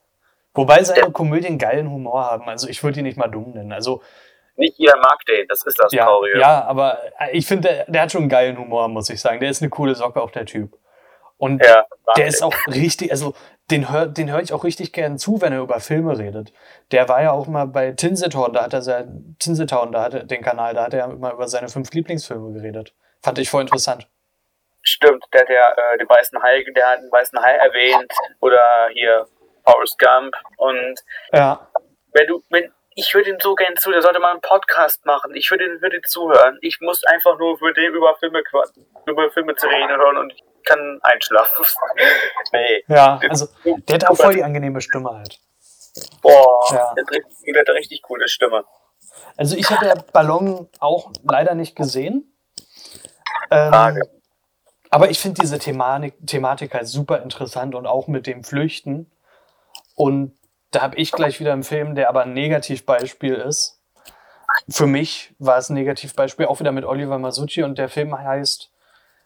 Wobei 0.56 0.82
seine 0.84 1.12
Komödien 1.12 1.58
geilen 1.58 1.92
Humor 1.92 2.24
haben. 2.24 2.48
Also 2.48 2.70
ich 2.70 2.82
würde 2.82 3.00
ihn 3.00 3.06
nicht 3.06 3.18
mal 3.18 3.28
dumm 3.28 3.52
nennen. 3.52 3.74
Also 3.74 4.02
nicht 4.56 4.78
jeder 4.78 4.98
mag 4.98 5.20
den, 5.28 5.46
das 5.50 5.66
ist 5.66 5.78
das 5.78 5.92
ja, 5.92 6.06
Traurige. 6.06 6.40
Ja, 6.40 6.64
aber 6.64 6.98
ich 7.34 7.46
finde, 7.46 7.68
der, 7.68 7.86
der, 7.90 8.02
hat 8.04 8.12
schon 8.14 8.22
einen 8.22 8.30
geilen 8.30 8.58
Humor, 8.58 8.88
muss 8.88 9.10
ich 9.10 9.20
sagen. 9.20 9.42
Der 9.42 9.50
ist 9.50 9.62
eine 9.62 9.70
coole 9.70 9.96
Socke, 9.96 10.22
auch 10.22 10.32
der 10.32 10.46
Typ. 10.46 10.78
Und 11.38 11.62
ja, 11.62 11.86
der 12.16 12.28
ist 12.28 12.42
auch 12.42 12.54
richtig, 12.68 13.12
also 13.12 13.34
den 13.72 13.92
höre 13.92 14.08
den 14.08 14.32
hör 14.32 14.42
ich 14.42 14.54
auch 14.54 14.64
richtig 14.64 14.94
gern 14.94 15.18
zu, 15.18 15.42
wenn 15.42 15.54
er 15.54 15.62
über 15.62 15.80
Filme 15.80 16.18
redet. 16.18 16.54
Der 16.92 17.10
war 17.10 17.22
ja 17.22 17.32
auch 17.32 17.48
mal 17.48 17.66
bei 17.66 17.92
Tinseltown, 17.92 18.54
da 18.54 18.64
hat 18.64 18.74
er 18.74 18.82
sein, 18.82 19.36
Tinseltown, 19.40 19.92
da 19.92 20.04
hat 20.04 20.14
er 20.14 20.24
den 20.24 20.42
Kanal, 20.42 20.74
da 20.76 20.86
hat 20.86 20.94
er 20.94 21.06
immer 21.06 21.34
über 21.34 21.48
seine 21.48 21.70
fünf 21.70 21.92
Lieblingsfilme 21.92 22.54
geredet. 22.54 22.94
Fand 23.24 23.40
ich 23.40 23.50
voll 23.50 23.62
interessant. 23.62 24.08
Stimmt, 24.84 25.26
der 25.34 25.42
hat 25.42 25.50
ja 25.50 25.72
äh, 25.72 25.98
den 25.98 26.08
weißen 26.08 26.42
Hai, 26.44 26.64
der 26.76 26.88
hat 26.88 27.00
den 27.00 27.12
weißen 27.12 27.40
Hai 27.42 27.54
erwähnt 27.54 28.14
oder 28.40 28.62
hier 28.94 29.26
Forrest 29.64 29.98
Gump 29.98 30.36
und 30.58 31.00
ja. 31.34 31.68
wenn 32.14 32.28
du, 32.28 32.44
wenn 32.52 32.72
ich 32.96 33.14
würde 33.14 33.32
ihn 33.32 33.40
so 33.42 33.56
gern 33.56 33.76
zu, 33.76 33.92
der 33.92 34.02
sollte 34.02 34.20
mal 34.20 34.32
einen 34.32 34.42
Podcast 34.42 35.06
machen. 35.06 35.36
Ich 35.36 35.52
würde 35.52 35.66
ihn, 35.66 35.82
würde 35.82 36.02
zuhören. 36.02 36.58
Ich 36.62 36.80
muss 36.80 37.04
einfach 37.04 37.38
nur 37.38 37.58
für 37.58 37.74
den 37.74 37.94
über 37.94 38.16
Filme 38.16 38.42
über 39.06 39.32
Filme 39.32 39.54
zu 39.56 39.68
reden 39.68 39.98
hören 39.98 40.18
und 40.18 40.34
ich 40.34 40.44
kann 40.66 41.00
einschlafen. 41.02 41.66
nee. 42.54 42.84
Ja, 42.88 43.20
also 43.30 43.48
der 43.64 43.96
hat 43.96 44.08
auch 44.08 44.16
voll 44.16 44.34
die 44.34 44.44
angenehme 44.44 44.82
Stimme 44.82 45.12
halt. 45.12 45.40
Boah, 46.22 46.66
ja. 46.72 46.94
der, 46.94 47.06
hat, 47.06 47.26
der 47.46 47.60
hat 47.62 47.70
eine 47.70 47.78
richtig 47.78 48.02
coole 48.02 48.28
Stimme. 48.28 48.66
Also 49.38 49.56
ich 49.56 49.70
habe 49.70 49.86
ja 49.86 49.96
Ballon 50.14 50.68
auch 50.80 51.12
leider 51.24 51.56
nicht 51.56 51.76
gesehen. 51.76 52.32
Ähm, 53.52 54.02
aber 54.90 55.10
ich 55.10 55.20
finde 55.20 55.42
diese 55.42 55.60
Thematik, 55.60 56.16
Thematik 56.26 56.74
halt 56.74 56.88
super 56.88 57.22
interessant 57.22 57.76
und 57.76 57.86
auch 57.86 58.08
mit 58.08 58.28
dem 58.28 58.44
Flüchten. 58.44 59.12
Und 59.96 60.38
da 60.72 60.82
habe 60.82 60.98
ich 60.98 61.12
gleich 61.12 61.40
wieder 61.40 61.54
einen 61.54 61.64
Film, 61.64 61.96
der 61.96 62.10
aber 62.10 62.24
ein 62.24 62.34
Negativbeispiel 62.34 63.36
ist. 63.36 63.82
Für 64.70 64.88
mich 64.88 65.34
war 65.38 65.58
es 65.58 65.70
ein 65.70 65.74
Negativbeispiel, 65.74 66.46
auch 66.46 66.60
wieder 66.60 66.72
mit 66.72 66.86
Oliver 66.86 67.18
Masucci 67.18 67.64
und 67.64 67.78
der 67.78 67.90
Film 67.90 68.18
heißt 68.18 68.72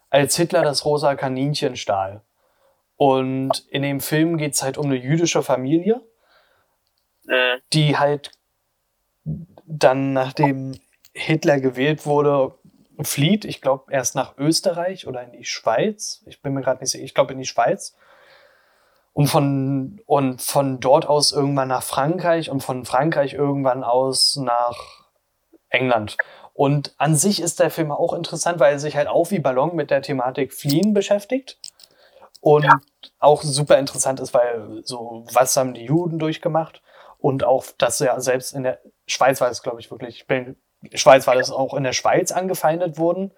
Als 0.09 0.35
Hitler 0.35 0.63
das 0.63 0.85
rosa 0.85 1.15
Kaninchen 1.15 1.75
stahl. 1.75 2.21
Und 2.95 3.65
in 3.69 3.81
dem 3.81 4.01
Film 4.01 4.37
geht 4.37 4.55
es 4.55 4.63
halt 4.63 4.77
um 4.77 4.87
eine 4.87 4.95
jüdische 4.95 5.41
Familie, 5.41 6.01
mhm. 7.25 7.61
die 7.73 7.97
halt 7.97 8.31
dann, 9.65 10.13
nachdem 10.13 10.79
Hitler 11.13 11.59
gewählt 11.59 12.05
wurde, 12.05 12.55
flieht. 13.01 13.45
Ich 13.45 13.61
glaube, 13.61 13.91
erst 13.91 14.15
nach 14.15 14.37
Österreich 14.37 15.07
oder 15.07 15.23
in 15.23 15.31
die 15.31 15.45
Schweiz. 15.45 16.23
Ich 16.25 16.41
bin 16.41 16.53
mir 16.53 16.61
gerade 16.61 16.81
nicht 16.81 16.91
sicher. 16.91 17.03
Ich 17.03 17.13
glaube, 17.13 17.33
in 17.33 17.39
die 17.39 17.45
Schweiz 17.45 17.95
und 19.13 19.27
von, 19.27 20.01
und 20.05 20.41
von 20.41 20.79
dort 20.79 21.05
aus 21.05 21.31
irgendwann 21.31 21.69
nach 21.69 21.83
Frankreich 21.83 22.49
und 22.49 22.61
von 22.61 22.85
Frankreich 22.85 23.33
irgendwann 23.33 23.83
aus 23.83 24.37
nach 24.37 25.07
England. 25.69 26.17
Und 26.59 26.93
an 26.97 27.15
sich 27.15 27.41
ist 27.41 27.61
der 27.61 27.71
Film 27.71 27.89
auch 27.89 28.11
interessant, 28.11 28.59
weil 28.59 28.73
er 28.73 28.79
sich 28.79 28.97
halt 28.97 29.07
auch 29.07 29.31
wie 29.31 29.39
Ballon 29.39 29.77
mit 29.77 29.91
der 29.91 30.01
Thematik 30.01 30.53
Fliehen 30.53 30.93
beschäftigt. 30.93 31.57
Und 32.41 32.65
ja. 32.65 32.81
auch 33.17 33.43
super 33.43 33.77
interessant 33.77 34.19
ist, 34.19 34.33
weil 34.33 34.81
so, 34.83 35.25
was 35.31 35.55
haben 35.55 35.73
die 35.73 35.85
Juden 35.85 36.19
durchgemacht? 36.19 36.81
Und 37.17 37.45
auch, 37.45 37.63
dass 37.77 37.99
ja 37.99 38.19
selbst 38.19 38.53
in 38.53 38.63
der 38.63 38.81
Schweiz 39.07 39.39
war 39.39 39.49
es, 39.49 39.63
glaube 39.63 39.79
ich, 39.79 39.89
wirklich, 39.89 40.17
ich 40.17 40.27
bin, 40.27 40.57
Schweiz 40.95 41.27
war 41.27 41.35
das 41.35 41.49
auch 41.49 41.73
in 41.75 41.85
der 41.85 41.93
Schweiz 41.93 42.33
angefeindet 42.33 42.97
wurden. 42.97 43.31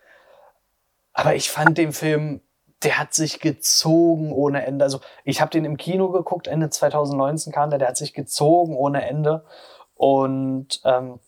Aber 1.13 1.35
ich 1.35 1.51
fand 1.51 1.77
den 1.77 1.93
Film 1.93 2.41
der 2.83 2.97
hat 2.97 3.13
sich 3.13 3.39
gezogen 3.39 4.31
ohne 4.31 4.65
Ende. 4.65 4.83
Also 4.83 4.99
ich 5.23 5.41
habe 5.41 5.51
den 5.51 5.65
im 5.65 5.77
Kino 5.77 6.09
geguckt, 6.09 6.47
Ende 6.47 6.71
2019 6.71 7.53
kam 7.53 7.69
der, 7.69 7.77
der 7.77 7.89
hat 7.89 7.97
sich 7.97 8.15
gezogen 8.15 8.75
ohne 8.75 9.07
Ende. 9.07 9.45
Und 9.93 10.81
ähm, 10.85 11.19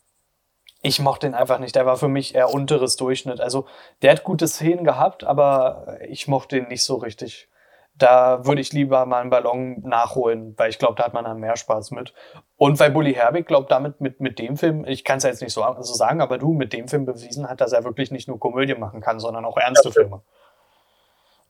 ich 0.84 1.00
mochte 1.00 1.26
den 1.26 1.34
einfach 1.34 1.58
nicht. 1.58 1.74
Der 1.74 1.86
war 1.86 1.96
für 1.96 2.08
mich 2.08 2.34
eher 2.34 2.52
unteres 2.52 2.96
Durchschnitt. 2.96 3.40
Also 3.40 3.66
der 4.02 4.12
hat 4.12 4.22
gute 4.22 4.46
Szenen 4.46 4.84
gehabt, 4.84 5.24
aber 5.24 5.96
ich 6.06 6.28
mochte 6.28 6.58
ihn 6.58 6.68
nicht 6.68 6.84
so 6.84 6.96
richtig. 6.96 7.48
Da 7.96 8.44
würde 8.44 8.60
ich 8.60 8.72
lieber 8.72 9.06
mal 9.06 9.22
einen 9.22 9.30
Ballon 9.30 9.80
nachholen, 9.82 10.52
weil 10.58 10.68
ich 10.68 10.78
glaube, 10.78 10.96
da 10.96 11.04
hat 11.04 11.14
man 11.14 11.24
dann 11.24 11.38
mehr 11.38 11.56
Spaß 11.56 11.92
mit. 11.92 12.12
Und 12.56 12.78
weil 12.80 12.90
Bully 12.90 13.14
Herbig, 13.14 13.46
glaube 13.46 13.66
damit 13.70 14.02
mit, 14.02 14.20
mit 14.20 14.38
dem 14.38 14.58
Film, 14.58 14.84
ich 14.84 15.04
kann 15.04 15.18
es 15.18 15.22
ja 15.22 15.30
jetzt 15.30 15.40
nicht 15.40 15.54
so, 15.54 15.64
so 15.80 15.94
sagen, 15.94 16.20
aber 16.20 16.36
du 16.36 16.52
mit 16.52 16.74
dem 16.74 16.86
Film 16.86 17.06
bewiesen 17.06 17.48
hat, 17.48 17.62
dass 17.62 17.72
er 17.72 17.84
wirklich 17.84 18.10
nicht 18.10 18.28
nur 18.28 18.38
Komödie 18.38 18.74
machen 18.74 19.00
kann, 19.00 19.18
sondern 19.18 19.46
auch 19.46 19.56
ernste 19.56 19.90
Filme. 19.90 20.20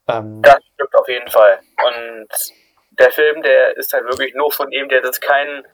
Ähm, 0.06 0.42
das 0.42 0.58
stimmt 0.74 0.94
auf 0.94 1.08
jeden 1.08 1.28
Fall. 1.28 1.58
Und 1.84 2.28
der 3.00 3.10
Film, 3.10 3.42
der 3.42 3.76
ist 3.78 3.92
halt 3.92 4.04
wirklich 4.04 4.32
nur 4.36 4.52
von 4.52 4.70
ihm, 4.70 4.88
der 4.88 4.98
hat 4.98 5.06
jetzt 5.06 5.22
keinen 5.22 5.64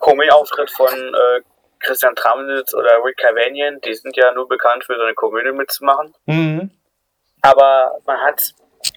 Komödienauftritt 0.00 0.70
von 0.70 0.92
äh, 0.92 1.40
Christian 1.86 2.14
Tramnitz 2.14 2.74
oder 2.74 3.02
Rick 3.04 3.16
Cavanian. 3.18 3.80
Die 3.80 3.94
sind 3.94 4.16
ja 4.16 4.32
nur 4.32 4.48
bekannt 4.48 4.84
für 4.84 4.96
so 4.96 5.02
eine 5.02 5.14
Komödie 5.14 5.52
mitzumachen. 5.52 6.14
Mhm. 6.26 6.70
Aber 7.42 7.98
man 8.06 8.20
hat 8.20 8.40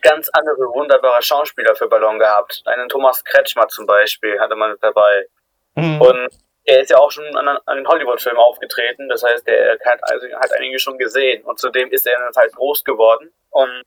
ganz 0.01 0.29
andere 0.29 0.67
wunderbare 0.73 1.21
Schauspieler 1.21 1.75
für 1.75 1.87
Ballon 1.87 2.19
gehabt. 2.19 2.61
Einen 2.65 2.89
Thomas 2.89 3.23
Kretschmer 3.23 3.67
zum 3.67 3.85
Beispiel 3.85 4.39
hatte 4.39 4.55
man 4.55 4.75
dabei. 4.81 5.27
Mhm. 5.75 6.01
Und 6.01 6.29
er 6.65 6.81
ist 6.81 6.89
ja 6.89 6.97
auch 6.97 7.11
schon 7.11 7.25
an, 7.35 7.47
an 7.47 7.77
den 7.77 7.87
Hollywood-Filmen 7.87 8.39
aufgetreten. 8.39 9.09
Das 9.09 9.23
heißt, 9.23 9.47
er 9.47 9.77
hat, 9.85 9.99
also, 10.01 10.27
hat 10.35 10.51
einige 10.53 10.79
schon 10.79 10.97
gesehen. 10.97 11.43
Und 11.43 11.59
zudem 11.59 11.89
ist 11.91 12.05
er 12.05 12.15
in 12.15 12.23
der 12.23 12.31
Zeit 12.31 12.51
groß 12.53 12.83
geworden. 12.83 13.31
Und 13.49 13.83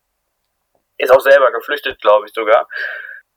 ist 0.99 1.13
auch 1.13 1.21
selber 1.21 1.51
geflüchtet, 1.53 2.01
glaube 2.01 2.27
ich 2.27 2.33
sogar. 2.33 2.69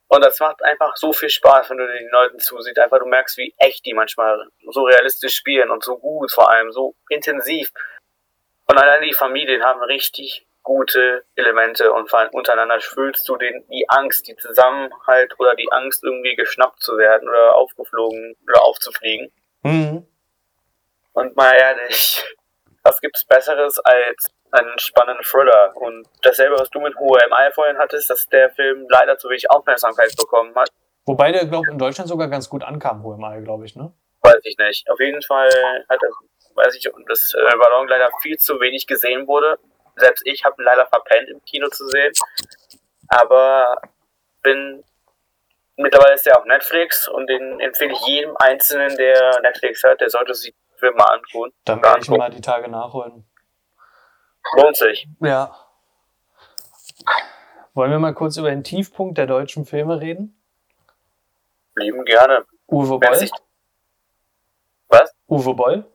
Und 0.08 0.24
das 0.24 0.40
macht 0.40 0.64
einfach 0.64 0.96
so 0.96 1.14
viel 1.14 1.30
Spaß, 1.30 1.70
wenn 1.70 1.78
du 1.78 1.88
den 1.88 2.10
Leuten 2.10 2.40
zusiehst. 2.40 2.78
Einfach 2.80 3.00
du 3.00 3.06
merkst, 3.06 3.38
wie 3.38 3.54
echt 3.58 3.86
die 3.86 3.94
manchmal 3.94 4.48
so 4.70 4.84
realistisch 4.84 5.36
spielen 5.36 5.72
und 5.72 5.84
so 5.84 5.98
gut 5.98 6.32
vor 6.32 6.50
allem, 6.52 6.72
so 6.72 6.96
intensiv. 7.10 7.72
Und 8.68 8.78
allein 8.78 9.02
die 9.02 9.14
Familien 9.14 9.64
haben 9.64 9.82
richtig 9.84 10.48
gute 10.66 11.24
Elemente 11.36 11.94
und 11.94 12.10
vor 12.10 12.20
allem 12.20 12.32
untereinander 12.32 12.80
fühlst 12.82 13.30
du 13.30 13.38
den, 13.38 13.66
die 13.70 13.86
Angst, 13.88 14.28
die 14.28 14.36
Zusammenhalt 14.36 15.40
oder 15.40 15.56
die 15.56 15.72
Angst, 15.72 16.04
irgendwie 16.04 16.36
geschnappt 16.36 16.82
zu 16.82 16.98
werden 16.98 17.30
oder 17.30 17.56
aufgeflogen 17.56 18.36
oder 18.48 18.64
aufzufliegen. 18.64 19.32
Mhm. 19.62 20.08
Und 21.14 21.36
mal 21.36 21.54
ehrlich, 21.54 22.26
was 22.86 23.02
gibt's 23.02 23.26
Besseres 23.26 23.80
als 23.80 24.32
einen 24.52 24.78
spannenden 24.80 25.24
Thriller. 25.26 25.76
Und 25.76 26.08
dasselbe, 26.22 26.56
was 26.58 26.70
du 26.70 26.80
mit 26.80 26.94
HMI 26.96 27.52
vorhin 27.54 27.78
hattest, 27.78 28.10
dass 28.10 28.28
der 28.28 28.52
Film 28.52 28.86
leider 28.90 29.18
zu 29.18 29.28
wenig 29.30 29.50
Aufmerksamkeit 29.50 30.16
bekommen 30.16 30.56
hat. 30.56 30.70
Wobei 31.06 31.32
der, 31.32 31.46
glaube 31.46 31.70
in 31.72 31.78
Deutschland 31.78 32.08
sogar 32.08 32.30
ganz 32.30 32.50
gut 32.50 32.64
ankam, 32.64 33.04
HMI, 33.04 33.44
glaube 33.44 33.66
ich, 33.66 33.76
ne? 33.76 33.92
Weiß 34.22 34.40
ich 34.44 34.58
nicht. 34.58 34.90
Auf 34.90 35.00
jeden 35.00 35.22
Fall 35.22 35.50
hat 35.90 36.00
er, 36.02 36.10
weiß 36.56 36.76
ich, 36.76 36.90
dass 37.08 37.34
äh, 37.34 37.58
Ballon 37.58 37.88
leider 37.88 38.10
viel 38.22 38.38
zu 38.38 38.60
wenig 38.60 38.88
gesehen 38.88 39.28
wurde. 39.28 39.60
Selbst 39.98 40.26
ich 40.26 40.44
habe 40.46 40.62
ihn 40.62 40.66
leider 40.66 40.86
verpennt, 40.88 41.30
im 41.30 41.44
Kino 41.44 41.68
zu 41.70 41.88
sehen. 41.88 42.14
Aber 43.08 43.82
bin 44.42 44.84
mittlerweile 45.78 46.16
ist 46.16 46.28
er 46.28 46.38
auf 46.38 46.46
Netflix 46.46 47.08
und 47.08 47.28
den 47.28 47.60
empfehle 47.60 47.94
ich 47.94 48.08
jedem 48.08 48.36
Einzelnen, 48.38 48.96
der 48.98 49.42
Netflix 49.42 49.84
hat, 49.84 50.02
der 50.02 50.10
sollte 50.10 50.34
sich 50.34 50.54
Film 50.86 50.98
mal 50.98 51.06
antun. 51.06 51.52
Dann 51.66 51.82
werde 51.82 52.00
ich 52.02 52.10
mal 52.10 52.30
die 52.30 52.42
Tage 52.42 52.70
nachholen. 52.70 53.26
Lohnt 54.54 54.78
sich. 54.78 55.08
Ja. 55.20 55.56
Wollen 57.74 57.92
wir 57.92 58.00
mal 58.00 58.14
kurz 58.14 58.38
über 58.38 58.50
den 58.50 58.64
Tiefpunkt 58.64 59.18
der 59.18 59.26
deutschen 59.26 59.66
Filme 59.66 60.00
reden? 60.00 60.40
Lieben 61.76 62.06
gerne. 62.06 62.46
Uwe 62.68 63.00
Boll? 63.00 63.16
Sich... 63.16 63.32
Was? 64.88 65.14
Uwe 65.28 65.54
Boll? 65.56 65.86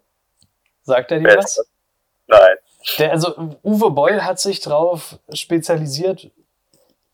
Sagt 0.82 1.12
er 1.12 1.20
dir 1.20 1.36
was? 1.36 1.64
Nein. 2.26 2.56
Der, 2.98 3.12
also 3.12 3.56
Uwe 3.62 3.90
Boll 3.90 4.22
hat 4.22 4.40
sich 4.40 4.60
darauf 4.60 5.18
spezialisiert, 5.32 6.30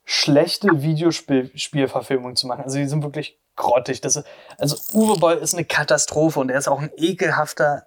schlechte 0.04 0.82
Videospielverfilmungen 0.82 2.36
zu 2.36 2.46
machen. 2.46 2.62
Also 2.62 2.78
die 2.78 2.86
sind 2.86 3.02
wirklich 3.02 3.38
grottig. 3.56 4.00
Das 4.00 4.16
ist, 4.16 4.26
also 4.58 4.76
Uwe 4.92 5.18
Boll 5.18 5.34
ist 5.34 5.54
eine 5.54 5.64
Katastrophe 5.64 6.40
und 6.40 6.50
er 6.50 6.58
ist 6.58 6.68
auch 6.68 6.80
ein 6.80 6.90
ekelhafter, 6.96 7.86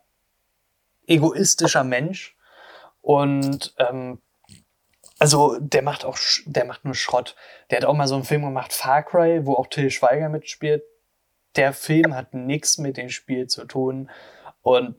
egoistischer 1.07 1.83
Mensch. 1.83 2.35
Und 3.01 3.73
ähm, 3.77 4.19
also 5.19 5.57
der 5.59 5.81
macht 5.81 6.05
auch, 6.05 6.17
der 6.45 6.65
macht 6.65 6.85
nur 6.85 6.95
Schrott. 6.95 7.35
Der 7.69 7.77
hat 7.77 7.85
auch 7.85 7.93
mal 7.93 8.07
so 8.07 8.15
einen 8.15 8.23
Film 8.23 8.43
gemacht, 8.43 8.73
Far 8.73 9.03
Cry, 9.03 9.45
wo 9.45 9.55
auch 9.55 9.67
Till 9.67 9.91
Schweiger 9.91 10.29
mitspielt. 10.29 10.83
Der 11.55 11.73
Film 11.73 12.15
hat 12.15 12.33
nichts 12.33 12.77
mit 12.77 12.97
dem 12.97 13.09
Spiel 13.09 13.47
zu 13.47 13.65
tun. 13.65 14.09
Und 14.61 14.95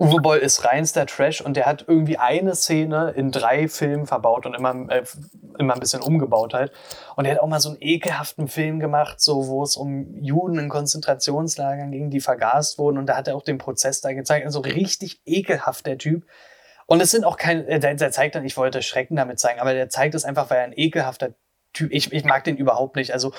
Uwe 0.00 0.20
Boll 0.20 0.38
ist 0.38 0.64
reinster 0.64 1.06
Trash 1.06 1.40
und 1.40 1.56
der 1.56 1.66
hat 1.66 1.84
irgendwie 1.88 2.18
eine 2.18 2.54
Szene 2.54 3.10
in 3.16 3.32
drei 3.32 3.66
Filmen 3.66 4.06
verbaut 4.06 4.46
und 4.46 4.54
immer, 4.54 4.88
äh, 4.90 5.02
immer 5.58 5.74
ein 5.74 5.80
bisschen 5.80 6.02
umgebaut 6.02 6.54
halt. 6.54 6.72
Und 7.16 7.24
er 7.24 7.32
hat 7.32 7.40
auch 7.40 7.48
mal 7.48 7.58
so 7.58 7.70
einen 7.70 7.78
ekelhaften 7.80 8.46
Film 8.46 8.78
gemacht, 8.78 9.20
so 9.20 9.48
wo 9.48 9.64
es 9.64 9.76
um 9.76 10.14
Juden 10.22 10.56
in 10.58 10.68
Konzentrationslagern 10.68 11.90
ging, 11.90 12.10
die 12.10 12.20
vergast 12.20 12.78
wurden. 12.78 12.96
Und 12.96 13.06
da 13.06 13.16
hat 13.16 13.26
er 13.26 13.34
auch 13.34 13.42
den 13.42 13.58
Prozess 13.58 14.00
da 14.00 14.12
gezeigt. 14.12 14.46
Also 14.46 14.60
richtig 14.60 15.20
ekelhaft 15.26 15.84
der 15.84 15.98
Typ. 15.98 16.24
Und 16.86 17.02
es 17.02 17.10
sind 17.10 17.24
auch 17.24 17.36
keine, 17.36 17.66
äh, 17.66 17.80
der, 17.80 17.94
der 17.94 18.12
zeigt 18.12 18.36
dann, 18.36 18.44
ich 18.44 18.56
wollte 18.56 18.82
Schrecken 18.82 19.16
damit 19.16 19.40
zeigen, 19.40 19.58
aber 19.58 19.74
der 19.74 19.88
zeigt 19.88 20.14
es 20.14 20.24
einfach, 20.24 20.48
weil 20.48 20.58
er 20.58 20.64
ein 20.64 20.72
ekelhafter 20.76 21.34
Typ, 21.72 21.90
ich, 21.92 22.12
ich 22.12 22.24
mag 22.24 22.44
den 22.44 22.56
überhaupt 22.56 22.94
nicht. 22.94 23.12
Also 23.12 23.32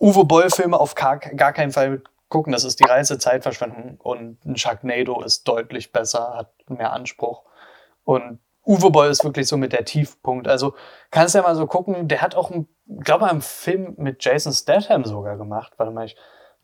Uwe 0.00 0.24
Boll-Filme 0.24 0.80
auf 0.80 0.94
gar, 0.94 1.18
gar 1.18 1.52
keinen 1.52 1.72
Fall 1.72 2.02
gucken, 2.34 2.52
das 2.52 2.64
ist 2.64 2.80
die 2.80 2.84
reise 2.84 3.16
Zeitverschwendung 3.16 3.96
und 3.98 4.44
ein 4.44 4.56
Sharknado 4.56 5.22
ist 5.22 5.44
deutlich 5.44 5.92
besser, 5.92 6.34
hat 6.34 6.52
mehr 6.68 6.92
Anspruch. 6.92 7.44
Und 8.02 8.40
Uwe 8.66 8.90
Boll 8.90 9.06
ist 9.08 9.22
wirklich 9.22 9.46
so 9.46 9.56
mit 9.56 9.72
der 9.72 9.84
Tiefpunkt. 9.84 10.48
Also 10.48 10.74
kannst 11.12 11.36
ja 11.36 11.42
mal 11.42 11.54
so 11.54 11.68
gucken, 11.68 12.08
der 12.08 12.22
hat 12.22 12.34
auch, 12.34 12.50
ich 12.50 12.64
glaube, 13.04 13.26
einen 13.26 13.40
Film 13.40 13.94
mit 13.98 14.24
Jason 14.24 14.52
Statham 14.52 15.04
sogar 15.04 15.36
gemacht. 15.36 15.74
Warte 15.76 15.92
mal, 15.92 16.06
ich 16.06 16.16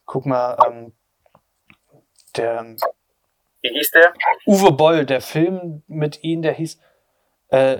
guck 0.06 0.26
mal, 0.26 0.56
ähm, 0.66 0.92
der 2.36 2.74
wie 3.62 3.68
hieß 3.68 3.92
der? 3.92 4.12
Uwe 4.46 4.72
Boll, 4.72 5.06
der 5.06 5.20
Film 5.20 5.84
mit 5.86 6.24
ihm, 6.24 6.42
der 6.42 6.54
hieß 6.54 6.80
äh, 7.50 7.78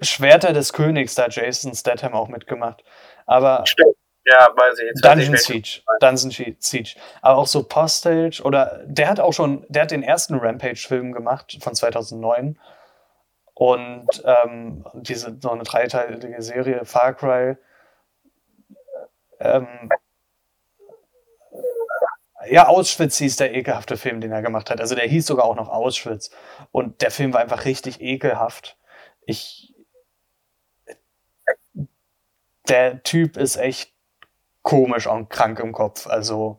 Schwerter 0.00 0.54
des 0.54 0.72
Königs, 0.72 1.16
da 1.16 1.24
hat 1.24 1.36
Jason 1.36 1.74
Statham 1.74 2.14
auch 2.14 2.28
mitgemacht. 2.28 2.82
Aber 3.26 3.66
Stimmt. 3.66 3.94
Ja, 4.24 4.48
weiß 4.56 4.78
ich 4.78 4.86
jetzt. 4.86 5.04
Dungeon 5.04 5.36
Siege. 5.36 5.82
Dungeon 6.00 6.56
Siege. 6.58 6.94
Aber 7.20 7.38
auch 7.38 7.46
so 7.46 7.62
Postage 7.62 8.42
oder 8.42 8.80
der 8.86 9.08
hat 9.08 9.20
auch 9.20 9.32
schon, 9.32 9.66
der 9.68 9.82
hat 9.82 9.90
den 9.90 10.02
ersten 10.02 10.34
Rampage-Film 10.36 11.12
gemacht 11.12 11.58
von 11.60 11.74
2009. 11.74 12.58
Und 13.52 14.08
ähm, 14.24 14.84
diese 14.94 15.36
so 15.40 15.50
eine 15.50 15.62
dreiteilige 15.62 16.42
Serie, 16.42 16.84
Far 16.84 17.14
Cry. 17.14 17.56
Ähm, 19.38 19.90
ja, 22.50 22.66
Auschwitz 22.66 23.18
hieß 23.18 23.36
der 23.36 23.54
ekelhafte 23.54 23.96
Film, 23.96 24.20
den 24.20 24.32
er 24.32 24.42
gemacht 24.42 24.70
hat. 24.70 24.80
Also 24.80 24.94
der 24.94 25.06
hieß 25.06 25.26
sogar 25.26 25.44
auch 25.44 25.54
noch 25.54 25.68
Auschwitz. 25.68 26.30
Und 26.72 27.02
der 27.02 27.10
Film 27.10 27.32
war 27.32 27.40
einfach 27.40 27.64
richtig 27.64 28.00
ekelhaft. 28.00 28.76
Ich. 29.26 29.72
Der 32.68 33.02
Typ 33.02 33.36
ist 33.36 33.56
echt 33.56 33.93
komisch 34.64 35.06
und 35.06 35.30
krank 35.30 35.60
im 35.60 35.72
Kopf. 35.72 36.08
Also 36.08 36.58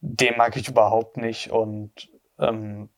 den 0.00 0.36
mag 0.36 0.56
ich 0.56 0.68
überhaupt 0.68 1.16
nicht. 1.18 1.52
Und 1.52 2.10
ähm, 2.40 2.88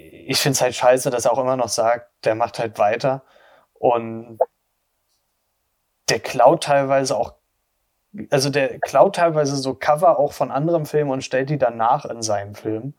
ich 0.00 0.38
finde 0.38 0.54
es 0.54 0.62
halt 0.62 0.74
scheiße, 0.74 1.10
dass 1.10 1.26
er 1.26 1.32
auch 1.32 1.38
immer 1.38 1.56
noch 1.56 1.68
sagt, 1.68 2.10
der 2.24 2.34
macht 2.34 2.58
halt 2.58 2.78
weiter. 2.78 3.22
Und 3.74 4.38
der 6.08 6.18
klaut 6.18 6.64
teilweise 6.64 7.16
auch, 7.16 7.34
also 8.30 8.50
der 8.50 8.80
klaut 8.80 9.16
teilweise 9.16 9.56
so 9.56 9.74
Cover 9.74 10.18
auch 10.18 10.32
von 10.32 10.50
anderen 10.50 10.86
Filmen 10.86 11.10
und 11.10 11.22
stellt 11.22 11.50
die 11.50 11.58
danach 11.58 12.04
in 12.06 12.22
seinem 12.22 12.54
Film. 12.54 12.94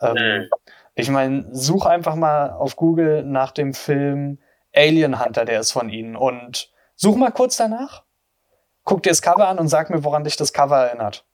Ähm, 0.00 0.14
mhm. 0.14 0.50
Ich 0.94 1.08
meine, 1.08 1.46
such 1.52 1.86
einfach 1.86 2.14
mal 2.14 2.50
auf 2.50 2.76
Google 2.76 3.24
nach 3.24 3.50
dem 3.50 3.72
Film 3.72 4.38
Alien 4.74 5.24
Hunter, 5.24 5.46
der 5.46 5.60
ist 5.60 5.72
von 5.72 5.88
ihnen. 5.88 6.16
Und 6.16 6.70
such 6.96 7.16
mal 7.16 7.32
kurz 7.32 7.56
danach 7.56 8.04
guck 8.84 9.02
dir 9.02 9.10
das 9.10 9.22
Cover 9.22 9.48
an 9.48 9.58
und 9.58 9.68
sag 9.68 9.90
mir, 9.90 10.04
woran 10.04 10.24
dich 10.24 10.36
das 10.36 10.52
Cover 10.52 10.86
erinnert. 10.86 11.24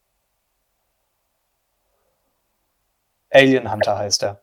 Alien 3.31 3.71
Hunter 3.71 3.99
heißt 3.99 4.23
er. 4.23 4.43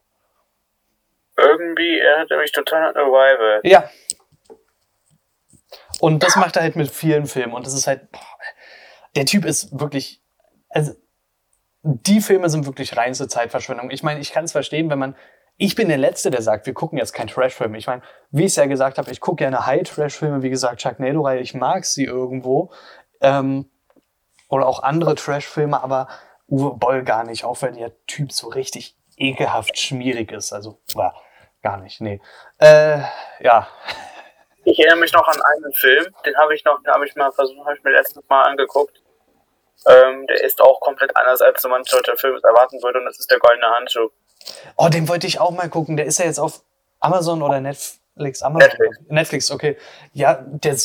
Irgendwie 1.37 1.99
erinnert 1.99 2.31
er 2.31 2.37
mich 2.37 2.51
total 2.51 2.89
an 2.89 2.95
Arrival. 2.95 3.61
Ja. 3.63 3.89
Und 5.99 6.23
das 6.23 6.35
macht 6.35 6.55
er 6.55 6.61
halt 6.61 6.75
mit 6.75 6.91
vielen 6.91 7.25
Filmen. 7.25 7.53
Und 7.53 7.65
das 7.65 7.73
ist 7.73 7.87
halt. 7.87 8.11
Boah, 8.11 8.21
der 9.15 9.25
Typ 9.25 9.45
ist 9.45 9.77
wirklich. 9.79 10.21
Also, 10.69 10.93
die 11.83 12.21
Filme 12.21 12.49
sind 12.49 12.65
wirklich 12.65 12.97
reinste 12.97 13.27
Zeitverschwendung. 13.27 13.91
Ich 13.91 14.03
meine, 14.03 14.19
ich 14.19 14.31
kann 14.31 14.45
es 14.45 14.51
verstehen, 14.51 14.89
wenn 14.89 14.99
man 14.99 15.15
ich 15.57 15.75
bin 15.75 15.87
der 15.87 15.97
Letzte, 15.97 16.31
der 16.31 16.41
sagt, 16.41 16.65
wir 16.65 16.73
gucken 16.73 16.97
jetzt 16.97 17.13
kein 17.13 17.27
Trash-Film. 17.27 17.75
Ich 17.75 17.87
meine, 17.87 18.01
wie 18.29 18.41
ich 18.41 18.47
es 18.47 18.55
ja 18.57 18.65
gesagt 18.65 18.97
habe, 18.97 19.09
ich 19.11 19.21
gucke 19.21 19.37
gerne 19.37 19.65
High-Trash-Filme, 19.65 20.41
wie 20.41 20.49
gesagt, 20.49 20.81
Chuck 20.81 20.97
Sharknado-Reihe, 20.97 21.39
ich 21.39 21.53
mag 21.53 21.85
sie 21.85 22.03
irgendwo. 22.03 22.71
Ähm, 23.21 23.69
oder 24.49 24.67
auch 24.67 24.83
andere 24.83 25.15
Trash-Filme, 25.15 25.81
aber 25.81 26.07
Uwe 26.47 26.75
Boll 26.77 27.03
gar 27.03 27.23
nicht, 27.23 27.45
auch 27.45 27.61
wenn 27.61 27.75
der 27.75 27.93
Typ 28.05 28.31
so 28.31 28.49
richtig 28.49 28.97
ekelhaft 29.17 29.77
schmierig 29.79 30.31
ist. 30.31 30.51
Also, 30.51 30.79
war 30.93 31.15
gar 31.63 31.77
nicht, 31.77 32.01
nee. 32.01 32.21
Äh, 32.59 32.99
ja. 33.39 33.67
Ich 34.65 34.79
erinnere 34.79 34.99
mich 34.99 35.13
noch 35.13 35.27
an 35.27 35.41
einen 35.41 35.73
Film, 35.73 36.05
den 36.25 36.35
habe 36.37 36.53
ich 36.53 36.65
noch, 36.65 36.81
den 36.83 36.93
habe 36.93 37.05
ich 37.05 37.15
mal 37.15 37.31
versucht, 37.31 37.65
habe 37.65 37.77
ich 37.77 37.83
mir 37.83 37.91
letztens 37.91 38.25
mal 38.27 38.43
angeguckt. 38.43 39.01
Ähm, 39.87 40.25
der 40.27 40.43
ist 40.43 40.61
auch 40.61 40.79
komplett 40.81 41.15
anders, 41.15 41.41
als 41.41 41.61
so 41.61 41.69
manch 41.69 41.89
deutscher 41.89 42.17
Film 42.17 42.37
erwarten 42.43 42.81
würde, 42.81 42.99
und 42.99 43.05
das 43.05 43.19
ist 43.19 43.29
der 43.29 43.39
Goldene 43.39 43.67
Handschuh. 43.67 44.09
Oh, 44.77 44.89
den 44.89 45.07
wollte 45.07 45.27
ich 45.27 45.39
auch 45.39 45.51
mal 45.51 45.69
gucken. 45.69 45.97
Der 45.97 46.05
ist 46.05 46.19
ja 46.19 46.25
jetzt 46.25 46.39
auf 46.39 46.61
Amazon 46.99 47.41
oder 47.41 47.59
Netflix. 47.61 48.41
Amazon. 48.41 48.69
Netflix, 48.69 48.99
Netflix 49.07 49.51
okay. 49.51 49.77
Ja, 50.13 50.43
der, 50.45 50.75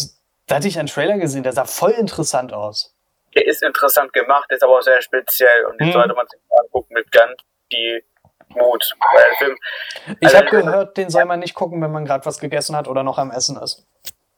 da 0.46 0.56
hatte 0.56 0.68
ich 0.68 0.78
einen 0.78 0.88
Trailer 0.88 1.18
gesehen, 1.18 1.42
der 1.42 1.52
sah 1.52 1.64
voll 1.64 1.92
interessant 1.92 2.52
aus. 2.52 2.94
Der 3.34 3.46
ist 3.46 3.62
interessant 3.62 4.12
gemacht, 4.12 4.50
ist 4.50 4.62
aber 4.62 4.78
auch 4.78 4.82
sehr 4.82 5.00
speziell 5.02 5.64
und 5.66 5.80
den 5.80 5.88
hm. 5.88 5.92
sollte 5.92 6.14
man 6.14 6.26
sich 6.26 6.40
angucken 6.50 6.94
mit 6.94 7.10
ganz 7.12 7.40
viel 7.70 8.02
Mut. 8.48 8.96
Film, 9.38 9.56
ich 10.20 10.26
also 10.26 10.38
habe 10.38 10.50
gehört, 10.50 10.96
den 10.96 11.08
soll 11.08 11.24
man 11.24 11.38
nicht 11.38 11.54
gucken, 11.54 11.80
wenn 11.80 11.92
man 11.92 12.04
gerade 12.04 12.26
was 12.26 12.40
gegessen 12.40 12.74
hat 12.74 12.88
oder 12.88 13.02
noch 13.02 13.18
am 13.18 13.30
Essen 13.30 13.56
ist. 13.56 13.86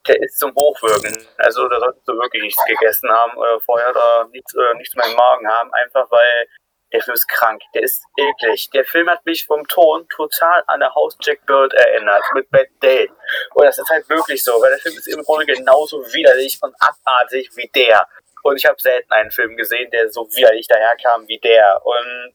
Der 0.06 0.20
ist 0.20 0.38
zum 0.38 0.54
Hochwirken. 0.54 1.16
Also 1.38 1.68
da 1.68 1.78
solltest 1.78 2.06
du 2.06 2.12
wirklich 2.12 2.42
nichts 2.42 2.62
gegessen 2.66 3.08
haben 3.08 3.36
oder 3.36 3.60
vorher 3.60 3.90
oder 3.90 4.28
nichts, 4.30 4.54
oder 4.54 4.74
nichts 4.74 4.94
mehr 4.96 5.06
im 5.06 5.16
Magen 5.16 5.48
haben, 5.48 5.72
einfach 5.72 6.10
weil 6.10 6.48
der 6.93 7.03
Film 7.03 7.14
ist 7.14 7.28
krank, 7.28 7.62
der 7.74 7.82
ist 7.82 8.05
eklig. 8.16 8.68
Der 8.74 8.84
Film 8.84 9.09
hat 9.09 9.24
mich 9.24 9.47
vom 9.47 9.66
Ton 9.68 10.07
total 10.09 10.62
an 10.66 10.80
der 10.80 10.95
Haus 10.95 11.16
Jack 11.20 11.45
Bird 11.47 11.72
erinnert, 11.72 12.22
mit 12.34 12.51
Bad 12.51 12.68
Day. 12.82 13.11
Und 13.55 13.64
das 13.64 13.78
ist 13.78 13.88
halt 13.88 14.09
wirklich 14.09 14.45
so, 14.45 14.53
weil 14.61 14.70
der 14.70 14.78
Film 14.78 14.95
ist 14.95 15.07
im 15.09 15.22
Grunde 15.22 15.47
genauso 15.47 16.01
widerlich 16.12 16.59
und 16.62 16.74
abartig 16.80 17.51
wie 17.55 17.70
der. 17.74 18.07
Und 18.43 18.57
ich 18.57 18.66
habe 18.66 18.78
selten 18.78 19.12
einen 19.12 19.30
Film 19.30 19.57
gesehen, 19.57 19.90
der 19.90 20.11
so 20.11 20.28
widerlich 20.34 20.66
daherkam 20.68 21.26
wie 21.28 21.38
der. 21.38 21.80
Und 21.84 22.34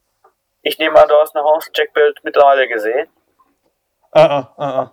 ich 0.62 0.78
nehme 0.78 1.00
an, 1.00 1.08
du 1.08 1.14
hast 1.14 1.36
eine 1.36 1.44
Haus 1.44 1.70
Jack 1.74 1.92
Bird 1.92 2.18
mittlerweile 2.24 2.66
gesehen. 2.66 3.08
Ah, 4.12 4.24
ah, 4.24 4.54
ah, 4.56 4.80
ah. 4.80 4.92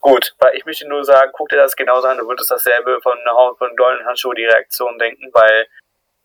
Gut, 0.00 0.34
weil 0.38 0.56
ich 0.56 0.64
möchte 0.64 0.86
nur 0.86 1.04
sagen, 1.04 1.32
guck 1.32 1.48
dir 1.48 1.56
das 1.56 1.74
genauso 1.74 2.06
an, 2.06 2.18
du 2.18 2.26
würdest 2.26 2.50
dasselbe 2.50 3.00
von, 3.02 3.18
von 3.58 3.76
Golden 3.76 4.06
Handschuh 4.06 4.32
die 4.32 4.44
Reaktion 4.44 4.98
denken, 4.98 5.30
weil 5.32 5.66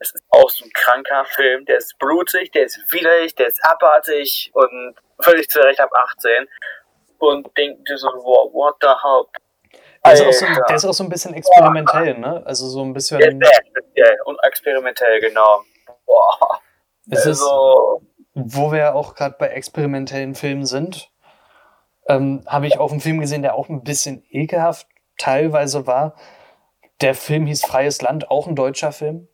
es 0.03 0.13
ist 0.13 0.23
auch 0.29 0.49
so 0.49 0.65
ein 0.65 0.71
kranker 0.73 1.25
Film, 1.25 1.65
der 1.65 1.77
ist 1.77 1.97
blutig, 1.97 2.51
der 2.51 2.65
ist 2.65 2.79
widerlich, 2.91 3.35
der 3.35 3.47
ist 3.47 3.63
abartig 3.63 4.51
und 4.53 4.95
völlig 5.19 5.49
zu 5.49 5.59
Recht 5.59 5.79
ab 5.79 5.89
18. 5.93 6.47
Und 7.19 7.57
denkt 7.57 7.87
dir 7.89 7.97
so, 7.97 8.07
wow, 8.07 8.51
what 8.53 8.75
the 8.81 8.87
hell? 8.87 9.25
Der 10.05 10.13
ist, 10.13 10.21
auch 10.21 10.33
so, 10.33 10.45
der 10.67 10.75
ist 10.75 10.85
auch 10.85 10.93
so 10.93 11.03
ein 11.05 11.09
bisschen 11.09 11.33
experimentell, 11.33 12.17
ne? 12.17 12.43
Also 12.45 12.67
so 12.67 12.83
ein 12.83 12.93
bisschen. 12.93 13.19
Der 13.19 13.29
ist 13.29 13.39
sehr 13.39 13.61
speziell 13.69 14.17
und 14.25 14.37
experimentell, 14.43 15.21
genau. 15.21 15.63
Boah. 16.05 16.59
Es 17.09 17.25
also, 17.25 18.01
ist, 18.01 18.07
wo 18.33 18.71
wir 18.73 18.95
auch 18.95 19.15
gerade 19.15 19.35
bei 19.39 19.47
experimentellen 19.47 20.35
Filmen 20.35 20.65
sind, 20.65 21.09
ähm, 22.07 22.43
habe 22.45 22.67
ich 22.67 22.79
auch 22.79 22.91
einen 22.91 22.99
Film 22.99 23.21
gesehen, 23.21 23.43
der 23.43 23.55
auch 23.55 23.69
ein 23.69 23.83
bisschen 23.83 24.25
ekelhaft 24.29 24.87
teilweise 25.17 25.87
war. 25.87 26.15
Der 26.99 27.15
Film 27.15 27.45
hieß 27.45 27.65
Freies 27.65 28.01
Land, 28.01 28.29
auch 28.29 28.47
ein 28.47 28.55
deutscher 28.55 28.91
Film 28.91 29.29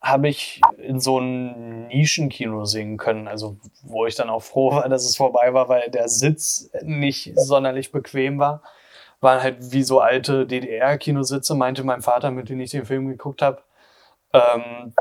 habe 0.00 0.28
ich 0.28 0.60
in 0.76 1.00
so 1.00 1.18
einem 1.18 1.86
Nischenkino 1.88 2.64
sehen 2.64 2.96
können. 2.96 3.28
Also, 3.28 3.58
wo 3.82 4.06
ich 4.06 4.14
dann 4.14 4.30
auch 4.30 4.42
froh 4.42 4.72
war, 4.72 4.88
dass 4.88 5.04
es 5.04 5.16
vorbei 5.16 5.52
war, 5.54 5.68
weil 5.68 5.90
der 5.90 6.08
Sitz 6.08 6.70
nicht 6.82 7.32
sonderlich 7.34 7.92
bequem 7.92 8.38
war. 8.38 8.62
Waren 9.20 9.42
halt 9.42 9.72
wie 9.72 9.82
so 9.82 10.00
alte 10.00 10.46
DDR-Kinositze, 10.46 11.54
meinte 11.56 11.82
mein 11.82 12.02
Vater, 12.02 12.30
mit 12.30 12.48
dem 12.48 12.60
ich 12.60 12.70
den 12.70 12.86
Film 12.86 13.08
geguckt 13.08 13.42
habe. 13.42 13.62
Ähm, 14.32 14.94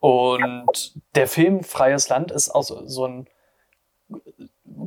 und 0.00 1.00
der 1.14 1.28
Film 1.28 1.62
Freies 1.62 2.08
Land 2.08 2.32
ist 2.32 2.50
auch 2.50 2.62
so 2.62 3.06
ein 3.06 3.28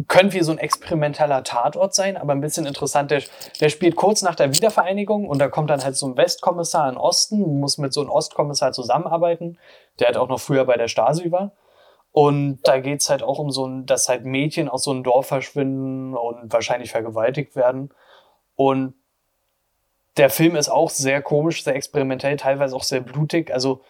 könnte 0.08 0.36
wie 0.36 0.44
so 0.44 0.52
ein 0.52 0.58
experimenteller 0.58 1.44
Tatort 1.44 1.94
sein, 1.94 2.18
aber 2.18 2.34
ein 2.34 2.42
bisschen 2.42 2.66
interessant. 2.66 3.12
Der, 3.12 3.22
der, 3.60 3.70
spielt 3.70 3.96
kurz 3.96 4.22
nach 4.22 4.36
der 4.36 4.54
Wiedervereinigung 4.54 5.28
und 5.28 5.40
da 5.40 5.48
kommt 5.48 5.70
dann 5.70 5.84
halt 5.84 5.96
so 5.96 6.08
ein 6.08 6.18
Westkommissar 6.18 6.90
in 6.90 6.98
Osten, 6.98 7.60
muss 7.60 7.78
mit 7.78 7.94
so 7.94 8.02
einem 8.02 8.10
Ostkommissar 8.10 8.72
zusammenarbeiten, 8.72 9.58
der 10.00 10.08
halt 10.08 10.18
auch 10.18 10.28
noch 10.28 10.40
früher 10.40 10.66
bei 10.66 10.78
der 10.78 10.88
Stasi 10.88 11.32
war. 11.32 11.52
Und 12.12 12.60
da 12.64 12.80
geht's 12.80 13.10
halt 13.10 13.24
auch 13.24 13.40
um 13.40 13.52
so 13.52 13.66
ein, 13.66 13.86
dass 13.86 14.10
halt 14.10 14.26
Mädchen 14.26 14.68
aus 14.68 14.84
so 14.84 14.92
einem 14.92 15.04
Dorf 15.04 15.28
verschwinden 15.28 16.16
und 16.16 16.52
wahrscheinlich 16.52 16.92
vergewaltigt 16.92 17.56
werden. 17.56 17.94
Und 18.56 18.96
der 20.18 20.30
Film 20.30 20.56
ist 20.56 20.70
auch 20.70 20.90
sehr 20.90 21.22
komisch, 21.22 21.64
sehr 21.64 21.76
experimentell, 21.76 22.36
teilweise 22.36 22.76
auch 22.76 22.84
sehr 22.84 23.00
blutig. 23.00 23.54
Also 23.54 23.82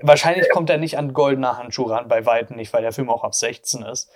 wahrscheinlich 0.00 0.48
kommt 0.50 0.70
er 0.70 0.78
nicht 0.78 0.96
an 0.98 1.12
goldener 1.12 1.58
Handschuh 1.58 1.84
ran, 1.84 2.08
bei 2.08 2.24
Weitem 2.24 2.56
nicht, 2.56 2.72
weil 2.72 2.82
der 2.82 2.92
Film 2.92 3.10
auch 3.10 3.24
ab 3.24 3.34
16 3.34 3.82
ist. 3.82 4.10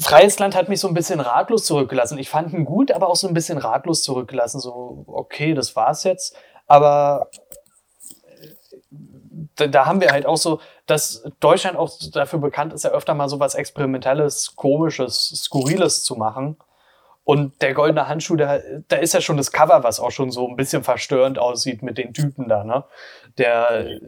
Freies 0.00 0.38
Land 0.38 0.54
hat 0.54 0.68
mich 0.68 0.80
so 0.80 0.88
ein 0.88 0.94
bisschen 0.94 1.20
ratlos 1.20 1.64
zurückgelassen. 1.64 2.18
Ich 2.18 2.28
fand 2.28 2.52
ihn 2.52 2.64
gut, 2.64 2.92
aber 2.92 3.08
auch 3.08 3.16
so 3.16 3.28
ein 3.28 3.34
bisschen 3.34 3.58
ratlos 3.58 4.02
zurückgelassen. 4.02 4.60
So, 4.60 5.04
okay, 5.06 5.54
das 5.54 5.74
war's 5.74 6.04
jetzt. 6.04 6.36
Aber 6.66 7.30
äh, 8.40 8.48
da, 9.56 9.66
da 9.66 9.86
haben 9.86 10.00
wir 10.00 10.10
halt 10.10 10.26
auch 10.26 10.36
so, 10.36 10.60
dass 10.86 11.24
Deutschland 11.40 11.76
auch 11.78 11.92
dafür 12.12 12.38
bekannt 12.38 12.72
ist, 12.72 12.84
ja 12.84 12.90
öfter 12.90 13.14
mal 13.14 13.28
so 13.28 13.40
was 13.40 13.54
Experimentelles, 13.54 14.54
Komisches, 14.56 15.28
Skurriles 15.34 16.04
zu 16.04 16.16
machen. 16.16 16.56
Und 17.24 17.62
der 17.62 17.72
goldene 17.72 18.06
Handschuh, 18.06 18.36
da, 18.36 18.60
da 18.88 18.96
ist 18.96 19.14
ja 19.14 19.22
schon 19.22 19.38
das 19.38 19.50
Cover, 19.50 19.82
was 19.82 19.98
auch 19.98 20.10
schon 20.10 20.30
so 20.30 20.46
ein 20.46 20.56
bisschen 20.56 20.84
verstörend 20.84 21.38
aussieht 21.38 21.82
mit 21.82 21.96
den 21.96 22.12
Typen 22.12 22.48
da, 22.48 22.64
ne? 22.64 22.84
Der 23.38 23.98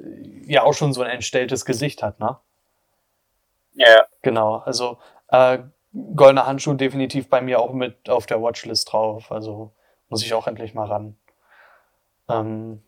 ja 0.46 0.64
auch 0.64 0.74
schon 0.74 0.92
so 0.92 1.00
ein 1.00 1.10
entstelltes 1.10 1.64
Gesicht 1.64 2.02
hat, 2.02 2.20
ne? 2.20 2.38
Ja. 3.72 4.06
Genau, 4.22 4.56
also 4.56 4.98
äh, 5.28 5.58
Goldener 6.14 6.46
Handschuh 6.46 6.74
definitiv 6.74 7.30
bei 7.30 7.40
mir 7.40 7.60
auch 7.60 7.72
mit 7.72 8.08
auf 8.10 8.26
der 8.26 8.42
Watchlist 8.42 8.92
drauf. 8.92 9.32
Also 9.32 9.72
muss 10.08 10.22
ich 10.22 10.34
auch 10.34 10.46
endlich 10.46 10.74
mal 10.74 10.86
ran. 10.86 11.16
Ähm, 12.28 12.82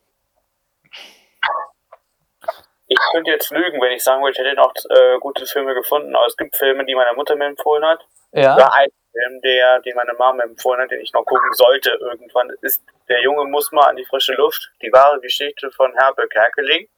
ich 2.86 2.98
könnte 3.12 3.30
jetzt 3.30 3.50
lügen, 3.50 3.80
wenn 3.80 3.92
ich 3.92 4.02
sagen 4.02 4.22
würde, 4.22 4.32
ich 4.32 4.38
hätte 4.38 4.54
noch 4.54 4.72
äh, 4.88 5.18
gute 5.20 5.46
Filme 5.46 5.74
gefunden, 5.74 6.14
aber 6.16 6.26
es 6.26 6.36
gibt 6.36 6.56
Filme, 6.56 6.84
die 6.86 6.94
meine 6.94 7.14
Mutter 7.14 7.36
mir 7.36 7.46
empfohlen 7.46 7.84
hat. 7.84 8.00
Ja. 8.32 8.54
Oder 8.54 8.74
alte 8.74 8.94
Film, 9.12 9.40
der, 9.42 9.80
den 9.80 9.94
meine 9.94 10.14
Mama 10.14 10.42
empfohlen 10.42 10.80
hat, 10.80 10.90
den 10.90 11.00
ich 11.00 11.12
noch 11.12 11.24
gucken 11.24 11.52
sollte 11.52 11.90
irgendwann, 12.00 12.50
ist 12.62 12.82
Der 13.08 13.22
Junge 13.22 13.44
muss 13.44 13.72
mal 13.72 13.88
an 13.88 13.96
die 13.96 14.04
frische 14.04 14.32
Luft. 14.34 14.72
Die 14.82 14.92
wahre 14.92 15.20
Geschichte 15.20 15.70
von 15.70 15.92
Herbert 15.94 16.30
Kerkeling. 16.30 16.88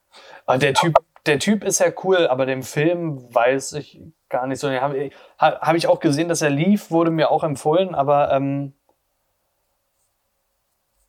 Aber 0.47 0.59
der 0.59 0.75
Typ, 0.75 0.95
der 1.27 1.39
Typ 1.39 1.65
ist 1.65 1.81
ja 1.81 1.93
cool, 2.05 2.27
aber 2.27 2.47
den 2.47 2.63
Film 2.63 3.33
weiß 3.35 3.75
ich 3.75 4.01
gar 4.29 4.47
nicht 4.47 4.61
so. 4.61 4.71
Habe 4.71 5.11
hab 5.41 5.75
ich 5.75 5.87
auch 5.87 6.01
gesehen, 6.01 6.29
dass 6.29 6.43
er 6.43 6.51
lief, 6.51 6.91
wurde 6.91 7.11
mir 7.11 7.31
auch 7.31 7.43
empfohlen, 7.43 7.95
aber 7.95 8.31
ähm 8.33 8.75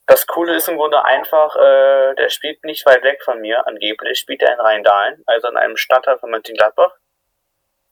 das 0.07 0.27
Coole 0.27 0.55
ist 0.55 0.67
im 0.67 0.75
Grunde 0.75 1.05
einfach, 1.05 1.55
äh, 1.55 2.15
der 2.15 2.29
spielt 2.29 2.65
nicht 2.65 2.85
weit 2.85 3.01
weg 3.01 3.23
von 3.23 3.39
mir, 3.39 3.65
angeblich 3.65 4.19
spielt 4.19 4.41
er 4.41 4.53
in 4.53 4.59
Rheindahlen, 4.59 5.23
also 5.25 5.47
in 5.47 5.55
einem 5.55 5.77
Stadtteil 5.77 6.17
von 6.19 6.31
Mönchengladbach. 6.31 6.91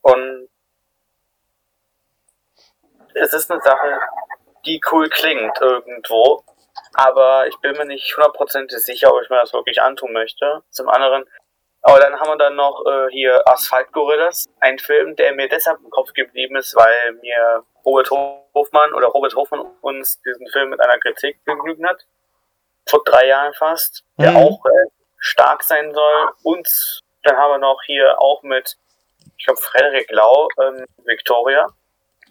Und 0.02 0.50
es 3.14 3.34
ist 3.34 3.50
eine 3.50 3.62
Sache, 3.62 4.00
die 4.66 4.82
cool 4.92 5.08
klingt 5.10 5.62
irgendwo, 5.62 6.44
aber 6.94 7.48
ich 7.48 7.58
bin 7.60 7.78
mir 7.78 7.86
nicht 7.86 8.16
hundertprozentig 8.18 8.80
sicher, 8.80 9.14
ob 9.14 9.22
ich 9.22 9.30
mir 9.30 9.40
das 9.40 9.54
wirklich 9.54 9.82
antun 9.82 10.12
möchte. 10.12 10.64
Zum 10.72 10.90
anderen, 10.90 11.26
aber 11.82 12.00
dann 12.00 12.20
haben 12.20 12.28
wir 12.28 12.38
dann 12.38 12.56
noch 12.56 12.84
äh, 12.86 13.10
hier 13.12 13.42
Asphalt 13.48 13.92
Gorillas, 13.94 14.46
ein 14.60 14.78
Film, 14.80 15.16
der 15.16 15.34
mir 15.34 15.48
deshalb 15.48 15.80
im 15.84 15.90
Kopf 15.90 16.14
geblieben 16.14 16.58
ist, 16.58 16.76
weil 16.76 17.14
mir 17.22 17.64
Robert 17.86 18.10
Hofmann 18.12 18.94
oder 18.94 19.08
Robert 19.08 19.36
Hofmann 19.36 19.66
uns 19.82 20.20
diesen 20.22 20.48
Film 20.50 20.72
mit 20.72 20.82
einer 20.82 21.00
Kritik 21.00 21.44
begnügt 21.46 21.84
hat. 21.86 22.06
Vor 22.86 23.02
drei 23.06 23.28
Jahren 23.28 23.54
fast, 23.54 24.04
der 24.18 24.32
mhm. 24.32 24.38
auch 24.38 24.66
äh, 24.66 24.90
stark 25.18 25.64
sein 25.64 25.94
soll. 25.94 26.32
Und 26.44 27.02
dann 27.24 27.38
haben 27.38 27.52
wir 27.52 27.58
noch 27.60 27.80
hier 27.86 28.20
auch 28.20 28.44
mit, 28.44 28.78
ich 29.38 29.46
glaube, 29.46 29.62
Frederik 29.62 30.12
Lau, 30.12 30.50
ähm, 30.62 30.86
Victoria. 31.06 31.68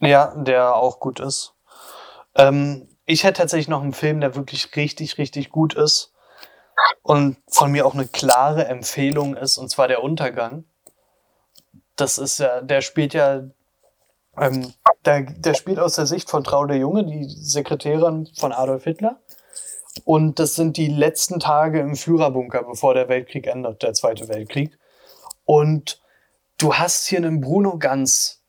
Ja, 0.01 0.35
der 0.37 0.75
auch 0.75 1.01
gut 1.01 1.21
ist. 1.21 1.55
Ähm, 2.37 2.89
ich 3.07 3.25
hätte 3.25 3.39
tatsächlich 3.39 3.69
noch 3.69 3.83
einen 3.83 3.95
Film, 3.95 4.21
der 4.21 4.35
wirklich 4.35 4.77
richtig, 4.77 5.17
richtig 5.17 5.51
gut 5.51 5.75
ist 5.75 6.13
und 7.03 7.37
von 7.49 7.71
mir 7.71 7.87
auch 7.87 7.95
eine 7.95 8.07
klare 8.07 8.67
Empfehlung 8.67 9.37
ist, 9.37 9.59
und 9.59 9.71
zwar 9.71 9.89
der 9.89 10.03
Untergang. 10.03 10.65
Das 11.97 12.19
ist 12.19 12.39
ja, 12.39 12.61
der 12.61 12.81
spielt 12.81 13.15
ja, 13.15 13.43
ähm, 14.37 14.73
der, 15.05 15.23
der 15.23 15.55
spielt 15.55 15.79
aus 15.79 15.97
der 15.97 16.07
Sicht 16.07 16.31
von 16.31 16.45
Traude 16.45 16.75
Junge, 16.75 17.05
die 17.05 17.25
Sekretärin 17.25 18.29
von 18.39 18.53
Adolf 18.53 18.85
Hitler. 18.85 19.21
Und 20.05 20.39
das 20.39 20.55
sind 20.55 20.77
die 20.77 20.89
letzten 20.89 21.41
Tage 21.41 21.81
im 21.81 21.97
Führerbunker, 21.97 22.63
bevor 22.63 22.95
der 22.95 23.09
Weltkrieg 23.09 23.47
endet, 23.47 23.83
der 23.83 23.95
Zweite 23.95 24.29
Weltkrieg. 24.29 24.79
Und 25.45 26.01
du 26.59 26.75
hast 26.75 27.07
hier 27.07 27.19
einen 27.19 27.41
Bruno 27.41 27.79
Ganz, 27.79 28.43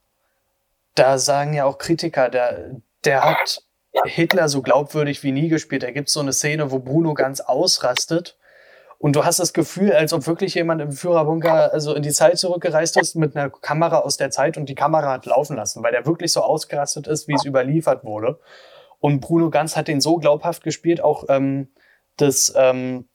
da 0.95 1.17
sagen 1.17 1.53
ja 1.53 1.65
auch 1.65 1.77
Kritiker, 1.77 2.29
der, 2.29 2.75
der 3.05 3.23
hat 3.23 3.63
Hitler 4.05 4.49
so 4.49 4.61
glaubwürdig 4.61 5.23
wie 5.23 5.31
nie 5.31 5.49
gespielt. 5.49 5.83
Da 5.83 5.91
gibt 5.91 6.07
es 6.07 6.13
so 6.13 6.19
eine 6.19 6.33
Szene, 6.33 6.71
wo 6.71 6.79
Bruno 6.79 7.13
ganz 7.13 7.41
ausrastet. 7.41 8.37
Und 8.99 9.15
du 9.15 9.23
hast 9.23 9.39
das 9.39 9.53
Gefühl, 9.53 9.93
als 9.93 10.11
ob 10.11 10.27
wirklich 10.27 10.55
jemand 10.55 10.81
im 10.81 10.91
Führerbunker 10.91 11.71
also 11.73 11.95
in 11.95 12.03
die 12.03 12.11
Zeit 12.11 12.37
zurückgereist 12.37 12.97
ist 12.97 13.15
mit 13.15 13.35
einer 13.35 13.49
Kamera 13.49 13.99
aus 13.99 14.17
der 14.17 14.29
Zeit 14.29 14.57
und 14.57 14.67
die 14.67 14.75
Kamera 14.75 15.13
hat 15.13 15.25
laufen 15.25 15.55
lassen, 15.55 15.81
weil 15.83 15.93
der 15.93 16.05
wirklich 16.05 16.33
so 16.33 16.41
ausgerastet 16.41 17.07
ist, 17.07 17.27
wie 17.27 17.33
es 17.33 17.45
überliefert 17.45 18.03
wurde. 18.03 18.39
Und 18.99 19.21
Bruno 19.21 19.49
Ganz 19.49 19.77
hat 19.77 19.87
den 19.87 20.01
so 20.01 20.17
glaubhaft 20.17 20.63
gespielt, 20.63 21.01
auch 21.01 21.23
ähm, 21.29 21.69
das, 22.17 22.53
ähm, 22.57 23.07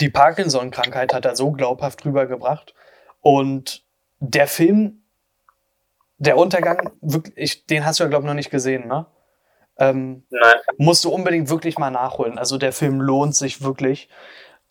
die 0.00 0.10
Parkinson-Krankheit 0.10 1.12
hat 1.12 1.24
er 1.24 1.34
so 1.34 1.50
glaubhaft 1.50 2.04
rübergebracht. 2.04 2.74
Und 3.20 3.84
der 4.20 4.46
Film 4.46 5.02
der 6.18 6.36
Untergang, 6.36 6.92
wirklich, 7.00 7.66
den 7.66 7.84
hast 7.84 7.98
du 7.98 8.04
ja, 8.04 8.08
glaube 8.08 8.22
ich, 8.22 8.28
noch 8.28 8.34
nicht 8.34 8.50
gesehen, 8.50 8.86
ne? 8.86 9.06
Ähm, 9.78 10.24
Nein. 10.30 10.54
Musst 10.76 11.04
du 11.04 11.10
unbedingt 11.10 11.48
wirklich 11.50 11.78
mal 11.78 11.90
nachholen. 11.90 12.38
Also 12.38 12.58
der 12.58 12.72
Film 12.72 13.00
lohnt 13.00 13.34
sich 13.34 13.62
wirklich. 13.62 14.08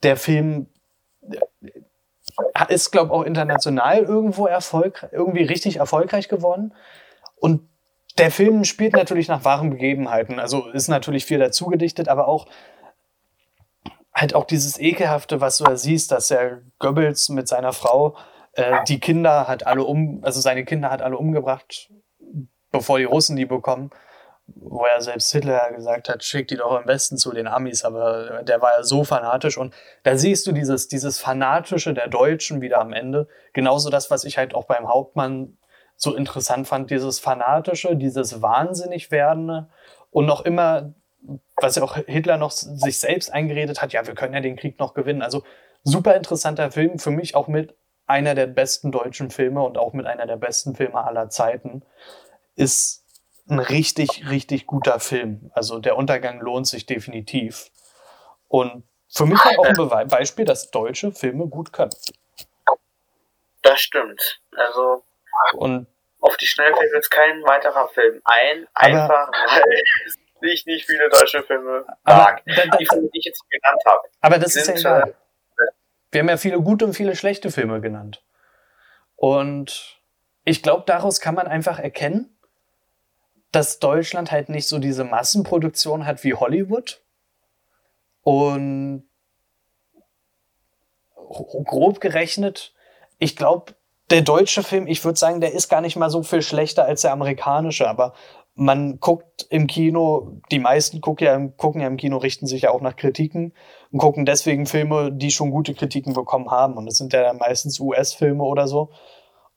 Der 0.04 0.18
Film 0.18 0.68
äh, 1.22 2.74
ist, 2.74 2.91
glaube 2.91 3.08
ich, 3.08 3.12
auch 3.12 3.24
international 3.24 4.04
irgendwo 4.04 4.45
erfolgreich, 4.45 5.12
irgendwie 5.12 5.43
richtig 5.43 5.78
erfolgreich 5.78 6.30
geworden. 6.30 6.74
Und 7.36 7.68
der 8.18 8.32
Film 8.32 8.64
spielt 8.64 8.93
natürlich 8.93 9.28
nach 9.28 9.45
wahren 9.45 9.70
Begebenheiten. 9.70 10.39
Also 10.39 10.68
ist 10.70 10.88
natürlich 10.88 11.26
viel 11.26 11.39
dazu 11.39 11.68
gedichtet, 11.68 12.08
aber 12.10 12.28
auch 12.28 12.47
halt 14.14 14.36
auch 14.36 14.45
dieses 14.45 14.80
Ekelhafte, 14.80 15.41
was 15.41 15.58
du 15.58 15.64
da 15.64 15.78
siehst, 15.78 16.12
dass 16.12 16.28
der 16.28 16.62
Goebbels 16.80 17.30
mit 17.30 17.47
seiner 17.47 17.74
Frau 17.74 18.18
äh, 18.54 18.84
die 18.88 18.99
Kinder 18.99 19.47
hat 19.47 19.66
alle 19.66 19.84
um, 19.84 20.20
also 20.24 20.41
seine 20.41 20.66
Kinder 20.66 20.89
hat 20.89 21.02
alle 21.02 21.18
umgebracht, 21.18 21.89
bevor 22.72 22.97
die 22.97 23.06
Russen 23.06 23.36
die 23.36 23.45
bekommen. 23.45 23.91
Wo 24.47 24.85
er 24.85 25.01
selbst 25.01 25.31
Hitler 25.31 25.71
gesagt 25.71 26.09
hat, 26.09 26.23
schick 26.23 26.47
die 26.47 26.57
doch 26.57 26.71
am 26.71 26.85
besten 26.85 27.17
zu 27.17 27.31
den 27.31 27.47
Amis, 27.47 27.85
aber 27.85 28.43
der 28.43 28.61
war 28.61 28.73
ja 28.77 28.83
so 28.83 29.03
fanatisch. 29.03 29.57
Und 29.57 29.73
da 30.03 30.17
siehst 30.17 30.45
du 30.45 30.51
dieses, 30.51 30.87
dieses 30.87 31.19
Fanatische 31.19 31.93
der 31.93 32.07
Deutschen 32.07 32.61
wieder 32.61 32.79
am 32.79 32.91
Ende. 32.91 33.27
Genauso 33.53 33.89
das, 33.89 34.11
was 34.11 34.23
ich 34.23 34.37
halt 34.37 34.53
auch 34.53 34.65
beim 34.65 34.87
Hauptmann 34.87 35.57
so 35.95 36.15
interessant 36.15 36.67
fand, 36.67 36.89
dieses 36.89 37.19
Fanatische, 37.19 37.95
dieses 37.95 38.41
wahnsinnig 38.41 39.11
werdende 39.11 39.69
und 40.09 40.25
noch 40.25 40.41
immer, 40.41 40.93
was 41.55 41.75
ja 41.75 41.83
auch 41.83 41.95
Hitler 41.95 42.37
noch 42.37 42.51
sich 42.51 42.99
selbst 42.99 43.31
eingeredet 43.31 43.81
hat, 43.81 43.93
ja, 43.93 44.05
wir 44.07 44.15
können 44.15 44.33
ja 44.33 44.41
den 44.41 44.55
Krieg 44.55 44.79
noch 44.79 44.93
gewinnen. 44.95 45.21
Also 45.21 45.43
super 45.83 46.15
interessanter 46.15 46.71
Film, 46.71 46.97
für 46.99 47.11
mich 47.11 47.35
auch 47.35 47.47
mit 47.47 47.75
einer 48.07 48.35
der 48.35 48.47
besten 48.47 48.91
deutschen 48.91 49.29
Filme 49.29 49.61
und 49.61 49.77
auch 49.77 49.93
mit 49.93 50.05
einer 50.05 50.25
der 50.25 50.37
besten 50.37 50.75
Filme 50.75 51.03
aller 51.03 51.29
Zeiten, 51.29 51.83
ist 52.55 53.01
ein 53.49 53.59
richtig, 53.59 54.29
richtig 54.29 54.65
guter 54.65 54.99
Film. 54.99 55.51
Also 55.53 55.79
der 55.79 55.97
Untergang 55.97 56.39
lohnt 56.39 56.67
sich 56.67 56.85
definitiv. 56.85 57.69
Und 58.47 58.83
für 59.09 59.25
mich 59.25 59.39
auch 59.39 59.65
ein 59.65 59.73
Be 59.75 60.05
Beispiel, 60.09 60.45
dass 60.45 60.71
deutsche 60.71 61.11
Filme 61.11 61.47
gut 61.47 61.73
können. 61.73 61.91
Das 63.61 63.79
stimmt. 63.81 64.41
Also 64.55 65.03
und 65.53 65.87
auf 66.19 66.37
die 66.37 66.47
Schnelle 66.47 66.75
fällt 66.75 66.91
jetzt 66.93 67.09
kein 67.09 67.43
weiterer 67.43 67.87
Film 67.89 68.21
ein, 68.23 68.67
einfach 68.73 69.31
weil 69.31 69.83
ich 70.41 70.65
nicht 70.65 70.85
viele 70.85 71.09
deutsche 71.09 71.43
Filme 71.43 71.85
mag, 72.03 72.43
da, 72.45 72.55
da, 72.55 72.77
die, 72.77 72.87
die 72.87 73.19
ich 73.19 73.25
jetzt 73.25 73.43
genannt 73.49 73.81
habe. 73.85 74.01
Aber 74.21 74.37
das 74.37 74.53
sind, 74.53 74.75
ist 74.75 74.83
ja 74.83 74.99
egal. 74.99 75.09
Äh, 75.09 75.71
wir 76.11 76.21
haben 76.21 76.29
ja 76.29 76.37
viele 76.37 76.61
gute 76.61 76.85
und 76.85 76.93
viele 76.93 77.15
schlechte 77.15 77.51
Filme 77.51 77.81
genannt. 77.81 78.23
Und 79.15 80.01
ich 80.43 80.63
glaube, 80.63 80.83
daraus 80.87 81.21
kann 81.21 81.35
man 81.35 81.47
einfach 81.47 81.79
erkennen, 81.79 82.35
dass 83.52 83.80
Deutschland 83.80 84.32
halt 84.32 84.49
nicht 84.49 84.68
so 84.68 84.80
diese 84.80 85.04
Massenproduktion 85.04 86.06
hat 86.06 86.24
wie 86.24 86.34
Hollywood. 86.34 87.02
Und 88.24 89.04
grob 91.16 92.02
gerechnet, 92.02 92.74
ich 93.20 93.36
glaube, 93.36 93.74
der 94.10 94.22
deutsche 94.22 94.64
Film, 94.64 94.88
ich 94.88 95.04
würde 95.06 95.18
sagen, 95.18 95.41
der 95.41 95.54
ist 95.54 95.70
gar 95.70 95.82
nicht 95.82 95.95
mal 95.95 96.10
so 96.10 96.24
viel 96.24 96.41
schlechter 96.41 96.86
als 96.86 97.02
der 97.02 97.14
amerikanische, 97.14 97.88
aber 97.88 98.14
man 98.54 98.99
guckt 98.99 99.47
im 99.49 99.68
Kino, 99.68 100.41
die 100.52 100.60
meisten 100.60 100.99
gucken 100.99 101.26
ja, 101.26 101.38
gucken 101.56 101.82
ja 101.82 101.88
im 101.88 101.97
Kino, 101.97 102.18
richten 102.18 102.47
sich 102.47 102.64
ja 102.64 102.72
auch 102.72 102.82
nach 102.82 102.97
Kritiken 102.97 103.54
und 103.91 103.99
gucken 103.99 104.26
deswegen 104.26 104.66
Filme, 104.66 105.12
die 105.12 105.32
schon 105.32 105.52
gute 105.52 105.74
Kritiken 105.74 106.14
bekommen 106.14 106.52
haben. 106.52 106.76
Und 106.76 106.86
das 106.86 106.97
sind 106.97 107.14
ja 107.14 107.32
meistens 107.34 107.80
US-Filme 107.80 108.43
oder 108.43 108.68
so. 108.68 108.89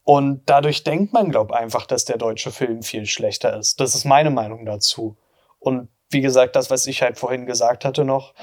Und 0.04 0.42
dadurch 0.46 0.84
denkt 0.84 1.12
man, 1.14 1.30
glaube 1.30 1.54
ich, 1.54 1.60
einfach, 1.60 1.86
dass 1.86 2.04
der 2.04 2.18
deutsche 2.18 2.50
Film 2.50 2.82
viel 2.82 3.06
schlechter 3.06 3.56
ist. 3.58 3.80
Das 3.80 3.94
ist 3.94 4.04
meine 4.04 4.30
Meinung 4.30 4.66
dazu. 4.66 5.16
Und 5.58 5.88
wie 6.10 6.20
gesagt, 6.20 6.56
das, 6.56 6.70
was 6.70 6.86
ich 6.86 7.02
halt 7.02 7.18
vorhin 7.18 7.46
gesagt 7.46 7.84
hatte 7.86 8.04
noch, 8.04 8.34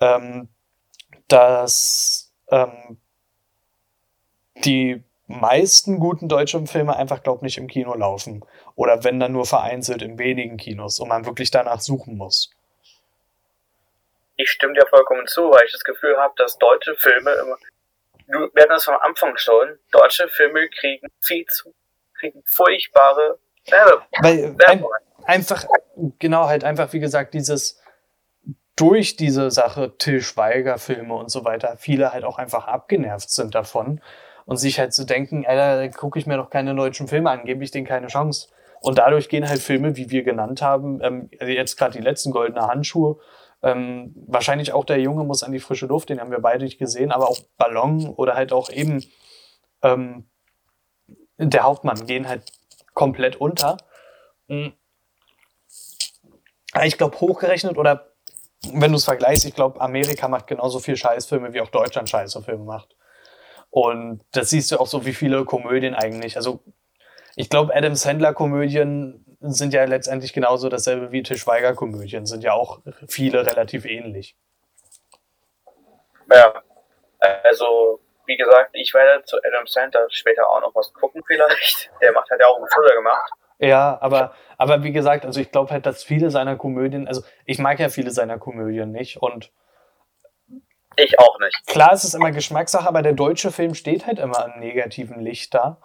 ähm, 0.00 0.48
dass 1.26 2.32
ähm, 2.48 2.98
die 4.64 5.02
meisten 5.26 5.98
guten 5.98 6.28
deutschen 6.28 6.66
Filme 6.66 6.96
einfach, 6.96 7.22
glaube 7.22 7.38
ich, 7.38 7.42
nicht 7.42 7.58
im 7.58 7.66
Kino 7.66 7.94
laufen. 7.94 8.44
Oder 8.74 9.04
wenn 9.04 9.20
dann 9.20 9.32
nur 9.32 9.46
vereinzelt 9.46 10.02
in 10.02 10.18
wenigen 10.18 10.56
Kinos 10.56 11.00
und 11.00 11.08
man 11.08 11.26
wirklich 11.26 11.50
danach 11.50 11.80
suchen 11.80 12.16
muss. 12.16 12.50
Ich 14.36 14.50
stimme 14.50 14.74
dir 14.74 14.86
vollkommen 14.86 15.26
zu, 15.26 15.42
weil 15.50 15.64
ich 15.66 15.72
das 15.72 15.84
Gefühl 15.84 16.16
habe, 16.16 16.34
dass 16.36 16.56
deutsche 16.58 16.94
Filme 16.94 17.30
immer. 17.32 17.56
Wir 18.30 18.62
hatten 18.62 18.70
das 18.70 18.84
vom 18.84 18.96
Anfang 19.00 19.36
schon. 19.36 19.78
Deutsche 19.90 20.28
Filme 20.28 20.68
kriegen 20.68 21.08
viel 21.20 21.44
zu. 21.46 21.74
kriegen 22.18 22.42
furchtbare 22.46 23.38
Werbe. 23.66 24.02
Weil 24.20 24.56
ein, 24.66 24.84
einfach, 25.24 25.64
genau, 26.18 26.46
halt 26.46 26.64
einfach, 26.64 26.92
wie 26.92 27.00
gesagt, 27.00 27.34
dieses 27.34 27.80
durch 28.76 29.16
diese 29.16 29.50
Sache 29.50 29.96
Till 29.98 30.22
Schweiger 30.22 30.78
Filme 30.78 31.14
und 31.14 31.30
so 31.30 31.44
weiter 31.44 31.76
viele 31.76 32.12
halt 32.12 32.24
auch 32.24 32.38
einfach 32.38 32.66
abgenervt 32.66 33.30
sind 33.30 33.54
davon 33.54 34.00
und 34.46 34.56
sich 34.56 34.78
halt 34.78 34.94
zu 34.94 35.02
so 35.02 35.06
denken, 35.06 35.44
Alter, 35.46 35.82
da 35.82 35.88
gucke 35.88 36.18
ich 36.18 36.26
mir 36.26 36.38
doch 36.38 36.48
keine 36.48 36.74
deutschen 36.74 37.06
Filme 37.06 37.30
an, 37.30 37.44
gebe 37.44 37.62
ich 37.62 37.70
denen 37.70 37.86
keine 37.86 38.06
Chance. 38.06 38.48
Und 38.80 38.96
dadurch 38.96 39.28
gehen 39.28 39.46
halt 39.46 39.60
Filme, 39.60 39.96
wie 39.96 40.10
wir 40.10 40.22
genannt 40.22 40.62
haben, 40.62 41.00
ähm, 41.02 41.28
jetzt 41.40 41.76
gerade 41.76 41.98
die 41.98 42.02
letzten 42.02 42.30
goldene 42.30 42.66
Handschuhe, 42.66 43.18
ähm, 43.62 44.14
wahrscheinlich 44.26 44.72
auch 44.72 44.84
der 44.84 45.00
Junge 45.00 45.24
muss 45.24 45.42
an 45.42 45.52
die 45.52 45.60
frische 45.60 45.86
Luft, 45.86 46.08
den 46.08 46.20
haben 46.20 46.30
wir 46.30 46.40
beide 46.40 46.64
nicht 46.64 46.78
gesehen, 46.78 47.12
aber 47.12 47.28
auch 47.28 47.40
Ballon 47.56 48.08
oder 48.08 48.34
halt 48.34 48.52
auch 48.52 48.70
eben 48.70 49.04
ähm, 49.82 50.28
der 51.36 51.62
Hauptmann 51.62 52.06
gehen 52.06 52.28
halt 52.28 52.42
komplett 52.94 53.36
unter. 53.36 53.76
Mm. 54.48 54.68
Ich 56.84 56.98
glaube, 56.98 57.20
hochgerechnet 57.20 57.76
oder 57.76 58.10
wenn 58.72 58.92
du 58.92 58.96
es 58.96 59.04
vergleichst, 59.04 59.46
ich 59.46 59.54
glaube, 59.54 59.80
Amerika 59.80 60.28
macht 60.28 60.46
genauso 60.46 60.78
viel 60.78 60.96
Scheißfilme, 60.96 61.52
wie 61.52 61.60
auch 61.60 61.70
Deutschland 61.70 62.08
Scheißfilme 62.08 62.64
macht. 62.64 62.94
Und 63.70 64.22
das 64.32 64.50
siehst 64.50 64.70
du 64.70 64.78
auch 64.78 64.86
so, 64.86 65.06
wie 65.06 65.14
viele 65.14 65.44
Komödien 65.44 65.94
eigentlich. 65.94 66.36
Also, 66.36 66.62
ich 67.36 67.48
glaube, 67.48 67.74
Adam 67.74 67.94
Sandler-Komödien 67.94 69.29
sind 69.40 69.72
ja 69.72 69.84
letztendlich 69.84 70.32
genauso 70.32 70.68
dasselbe 70.68 71.12
wie 71.12 71.22
Tischweiger-Komödien, 71.22 72.26
sind 72.26 72.44
ja 72.44 72.52
auch 72.52 72.80
viele 73.08 73.46
relativ 73.46 73.84
ähnlich. 73.86 74.36
Ja, 76.32 76.62
also, 77.42 78.00
wie 78.26 78.36
gesagt, 78.36 78.70
ich 78.74 78.94
werde 78.94 79.24
zu 79.24 79.38
Adam 79.38 79.66
Sandler 79.66 80.06
später 80.10 80.48
auch 80.48 80.60
noch 80.60 80.74
was 80.74 80.92
gucken, 80.92 81.22
vielleicht. 81.26 81.90
Der 82.00 82.12
macht 82.12 82.30
halt 82.30 82.40
ja 82.40 82.46
auch 82.46 82.56
einen 82.56 82.68
Thriller 82.68 82.94
gemacht. 82.94 83.32
Ja, 83.58 83.98
aber, 84.00 84.34
aber 84.56 84.82
wie 84.82 84.92
gesagt, 84.92 85.26
also 85.26 85.40
ich 85.40 85.50
glaube 85.50 85.70
halt, 85.70 85.84
dass 85.84 86.02
viele 86.02 86.30
seiner 86.30 86.56
Komödien, 86.56 87.08
also 87.08 87.22
ich 87.44 87.58
mag 87.58 87.78
ja 87.78 87.88
viele 87.88 88.10
seiner 88.10 88.38
Komödien 88.38 88.90
nicht 88.90 89.20
und 89.20 89.50
ich 90.96 91.18
auch 91.18 91.38
nicht. 91.40 91.66
Klar, 91.66 91.92
es 91.92 92.04
ist 92.04 92.14
immer 92.14 92.30
Geschmackssache, 92.30 92.88
aber 92.88 93.02
der 93.02 93.12
deutsche 93.12 93.50
Film 93.50 93.74
steht 93.74 94.06
halt 94.06 94.18
immer 94.18 94.46
im 94.46 94.60
negativen 94.60 95.20
Licht 95.20 95.54
da. 95.54 95.78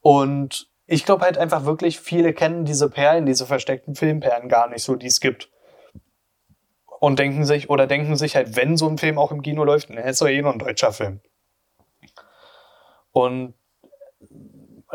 Und 0.00 0.67
ich 0.90 1.04
glaube 1.04 1.24
halt 1.24 1.36
einfach 1.36 1.66
wirklich, 1.66 2.00
viele 2.00 2.32
kennen 2.32 2.64
diese 2.64 2.88
Perlen, 2.88 3.26
diese 3.26 3.44
versteckten 3.44 3.94
Filmperlen 3.94 4.48
gar 4.48 4.68
nicht 4.68 4.82
so, 4.82 4.96
die 4.96 5.06
es 5.06 5.20
gibt. 5.20 5.50
Und 6.98 7.18
denken 7.18 7.44
sich, 7.44 7.68
oder 7.70 7.86
denken 7.86 8.16
sich 8.16 8.34
halt, 8.34 8.56
wenn 8.56 8.76
so 8.76 8.88
ein 8.88 8.96
Film 8.96 9.18
auch 9.18 9.30
im 9.30 9.42
Kino 9.42 9.64
läuft, 9.64 9.90
ne, 9.90 10.00
ist 10.00 10.20
doch 10.22 10.26
eh 10.26 10.40
nur 10.40 10.52
ein 10.52 10.58
deutscher 10.58 10.92
Film. 10.92 11.20
Und 13.12 13.54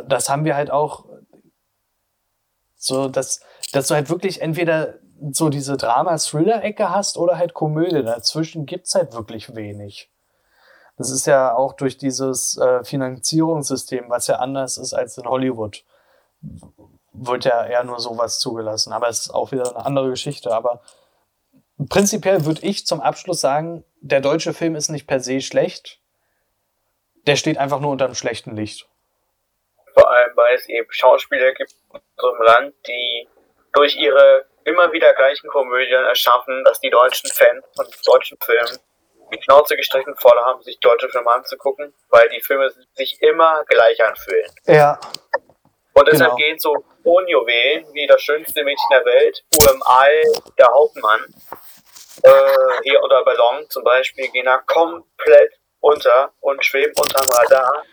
das 0.08 0.30
haben 0.30 0.46
wir 0.46 0.56
halt 0.56 0.72
auch 0.72 1.06
so, 2.76 3.08
dass, 3.08 3.42
dass 3.72 3.88
du 3.88 3.94
halt 3.94 4.10
wirklich 4.10 4.42
entweder 4.42 4.96
so 5.32 5.50
diese 5.50 5.78
Drama-Thriller-Ecke 5.78 6.90
hast 6.90 7.18
oder 7.18 7.38
halt 7.38 7.54
Komödie. 7.54 8.04
Dazwischen 8.04 8.66
gibt's 8.66 8.96
halt 8.96 9.14
wirklich 9.14 9.56
wenig. 9.56 10.13
Das 10.98 11.10
ist 11.10 11.26
ja 11.26 11.56
auch 11.56 11.74
durch 11.74 11.98
dieses 11.98 12.58
äh, 12.58 12.84
Finanzierungssystem, 12.84 14.10
was 14.10 14.28
ja 14.28 14.36
anders 14.36 14.78
ist 14.78 14.94
als 14.94 15.18
in 15.18 15.26
Hollywood, 15.26 15.84
wird 17.14 17.46
ja 17.46 17.66
eher 17.66 17.84
nur 17.84 18.00
sowas 18.00 18.40
zugelassen. 18.40 18.94
Aber 18.94 19.08
es 19.08 19.22
ist 19.22 19.32
auch 19.32 19.52
wieder 19.52 19.70
eine 19.70 19.86
andere 19.86 20.10
Geschichte. 20.10 20.52
Aber 20.52 20.82
prinzipiell 21.90 22.46
würde 22.46 22.62
ich 22.62 22.86
zum 22.86 23.02
Abschluss 23.02 23.42
sagen, 23.42 23.84
der 24.02 24.22
deutsche 24.22 24.54
Film 24.54 24.76
ist 24.76 24.90
nicht 24.90 25.08
per 25.08 25.20
se 25.20 25.42
schlecht. 25.42 26.00
Der 27.26 27.36
steht 27.36 27.58
einfach 27.58 27.80
nur 27.80 27.92
unter 27.92 28.06
einem 28.06 28.16
schlechten 28.16 28.56
Licht 28.56 28.88
vor 29.94 30.10
allem 30.10 30.32
weil 30.36 30.56
es 30.56 30.68
eben 30.68 30.92
Schauspieler 30.92 31.54
gibt 31.54 31.72
in 31.94 32.00
unserem 32.18 32.42
Land, 32.42 32.76
die 32.88 33.28
durch 33.74 33.96
ihre 33.96 34.46
immer 34.66 34.92
wieder 34.92 35.14
gleichen 35.14 35.48
Komödien 35.50 36.04
erschaffen, 36.06 36.64
dass 36.64 36.80
die 36.80 36.90
deutschen 36.90 37.30
Fans 37.30 37.66
von 37.76 37.86
deutschen 38.06 38.38
Filmen 38.44 38.80
die 39.32 39.42
Schnauze 39.42 39.76
gestreckt 39.76 40.10
voll 40.20 40.40
haben, 40.46 40.62
sich 40.64 40.80
deutsche 40.80 41.10
Filme 41.10 41.32
anzugucken, 41.32 41.94
weil 42.10 42.28
die 42.30 42.42
Filme 42.42 42.70
sich 42.94 43.22
immer 43.22 43.64
gleich 43.66 44.04
anfühlen. 44.04 44.52
Ja. 44.66 45.00
Und 45.94 46.08
deshalb 46.08 46.36
genau. 46.36 46.50
geht 46.50 46.62
so 46.62 46.74
Onjove, 47.04 47.86
wie 47.94 48.08
das 48.08 48.22
schönste 48.22 48.64
Mädchen 48.64 48.88
der 48.92 49.06
Welt, 49.06 49.44
UMI, 49.62 50.52
der 50.58 50.68
Hauptmann, 50.68 51.22
äh, 52.24 52.82
hier 52.84 53.02
unter 53.02 53.24
Ballon 53.24 53.70
zum 53.70 53.84
Beispiel, 53.84 54.28
gehen 54.30 54.46
da 54.46 54.58
komplett 54.58 55.54
unter 55.80 56.32
und 56.40 56.66
schweben 56.66 56.94
unterm 57.00 57.30
Radar 57.30 57.84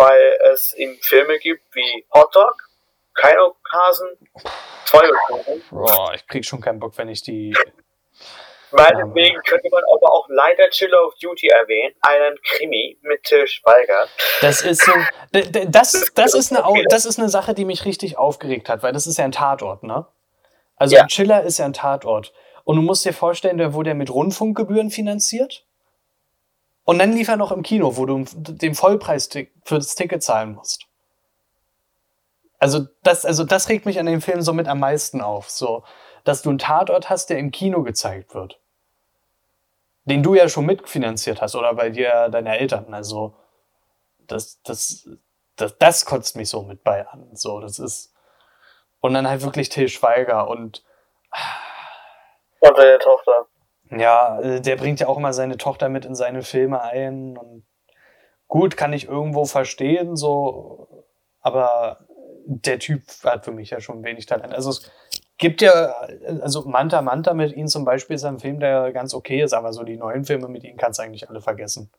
weil 0.00 0.38
es 0.52 0.72
eben 0.74 0.98
Filme 1.02 1.38
gibt 1.38 1.62
wie 1.74 2.06
Hot 2.14 2.34
Dog, 2.34 2.56
kein 3.14 3.36
Hasen, 3.70 4.08
Teufelskuchen. 4.86 5.62
Boah, 5.70 6.14
ich 6.14 6.26
krieg 6.26 6.44
schon 6.44 6.62
keinen 6.62 6.80
Bock, 6.80 6.96
wenn 6.96 7.08
ich 7.08 7.22
die. 7.22 7.54
Meinetwegen 8.72 9.40
könnte 9.46 9.68
man 9.70 9.82
aber 9.84 10.12
auch 10.12 10.26
leider 10.28 10.68
Chill 10.70 10.94
of 10.94 11.14
Duty 11.20 11.48
erwähnen, 11.48 11.94
einen 12.02 12.38
Krimi 12.42 12.98
mit 13.02 13.22
Till 13.24 13.46
Schweiger. 13.46 14.06
Das 14.40 14.62
ist 14.62 14.84
so, 14.84 14.92
das, 15.32 16.04
das, 16.14 16.34
ist 16.34 16.56
eine, 16.56 16.84
das 16.88 17.04
ist 17.04 17.18
eine 17.18 17.28
Sache, 17.28 17.54
die 17.54 17.64
mich 17.64 17.84
richtig 17.84 18.18
aufgeregt 18.18 18.68
hat, 18.68 18.82
weil 18.82 18.92
das 18.92 19.06
ist 19.06 19.18
ja 19.18 19.24
ein 19.24 19.32
Tatort, 19.32 19.82
ne? 19.82 20.06
Also 20.76 20.96
ja. 20.96 21.06
Chiller 21.06 21.42
ist 21.42 21.58
ja 21.58 21.66
ein 21.66 21.72
Tatort. 21.72 22.32
Und 22.64 22.76
du 22.76 22.82
musst 22.82 23.04
dir 23.04 23.12
vorstellen, 23.12 23.58
der 23.58 23.74
wurde 23.74 23.90
ja 23.90 23.94
mit 23.94 24.10
Rundfunkgebühren 24.10 24.90
finanziert. 24.90 25.66
Und 26.84 26.98
dann 26.98 27.12
lief 27.12 27.28
er 27.28 27.36
noch 27.36 27.52
im 27.52 27.62
Kino, 27.62 27.96
wo 27.96 28.06
du 28.06 28.24
den 28.32 28.74
Vollpreis 28.74 29.28
für 29.28 29.74
das 29.74 29.94
Ticket 29.94 30.22
zahlen 30.22 30.54
musst. 30.54 30.86
Also 32.60 32.86
das, 33.02 33.24
also 33.24 33.44
das 33.44 33.68
regt 33.68 33.86
mich 33.86 33.98
an 33.98 34.06
dem 34.06 34.20
Film 34.20 34.42
somit 34.42 34.68
am 34.68 34.78
meisten 34.78 35.20
auf, 35.20 35.48
so, 35.48 35.82
dass 36.24 36.42
du 36.42 36.50
einen 36.50 36.58
Tatort 36.58 37.08
hast, 37.08 37.30
der 37.30 37.38
im 37.38 37.50
Kino 37.50 37.82
gezeigt 37.82 38.34
wird. 38.34 38.59
Den 40.10 40.24
du 40.24 40.34
ja 40.34 40.48
schon 40.48 40.66
mitfinanziert 40.66 41.40
hast 41.40 41.54
oder 41.54 41.72
bei 41.72 41.88
dir 41.88 42.28
deine 42.30 42.58
Eltern. 42.58 42.92
Also 42.92 43.36
das, 44.18 44.60
das, 44.62 45.08
das, 45.54 45.78
das 45.78 46.04
kotzt 46.04 46.34
mich 46.36 46.48
so 46.48 46.62
mit 46.62 46.82
bei 46.82 47.06
an. 47.06 47.28
So, 47.34 47.60
das 47.60 47.78
ist. 47.78 48.12
Und 48.98 49.14
dann 49.14 49.28
halt 49.28 49.42
wirklich 49.42 49.68
Till 49.68 49.88
Schweiger 49.88 50.48
und. 50.48 50.84
Und 52.58 52.76
deine 52.76 52.98
Tochter. 52.98 53.46
Ja, 53.90 54.58
der 54.58 54.76
bringt 54.76 54.98
ja 54.98 55.06
auch 55.06 55.16
immer 55.16 55.32
seine 55.32 55.56
Tochter 55.56 55.88
mit 55.88 56.04
in 56.04 56.16
seine 56.16 56.42
Filme 56.42 56.82
ein. 56.82 57.38
Und 57.38 57.64
gut, 58.48 58.76
kann 58.76 58.92
ich 58.92 59.06
irgendwo 59.06 59.44
verstehen, 59.44 60.16
so, 60.16 61.04
aber 61.40 62.00
der 62.46 62.80
Typ 62.80 63.02
hat 63.24 63.44
für 63.44 63.52
mich 63.52 63.70
ja 63.70 63.80
schon 63.80 64.02
wenig 64.02 64.26
Talent. 64.26 64.54
Also 64.54 64.70
es 64.70 64.90
gibt 65.40 65.62
ja, 65.62 65.94
also 66.42 66.62
Manta 66.66 67.02
Manta 67.02 67.34
mit 67.34 67.56
ihm 67.56 67.66
zum 67.66 67.84
Beispiel 67.84 68.16
ist 68.16 68.24
ein 68.24 68.38
Film, 68.38 68.60
der 68.60 68.92
ganz 68.92 69.14
okay 69.14 69.42
ist, 69.42 69.52
aber 69.52 69.72
so 69.72 69.82
die 69.82 69.96
neuen 69.96 70.24
Filme 70.24 70.48
mit 70.48 70.62
ihm 70.62 70.76
kannst 70.76 71.00
du 71.00 71.02
eigentlich 71.02 71.28
alle 71.28 71.40
vergessen. 71.40 71.90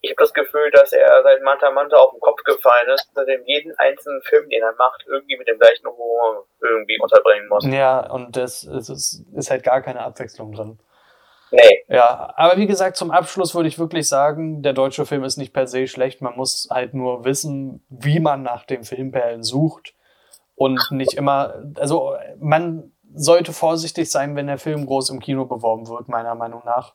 Ich 0.00 0.10
habe 0.10 0.16
das 0.18 0.32
Gefühl, 0.32 0.70
dass 0.72 0.92
er 0.92 1.22
seit 1.22 1.42
Manta 1.42 1.70
Manta 1.70 1.96
auf 1.96 2.12
den 2.12 2.20
Kopf 2.20 2.42
gefallen 2.42 2.88
ist, 2.94 3.10
dass 3.14 3.28
er 3.28 3.38
jeden 3.44 3.74
einzelnen 3.78 4.22
Film, 4.22 4.48
den 4.48 4.62
er 4.62 4.74
macht, 4.78 5.04
irgendwie 5.06 5.36
mit 5.36 5.46
dem 5.46 5.58
gleichen 5.58 5.86
Humor 5.86 6.46
irgendwie 6.60 6.98
unterbringen 6.98 7.48
muss. 7.48 7.66
Ja, 7.66 8.10
und 8.10 8.34
das, 8.36 8.62
das 8.62 8.88
ist, 8.88 9.26
ist 9.36 9.50
halt 9.50 9.62
gar 9.62 9.82
keine 9.82 10.00
Abwechslung 10.00 10.52
drin. 10.52 10.78
Nee. 11.50 11.84
Ja, 11.88 12.32
aber 12.36 12.56
wie 12.56 12.66
gesagt, 12.66 12.96
zum 12.96 13.10
Abschluss 13.10 13.54
würde 13.54 13.68
ich 13.68 13.78
wirklich 13.78 14.08
sagen, 14.08 14.62
der 14.62 14.72
deutsche 14.72 15.04
Film 15.04 15.24
ist 15.24 15.36
nicht 15.36 15.52
per 15.52 15.66
se 15.66 15.86
schlecht. 15.86 16.22
Man 16.22 16.36
muss 16.36 16.68
halt 16.70 16.94
nur 16.94 17.24
wissen, 17.24 17.84
wie 17.90 18.20
man 18.20 18.42
nach 18.42 18.64
den 18.64 18.84
Filmperlen 18.84 19.42
sucht 19.42 19.94
und 20.60 20.90
nicht 20.90 21.14
immer, 21.14 21.54
also 21.76 22.16
man 22.38 22.92
sollte 23.14 23.54
vorsichtig 23.54 24.10
sein, 24.10 24.36
wenn 24.36 24.46
der 24.46 24.58
Film 24.58 24.84
groß 24.84 25.08
im 25.08 25.18
Kino 25.18 25.46
beworben 25.46 25.88
wird, 25.88 26.08
meiner 26.08 26.34
Meinung 26.34 26.60
nach. 26.66 26.92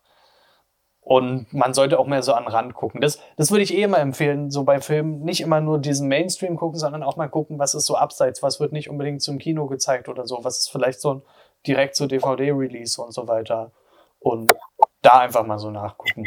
Und 1.00 1.52
man 1.52 1.74
sollte 1.74 1.98
auch 1.98 2.06
mehr 2.06 2.22
so 2.22 2.34
an 2.34 2.44
den 2.44 2.52
Rand 2.52 2.76
gucken. 2.76 3.02
Das, 3.02 3.20
das 3.38 3.50
würde 3.50 3.64
ich 3.64 3.74
eh 3.74 3.82
immer 3.82 3.98
empfehlen, 3.98 4.52
so 4.52 4.66
bei 4.66 4.82
Filmen 4.82 5.22
nicht 5.24 5.42
immer 5.42 5.62
nur 5.62 5.80
diesen 5.80 6.08
Mainstream 6.08 6.58
gucken, 6.58 6.78
sondern 6.78 7.02
auch 7.02 7.16
mal 7.16 7.28
gucken, 7.28 7.58
was 7.58 7.74
ist 7.74 7.88
so 7.88 7.96
abseits, 7.96 8.44
was 8.44 8.60
wird 8.60 8.72
nicht 8.72 8.88
unbedingt 8.88 9.24
zum 9.24 9.40
Kino 9.40 9.66
gezeigt 9.66 10.10
oder 10.10 10.28
so, 10.28 10.44
was 10.44 10.60
ist 10.60 10.70
vielleicht 10.72 11.02
so 11.02 11.16
ein 11.16 11.22
direkt 11.66 11.96
zu 11.96 12.06
DVD-Release 12.06 13.02
und 13.02 13.16
so 13.16 13.28
weiter 13.28 13.72
und 14.20 14.54
da 15.02 15.22
einfach 15.22 15.44
mal 15.44 15.58
so 15.58 15.72
nachgucken. 15.72 16.26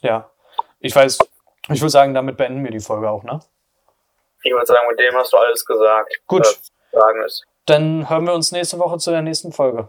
Ja, 0.00 0.30
ich 0.80 0.96
weiß, 0.96 1.18
ich 1.68 1.80
würde 1.80 1.90
sagen, 1.90 2.12
damit 2.12 2.36
beenden 2.36 2.64
wir 2.64 2.72
die 2.72 2.80
Folge 2.80 3.08
auch, 3.08 3.22
ne? 3.22 3.38
Ich 4.42 4.52
würde 4.52 4.66
sagen, 4.66 4.88
mit 4.88 4.98
dem 4.98 5.14
hast 5.14 5.32
du 5.32 5.36
alles 5.36 5.64
gesagt. 5.64 6.20
Gut. 6.26 6.46
Sagen 6.92 7.22
ist. 7.24 7.44
Dann 7.66 8.08
hören 8.08 8.26
wir 8.26 8.34
uns 8.34 8.52
nächste 8.52 8.78
Woche 8.78 8.98
zu 8.98 9.10
der 9.10 9.22
nächsten 9.22 9.52
Folge. 9.52 9.88